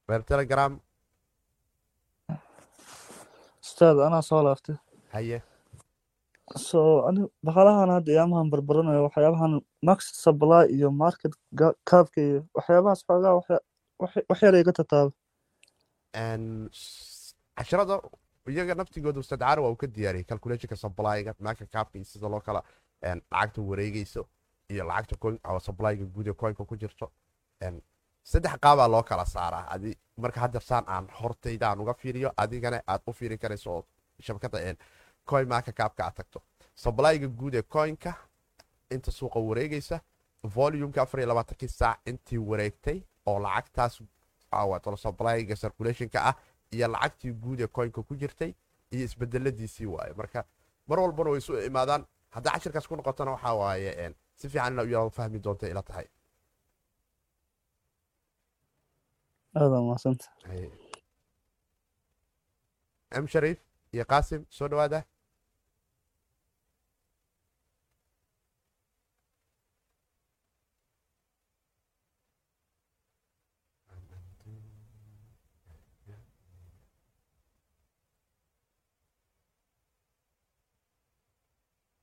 reer 0.08 0.22
telegram. 0.32 0.72
ustaad 3.64 3.98
anaa 4.06 4.22
soo 4.28 4.40
laaftay 4.46 4.76
haye 5.14 5.38
so 6.68 6.78
baqalahan 7.46 7.90
hadda 7.96 8.10
iyaamahan 8.14 8.48
barbaranayo 8.52 9.00
waxyaabahan 9.08 9.52
max 9.88 9.98
supply 10.24 10.64
iyo 10.76 10.88
market 11.02 11.32
caabka 11.88 12.18
iyo 12.28 12.38
waxyaabahaas 12.56 13.00
xoogaa 13.08 13.34
wax 14.30 14.40
yar 14.46 14.54
iga 14.62 14.72
tataaba 14.78 15.12
casharada 17.58 18.00
iyaga 18.48 18.74
naftigooda 18.74 19.20
ustadcaana 19.20 19.60
waa 19.62 19.70
uu 19.70 19.76
ka 19.82 19.86
diyaariyay 19.86 20.24
calculationka 20.30 20.76
supplyga 20.76 21.34
market 21.40 21.68
caabka 21.74 21.98
iyo 21.98 22.04
sida 22.04 22.28
loo 22.28 22.40
kala 22.40 22.62
lacagta 23.02 23.60
wareegeyso 23.70 24.22
iyo 24.72 24.84
lacagta 24.90 25.60
supplyga 25.66 26.04
guud 26.14 26.26
ee 26.28 26.32
coinka 26.42 26.64
ku 26.64 26.76
jirto 26.76 27.06
saddex 28.30 28.54
qaabaa 28.64 28.88
loo 28.94 29.02
kala 29.02 29.24
saaraa 29.34 29.64
adi 29.74 29.90
marka 30.16 30.40
hadda 30.40 30.60
saan 30.60 30.84
aan 30.94 31.06
hortayda 31.20 31.66
aan 31.70 31.80
uga 31.80 31.94
fiiriyo 31.94 32.32
adigana 32.36 32.78
aad 32.86 33.02
u 33.06 33.12
fiirin 33.12 33.38
karayso 33.38 33.70
oo 33.76 33.82
shabakada 34.20 34.58
coin 35.30 35.48
marka 35.48 35.72
kaabka 35.72 36.02
aad 36.06 36.14
tagto 36.18 36.42
supplyga 36.74 37.28
guud 37.40 37.54
ee 37.54 37.62
coinka 37.62 38.12
inta 38.94 39.10
suuqa 39.18 39.40
wareegaysa 39.48 40.00
volumeka 40.54 41.02
afar 41.02 41.20
iyo 41.20 41.28
labaatankii 41.28 41.68
saac 41.68 41.98
intii 42.10 42.38
wareegtay 42.50 42.98
oo 43.26 43.38
lacagtaas 43.46 44.02
supplyga 45.04 45.54
circulationka 45.56 46.18
ah 46.28 46.34
iyo 46.74 46.88
lacagtii 46.88 47.32
guud 47.32 47.60
ee 47.60 47.66
coinka 47.76 48.02
ku 48.02 48.14
jirtay 48.16 48.54
iyo 48.90 49.04
isbedeladiisii 49.04 49.86
waaye. 49.86 50.12
Marka 50.20 50.44
mar 50.88 50.98
walbana 51.00 51.30
way 51.30 51.38
isu 51.38 51.52
imaadaan. 51.70 52.02
Haddaa 52.30 52.52
cashirkaas 52.52 52.86
ku 52.88 52.96
noqotona 52.96 53.30
waxaa 53.36 53.54
waaye 53.54 54.14
si 54.34 54.48
fiican 54.48 54.72
ina 54.72 55.04
u 55.06 55.10
fahmi 55.10 55.38
doonta 55.44 55.68
ila 55.68 55.82
tahay. 55.82 56.06
M 63.10 63.26
shariif 63.26 63.58
iyo 63.92 64.04
qaasim 64.04 64.44
soo 64.50 64.68
dhawaada 64.68 65.04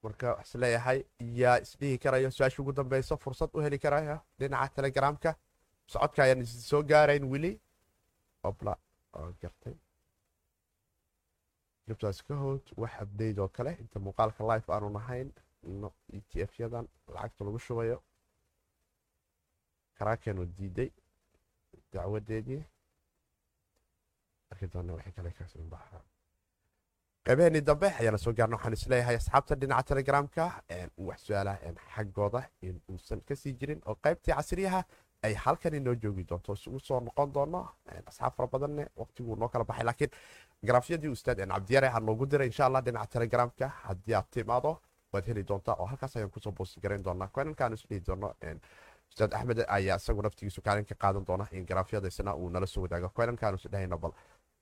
marka 0.06 0.28
wax 0.38 0.48
is 0.50 0.56
leeyahay 0.62 1.00
yaa 1.42 1.58
isdhihi 1.66 1.98
karayo 2.04 2.30
su'aasha 2.38 2.62
ugu 2.62 2.74
dambeyso 2.80 3.18
fursad 3.24 3.50
u 3.58 3.60
heli 3.66 3.80
karaya 3.86 4.16
dhinaca 4.40 4.74
telegramka 4.76 5.32
socodka 5.92 6.24
ayaan 6.24 6.42
is 6.46 6.54
soo 6.70 6.82
gaarayn 6.92 7.24
weli 7.32 7.52
obla 8.50 8.74
oo 9.18 9.30
gartay. 9.42 9.76
Jabtaas 11.88 12.20
ka 12.28 12.34
hood 12.42 12.66
wax 12.82 12.94
abdate 13.04 13.40
oo 13.42 13.48
kale. 13.58 13.72
Inta 13.82 14.00
muuqaalka 14.00 14.42
life 14.52 14.68
aanu 14.74 14.90
nahayn 14.98 15.30
e 16.18 16.20
t 16.30 16.42
f 16.50 16.60
yadan 16.60 16.86
lacagta 17.14 17.42
lagu 17.46 17.60
shubayo. 17.60 17.98
Karaakeenu 19.98 20.46
diiday 20.58 20.90
dacwadeedii. 21.94 22.64
Arki 24.52 24.68
doona 24.74 24.94
wixii 24.98 25.16
kale 25.18 25.32
ka 25.38 25.48
soo 25.48 25.64
baxa 25.74 26.02
qaybaheenii 27.28 27.62
dambe 27.68 27.88
ayaana 28.00 28.18
soo 28.18 28.34
gaarna 28.38 28.56
waxaan 28.58 28.74
is 28.74 28.88
leeyahay 28.90 29.16
asxaabta 29.16 29.56
dhinaca 29.62 29.84
telegramka 29.92 30.46
wax 30.98 31.20
su'aalaha 31.28 31.74
xaggooda 31.96 32.42
in 32.62 32.82
uusan 32.92 33.22
ka 33.28 33.36
sii 33.36 33.54
jirin 33.60 33.82
oo 33.86 33.96
qaybtii 34.06 34.36
casriyaha 34.36 34.84
ay 35.24 35.34
halkan 35.34 35.74
inoo 35.74 35.96
joogi 35.96 36.24
doonto. 36.30 36.54
Isugu 36.54 36.80
soo 36.80 37.00
noqon 37.00 37.34
doono 37.34 37.62
asxaab 38.06 38.34
fara 38.38 38.48
badanne 38.48 38.88
waqtiguu 38.96 39.36
noo 39.36 39.50
kala 39.50 39.66
baxay 39.66 39.86
laakiin 39.86 40.12
garaafyadii 40.66 41.10
ustaad 41.10 41.40
cabdiyaare 41.54 41.88
ha 41.90 42.00
noogu 42.00 42.26
diray 42.26 42.48
insha 42.48 42.66
allah 42.66 42.82
dhinaca 42.86 43.08
telegramka 43.18 43.68
haddii 43.88 44.14
aad 44.16 44.30
timaado 44.32 44.78
waad 45.14 45.26
heli 45.28 45.44
doontaa 45.48 45.76
oo 45.80 45.86
halkaas 45.86 46.16
ayaan 46.18 46.30
ku 46.32 46.40
soo 46.40 46.52
boosti 46.52 46.80
doonaa. 47.04 47.28
Koynankaan 47.28 47.74
isdhihi 47.74 48.02
doono 48.08 48.36
ustaad 49.10 49.34
axmed 49.34 49.66
ayaa 49.68 49.98
isagu 49.98 50.22
naftigiisu 50.22 50.62
kaalin 50.62 50.86
ka 50.86 50.96
qaadan 50.96 51.26
doona 51.26 51.48
in 51.52 51.66
garaafyadaisna 51.66 52.36
uu 52.36 52.50
nala 52.50 52.66
soo 52.68 52.82
wadaago. 52.82 53.10
Koynankaan 53.10 53.56
isdhahayna 53.56 53.98
bal 53.98 54.12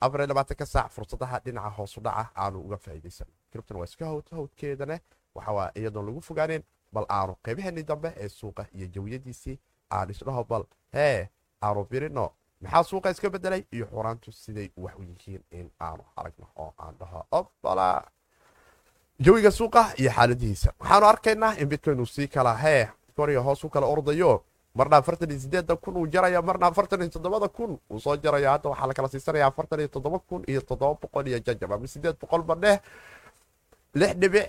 afar 0.06 0.28
labaatanka 0.28 0.66
saac 0.66 0.92
fursadaha 0.96 1.40
dhinaca 1.46 1.70
hoosu 1.78 2.02
dhaca 2.02 2.30
aanu 2.36 2.60
uga 2.66 2.78
faa'iidaysan. 2.78 3.28
Kribtan 3.52 3.78
waa 3.78 3.86
iska 3.90 4.06
howd 4.06 4.26
howdkeedane 4.36 4.98
waxawaa 5.36 5.72
iyadoon 5.80 6.06
lagu 6.06 6.22
fogaaneen 6.22 6.64
bal 6.94 7.06
aanu 7.10 7.36
qaybaheenii 7.46 7.84
dambe 7.84 8.10
ee 8.18 8.30
suuqa 8.30 8.66
iyo 8.76 8.88
jawiyadiisii 8.96 9.60
aan 9.92 10.10
isdhaho 10.10 10.44
bal 10.44 10.64
hee 10.94 11.30
aanu 11.62 11.84
birino. 11.92 12.26
Maxaa 12.62 12.84
suuqa 12.84 13.10
iska 13.12 13.30
bedelay 13.30 13.64
iyo 13.72 13.86
xuraantu 13.92 14.32
siday 14.32 14.70
wax 14.78 14.96
u 15.00 15.04
yihiin 15.04 15.44
in 15.52 15.72
aanu 15.80 16.04
aragno 16.16 16.48
oo 16.56 16.74
aan 16.80 16.96
dhaho 17.00 17.26
obala 17.32 17.88
jawiga 19.20 19.52
suuqa 19.52 19.82
iyo 19.98 20.12
xaaladihiisa 20.12 20.74
waxaanu 20.80 21.06
arkaynaa 21.06 21.54
in 21.62 21.70
bitcoin 21.70 22.00
uu 22.00 22.06
sii 22.06 22.28
kala 22.28 22.56
hee 22.58 22.88
koriya 23.16 23.42
hoos 23.42 23.66
kala 23.74 23.86
ordayo 23.88 24.46
marna 24.76 24.98
afartan 24.98 25.30
iyo 25.30 25.40
sideeda 25.40 25.76
kun 25.76 25.98
uu 25.98 26.08
jaraya 26.08 26.42
marna 26.42 26.68
afartan 26.68 27.02
iyo 27.02 27.10
toddobada 27.10 27.48
kun 27.48 27.78
uu 27.92 28.00
soo 28.00 28.16
jaraya 28.18 28.52
hadda 28.58 28.70
waxaa 28.70 28.88
la 28.88 28.94
kala 28.94 29.08
siisanaya 29.14 29.46
afartan 29.48 29.80
iyo 29.80 29.88
toddoba 29.88 30.20
kun 30.20 30.42
iyo 30.48 30.62
toddoba 30.62 30.98
boqol 31.02 31.28
iyo 31.28 31.40
jajab. 31.40 31.72
Ama 31.72 31.88
sideed 31.88 32.16
boqol 32.22 32.42
badheh 32.42 32.80
lix 33.94 34.14
dhibic 34.22 34.48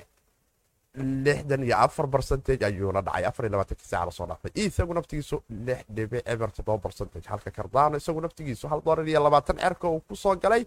lixdan 1.24 1.62
iyo 1.64 1.76
afar 1.76 2.06
barcentage 2.06 2.64
ayuuna 2.64 3.02
dhacay. 3.02 3.24
Afar 3.24 3.44
iyo 3.44 3.52
labaatankii 3.52 3.84
saaca 3.92 4.04
la 4.06 4.10
soo 4.10 4.26
dhaafay. 4.26 4.50
Isagu 4.54 4.94
naftigiisu 4.94 5.36
lix 5.66 5.84
dhibic 5.96 6.22
eber 6.24 6.48
toddoba 6.56 6.78
barcentage 6.84 7.28
halka 7.28 7.50
kardano 7.50 7.96
isagu 8.00 8.20
naftigiisu 8.20 8.64
hal 8.68 8.80
doolar 8.84 9.04
iyo 9.08 9.20
labaatan 9.20 9.56
cerka 9.60 9.88
uu 9.88 10.00
ku 10.08 10.16
soo 10.16 10.36
galay 10.36 10.64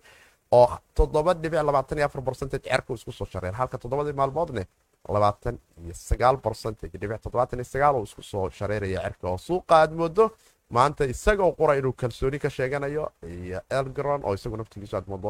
oo 0.51 0.69
toddoba 0.93 1.33
dhibic 1.33 1.63
labaatan 1.65 1.97
iyo 1.97 2.05
afar 2.05 2.21
barcentage 2.21 2.69
cerka 2.69 2.93
isku 2.93 3.11
soo 3.11 3.25
shareer 3.25 3.53
halka 3.57 3.77
toddobadii 3.81 4.13
maalmoodne 4.13 4.67
labaatan 5.15 5.55
iyo 5.83 5.93
sagaal 5.93 6.37
barcentage 6.45 6.97
dhibic 7.01 7.21
toddobaatan 7.21 7.59
iyo 7.59 7.65
sagaal 7.73 7.95
oo 7.95 8.03
isku 8.03 8.21
soo 8.23 8.49
shareeraya 8.49 9.01
cerka 9.05 9.27
oo 9.29 9.37
suuqa 9.37 9.75
aad 9.81 9.91
moodo 9.99 10.25
maanta 10.69 11.05
isagoo 11.13 11.51
qura 11.59 11.73
inuu 11.79 11.93
kalsooni 12.01 12.39
ka 12.39 12.49
sheeganayo 12.49 13.03
iyo 13.27 13.59
elgron 13.69 14.21
oo 14.27 14.33
isagu 14.33 14.57
naftigiisu 14.57 14.95
aad 14.97 15.07
moodo 15.07 15.29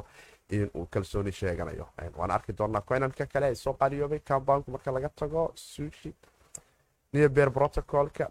inuu 0.49 0.85
kalsooni 0.93 1.31
sheeganayo 1.31 1.85
waan 2.17 2.31
arki 2.31 2.53
doonaa 2.57 2.81
coinanka 2.81 3.25
kale 3.33 3.45
ay 3.45 3.55
soo 3.55 3.73
qaaliyoobay 3.73 4.19
cambanku 4.19 4.71
marka 4.71 4.91
laga 4.91 5.09
tago 5.09 5.51
sushi 5.55 6.13
niyo 7.13 7.29
beer 7.29 7.51
protocolka 7.51 8.25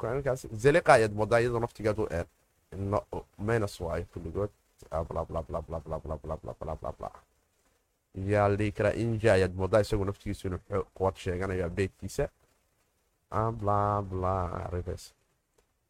coinankaasi 0.00 0.48
zeliqa 0.62 0.92
ayaad 0.96 1.12
moodaa 1.20 1.38
iyadoo 1.40 1.60
naftigeedu 1.60 2.08
minus 3.38 3.80
waayo 3.80 4.04
kulligood 4.12 4.50
yaa 4.92 5.04
la 5.08 5.24
dhihi 5.24 6.48
karaa 6.60 7.10
inja 9.04 9.32
ayaad 9.36 9.54
moodaa 9.60 9.80
isagu 9.80 10.04
naftigiisu 10.04 10.46
inuu 10.48 10.60
quwad 10.96 11.14
sheeganayo 11.16 11.66
updatekiisa 11.66 12.28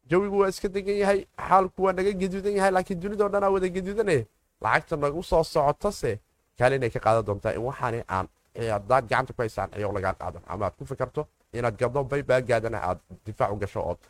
jawigu 0.09 0.39
waa 0.39 0.49
iska 0.53 0.67
degan 0.75 0.95
yahay 1.03 1.19
xaalku 1.47 1.83
waa 1.83 1.93
naga 1.93 2.11
gaduudan 2.21 2.53
yahay 2.57 2.71
laakiin 2.71 2.99
dunidao 3.03 3.29
dhanaa 3.33 3.49
wada 3.55 3.67
gaduudane 3.69 4.17
lacagta 4.61 4.95
nagu 4.97 5.23
soo 5.23 5.43
socotase 5.43 6.19
kaale 6.57 6.75
inay 6.75 6.89
ka 6.95 6.99
qaadan 7.05 7.25
doontaa 7.27 7.53
in 7.57 7.61
waxaani 7.69 7.99
aan 8.15 8.27
hadaad 8.75 9.03
gacanta 9.11 9.33
ku 9.33 9.41
haysaan 9.41 9.69
ciyow 9.75 9.91
lagaa 9.97 10.13
qaadan 10.21 10.43
ama 10.47 10.65
aad 10.65 10.75
ku 10.79 10.85
fikirto 10.91 11.27
inaad 11.53 11.75
gaddo 11.81 12.03
baybaagaadana 12.11 12.79
aad 12.89 12.99
difaac 13.25 13.51
u 13.55 13.57
gasho 13.63 13.81
ood 13.91 14.01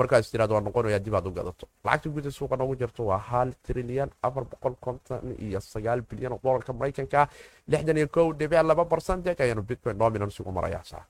markaas 0.00 0.30
tiraad 0.32 0.50
waa 0.54 0.60
noqonaya 0.66 0.98
dib 0.98 1.14
u 1.28 1.30
gadato 1.38 1.66
lacagta 1.84 2.08
guda 2.14 2.30
suuqa 2.38 2.56
noogu 2.56 2.74
jirto 2.80 3.02
waa 3.10 3.18
hal 3.30 3.52
trilyan 3.66 4.10
afar 4.22 4.44
boqol 4.52 4.74
konton 4.80 5.34
iyo 5.46 5.60
sagaal 5.60 6.00
bilyan 6.10 6.32
oo 6.32 6.40
dolarka 6.44 6.72
maraykanka. 6.72 7.28
Lixdan 7.70 7.96
iyo 7.96 8.08
kow 8.08 8.32
dhibic 8.38 8.62
laba 8.62 8.84
barcentage 8.84 9.42
ayaanu 9.44 9.62
bitcoin 9.62 9.98
dominance 9.98 10.40
ugu 10.42 10.52
marayaa 10.52 10.84
saa. 10.84 11.04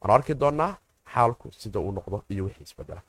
Waan 0.00 0.10
arki 0.16 0.34
doonaa 0.42 0.72
xaalku 1.14 1.48
sida 1.52 1.78
uu 1.80 1.92
noqdo 1.92 2.22
iyo 2.30 2.44
wixii 2.44 2.62
isbedela 2.68 3.02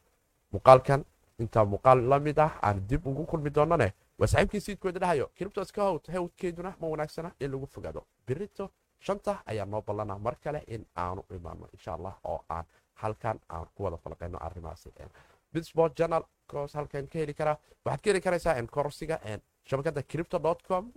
muuqaalkan 0.54 1.02
intaa 1.40 1.66
muuqaal 1.66 2.00
la 2.10 2.20
mid 2.20 2.38
ah 2.40 2.52
aan 2.62 2.78
dib 2.90 3.08
ugu 3.08 3.24
kulmi 3.26 3.50
doonane 3.58 3.88
waa 4.20 4.28
saaxiibkii 4.28 4.62
siidkooda 4.66 5.00
dhahayo 5.00 5.26
kiribtos 5.38 5.72
ka 5.72 5.82
howt 5.88 6.08
hewdkeeduna 6.14 6.74
ma 6.82 6.88
wanaagsana 6.94 7.30
in 7.40 7.52
lagu 7.52 7.68
fogaado. 7.68 8.02
Birito 8.28 8.70
shanta 9.00 9.34
ayaa 9.46 9.66
noo 9.66 9.82
ballanaa 9.88 10.20
mar 10.26 10.36
kale 10.44 10.60
in 10.68 10.84
aanu 11.04 11.22
imaano 11.38 11.68
insha 11.74 11.94
allah 11.98 12.14
oo 12.24 12.40
aan 12.50 12.66
halkan 13.02 13.39
aan 13.49 13.66
ku 13.76 13.84
wada 13.84 13.97
falqayno 13.97 14.38
arrimahaasi 14.47 14.89
bitsport 15.54 15.95
journal 15.97 16.24
halkan 16.74 17.08
ka 17.08 17.20
heli 17.20 17.34
karaa 17.34 17.58
waxaad 17.86 18.02
ka 18.04 18.10
heli 18.10 18.22
karaysaa 18.22 18.62
korsiga 18.68 19.20
shabakada 19.70 20.02
crypto 20.04 20.39
com. 20.68 20.91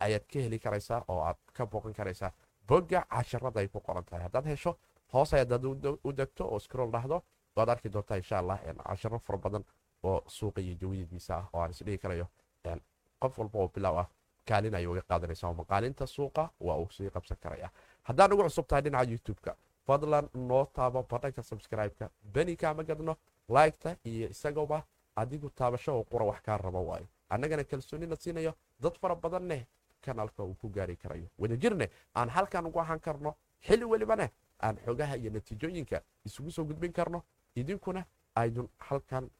Ayaad 0.00 0.24
ka 0.32 0.38
heli 0.40 0.58
karaysaa 0.58 1.04
oo 1.08 1.20
aad 1.28 1.36
ka 1.52 1.66
booqan 1.66 1.92
karaysaa 1.92 2.32
bogga 2.68 3.00
casharada 3.10 3.60
ay 3.60 3.68
ku 3.68 3.80
qoran 3.80 4.04
tahay. 4.04 4.22
Haddaad 4.22 4.46
hesho 4.46 4.76
hoos 5.12 5.34
ayaad 5.34 5.64
u 6.04 6.12
degto 6.12 6.44
oo 6.44 6.58
scroll 6.58 6.90
dhahdo. 6.92 7.22
Waad 7.56 7.68
arki 7.68 7.88
doontaa 7.92 8.16
insha 8.16 8.38
allah 8.38 8.58
casharo 8.88 9.18
fara 9.18 9.38
badan 9.38 9.64
oo 10.02 10.22
suuqa 10.26 10.60
iyo 10.60 10.74
jawiyadiisa 10.80 11.34
ah 11.36 11.48
oo 11.52 11.60
aan 11.62 11.70
isdhihi 11.70 11.98
karayo. 11.98 12.26
Qof 13.20 13.38
walba 13.38 13.58
oo 13.58 13.68
bilow 13.68 13.98
ah 13.98 14.06
kaalin 14.46 14.74
ayay 14.74 14.86
uga 14.86 15.02
qaadanaysa 15.02 15.48
oo 15.48 15.54
maqaalinta 15.54 16.06
suuqa 16.06 16.50
waa 16.60 16.76
uu 16.76 16.88
sii 16.90 17.10
qabsan 17.10 17.36
karaya 17.40 17.70
haddaan 18.02 18.32
ugu 18.32 18.42
cusub 18.42 18.66
tahay 18.66 18.82
dhinaca 18.82 19.10
youtube-ka 19.10 19.56
fadlan 19.90 20.28
noo 20.34 20.64
taabo 20.76 21.02
badhanka 21.10 21.42
subscribe-ka. 21.42 22.10
Beni 22.22 22.56
kaama 22.56 22.82
gadno 22.84 23.16
like-ta 23.48 23.96
iyo 24.04 24.28
isagooba 24.30 24.84
adigu 25.16 25.50
taabasho 25.50 25.90
oo 25.98 26.04
qura 26.04 26.24
wax 26.24 26.40
kaa 26.42 26.56
rabo 26.58 26.86
waayo. 26.86 27.06
Annagana 27.28 27.64
kalsoonina 27.64 28.16
siinayo 28.16 28.54
dad 28.80 28.94
fara 29.00 29.14
badanneh 29.14 29.66
kanaalka 30.00 30.42
uu 30.44 30.54
ku 30.54 30.68
gaari 30.68 30.96
karayo. 30.96 31.26
Wadajirne 31.38 31.90
aan 32.14 32.28
halkan 32.28 32.66
ugu 32.66 32.78
ahaan 32.80 33.00
karno 33.00 33.34
xilli 33.66 33.84
welibane 33.84 34.30
aan 34.62 34.76
xogaha 34.84 35.16
iyo 35.16 35.30
natiijooyinka 35.30 36.02
isugu 36.24 36.50
soo 36.50 36.64
gudbin 36.64 36.92
karno. 36.92 37.22
Idinkuna 37.56 38.04
aydun 38.34 38.68
halkan 38.78 39.30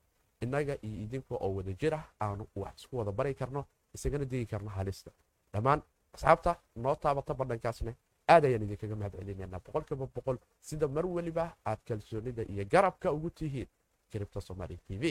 innaga 0.43 0.75
iyo 0.83 0.97
idinka 1.05 1.35
oo 1.35 1.55
wadajir 1.55 1.95
ah 1.95 2.05
aanu 2.21 2.47
wax 2.57 2.75
isku 2.77 2.97
wada 2.99 3.13
bari 3.13 3.35
karno 3.35 3.65
isagana 3.95 4.25
degi 4.25 4.47
karno 4.47 4.71
halista. 4.71 5.11
Dhammaan 5.53 5.83
asxaabta 6.15 6.57
noo 6.77 6.95
taabata 6.95 7.35
badhankaasne 7.35 7.95
aad 8.33 8.45
ayaan 8.49 8.63
idinkaga 8.67 8.97
mahad 9.01 9.13
celinaynaa 9.19 9.61
boqolkiiba 9.67 10.07
boqol 10.17 10.37
sida 10.69 10.87
mar 10.97 11.07
weliba 11.17 11.45
aad 11.71 11.81
kalsoonida 11.89 12.43
iyo 12.53 12.65
garabka 12.73 13.13
ugu 13.17 13.31
tihiin 13.39 13.69
kiribta 14.11 14.41
somaali 14.49 14.77
t 14.87 14.99
v 15.03 15.05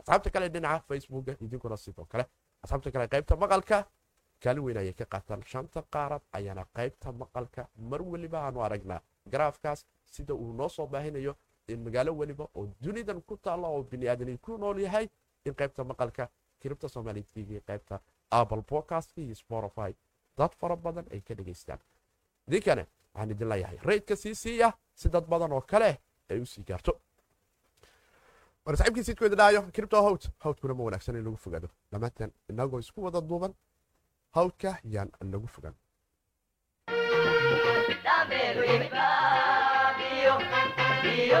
asxaabta 0.00 0.30
kale 0.34 0.48
dhinaca 0.54 0.84
facebooka 0.88 1.32
idinkuna 1.44 1.76
sidoo 1.84 2.04
kale 2.12 2.24
asxaabta 2.62 2.90
kale 2.94 3.06
qaybta 3.14 3.36
maqalka 3.42 3.78
kaalin 4.42 4.64
weyn 4.64 4.78
ayay 4.82 4.92
ka 5.00 5.04
qaataan 5.12 5.42
shanta 5.52 5.80
qaarad 5.94 6.22
ayaana 6.38 6.64
qaybta 6.78 7.12
maqalka 7.22 7.62
mar 7.90 8.02
weliba 8.12 8.38
aanu 8.46 8.60
aragnaa 8.66 9.00
garaafkaas 9.32 9.80
sida 10.14 10.34
uu 10.34 10.52
noo 10.52 10.68
soo 10.68 10.86
baahinayo 10.86 11.34
in 11.68 11.80
magaalo 11.86 12.12
weliba 12.20 12.44
oo 12.54 12.66
dunidan 12.84 13.20
ku 13.22 13.36
taalla 13.36 13.68
oo 13.68 13.82
biniaadani 13.82 14.38
ku 14.38 14.58
nool 14.58 14.78
yahay 14.86 15.06
in 15.44 15.54
qaybta 15.54 15.84
maqalka 15.84 16.28
kiribta 16.60 16.88
somaali 16.88 17.22
t 17.22 17.42
v 17.48 17.60
qaybta 17.68 18.00
apple 18.30 18.62
podcast 18.62 19.18
iyo 19.18 19.34
spotify. 19.34 19.92
dad 20.38 20.52
fara 20.60 20.76
badan 20.76 21.06
ay 21.14 21.20
ka 21.20 21.34
dhegaystaan 21.34 21.78
idinkane 22.48 22.84
waxaan 23.14 23.30
idin 23.34 23.48
leeyahay 23.52 23.78
raydka 23.88 24.16
sii 24.16 24.34
siiya 24.34 24.72
si 24.94 25.08
dad 25.12 25.24
badan 25.32 25.52
oo 25.52 25.60
kale 25.60 25.90
ay 26.30 26.40
u 26.40 26.46
gaarto. 26.68 26.92
War 28.64 28.76
saaxiibkii 28.76 29.04
sidkooda 29.08 29.36
dhaayo 29.40 29.62
kiribta 29.74 30.02
hawd 30.06 30.22
hawdkuna 30.44 30.74
ma 30.74 30.84
wanaagsan 30.88 31.16
in 31.16 31.24
lagu 31.24 31.36
fogaado. 31.44 31.68
Dhammaanteen 31.92 32.32
inagoo 32.50 32.78
isku 32.84 33.04
wada 33.04 33.20
duuban. 33.20 33.54
Hawdka 34.36 34.70
yaan 34.94 35.10
lagu 35.32 35.46
biyo, 41.08 41.40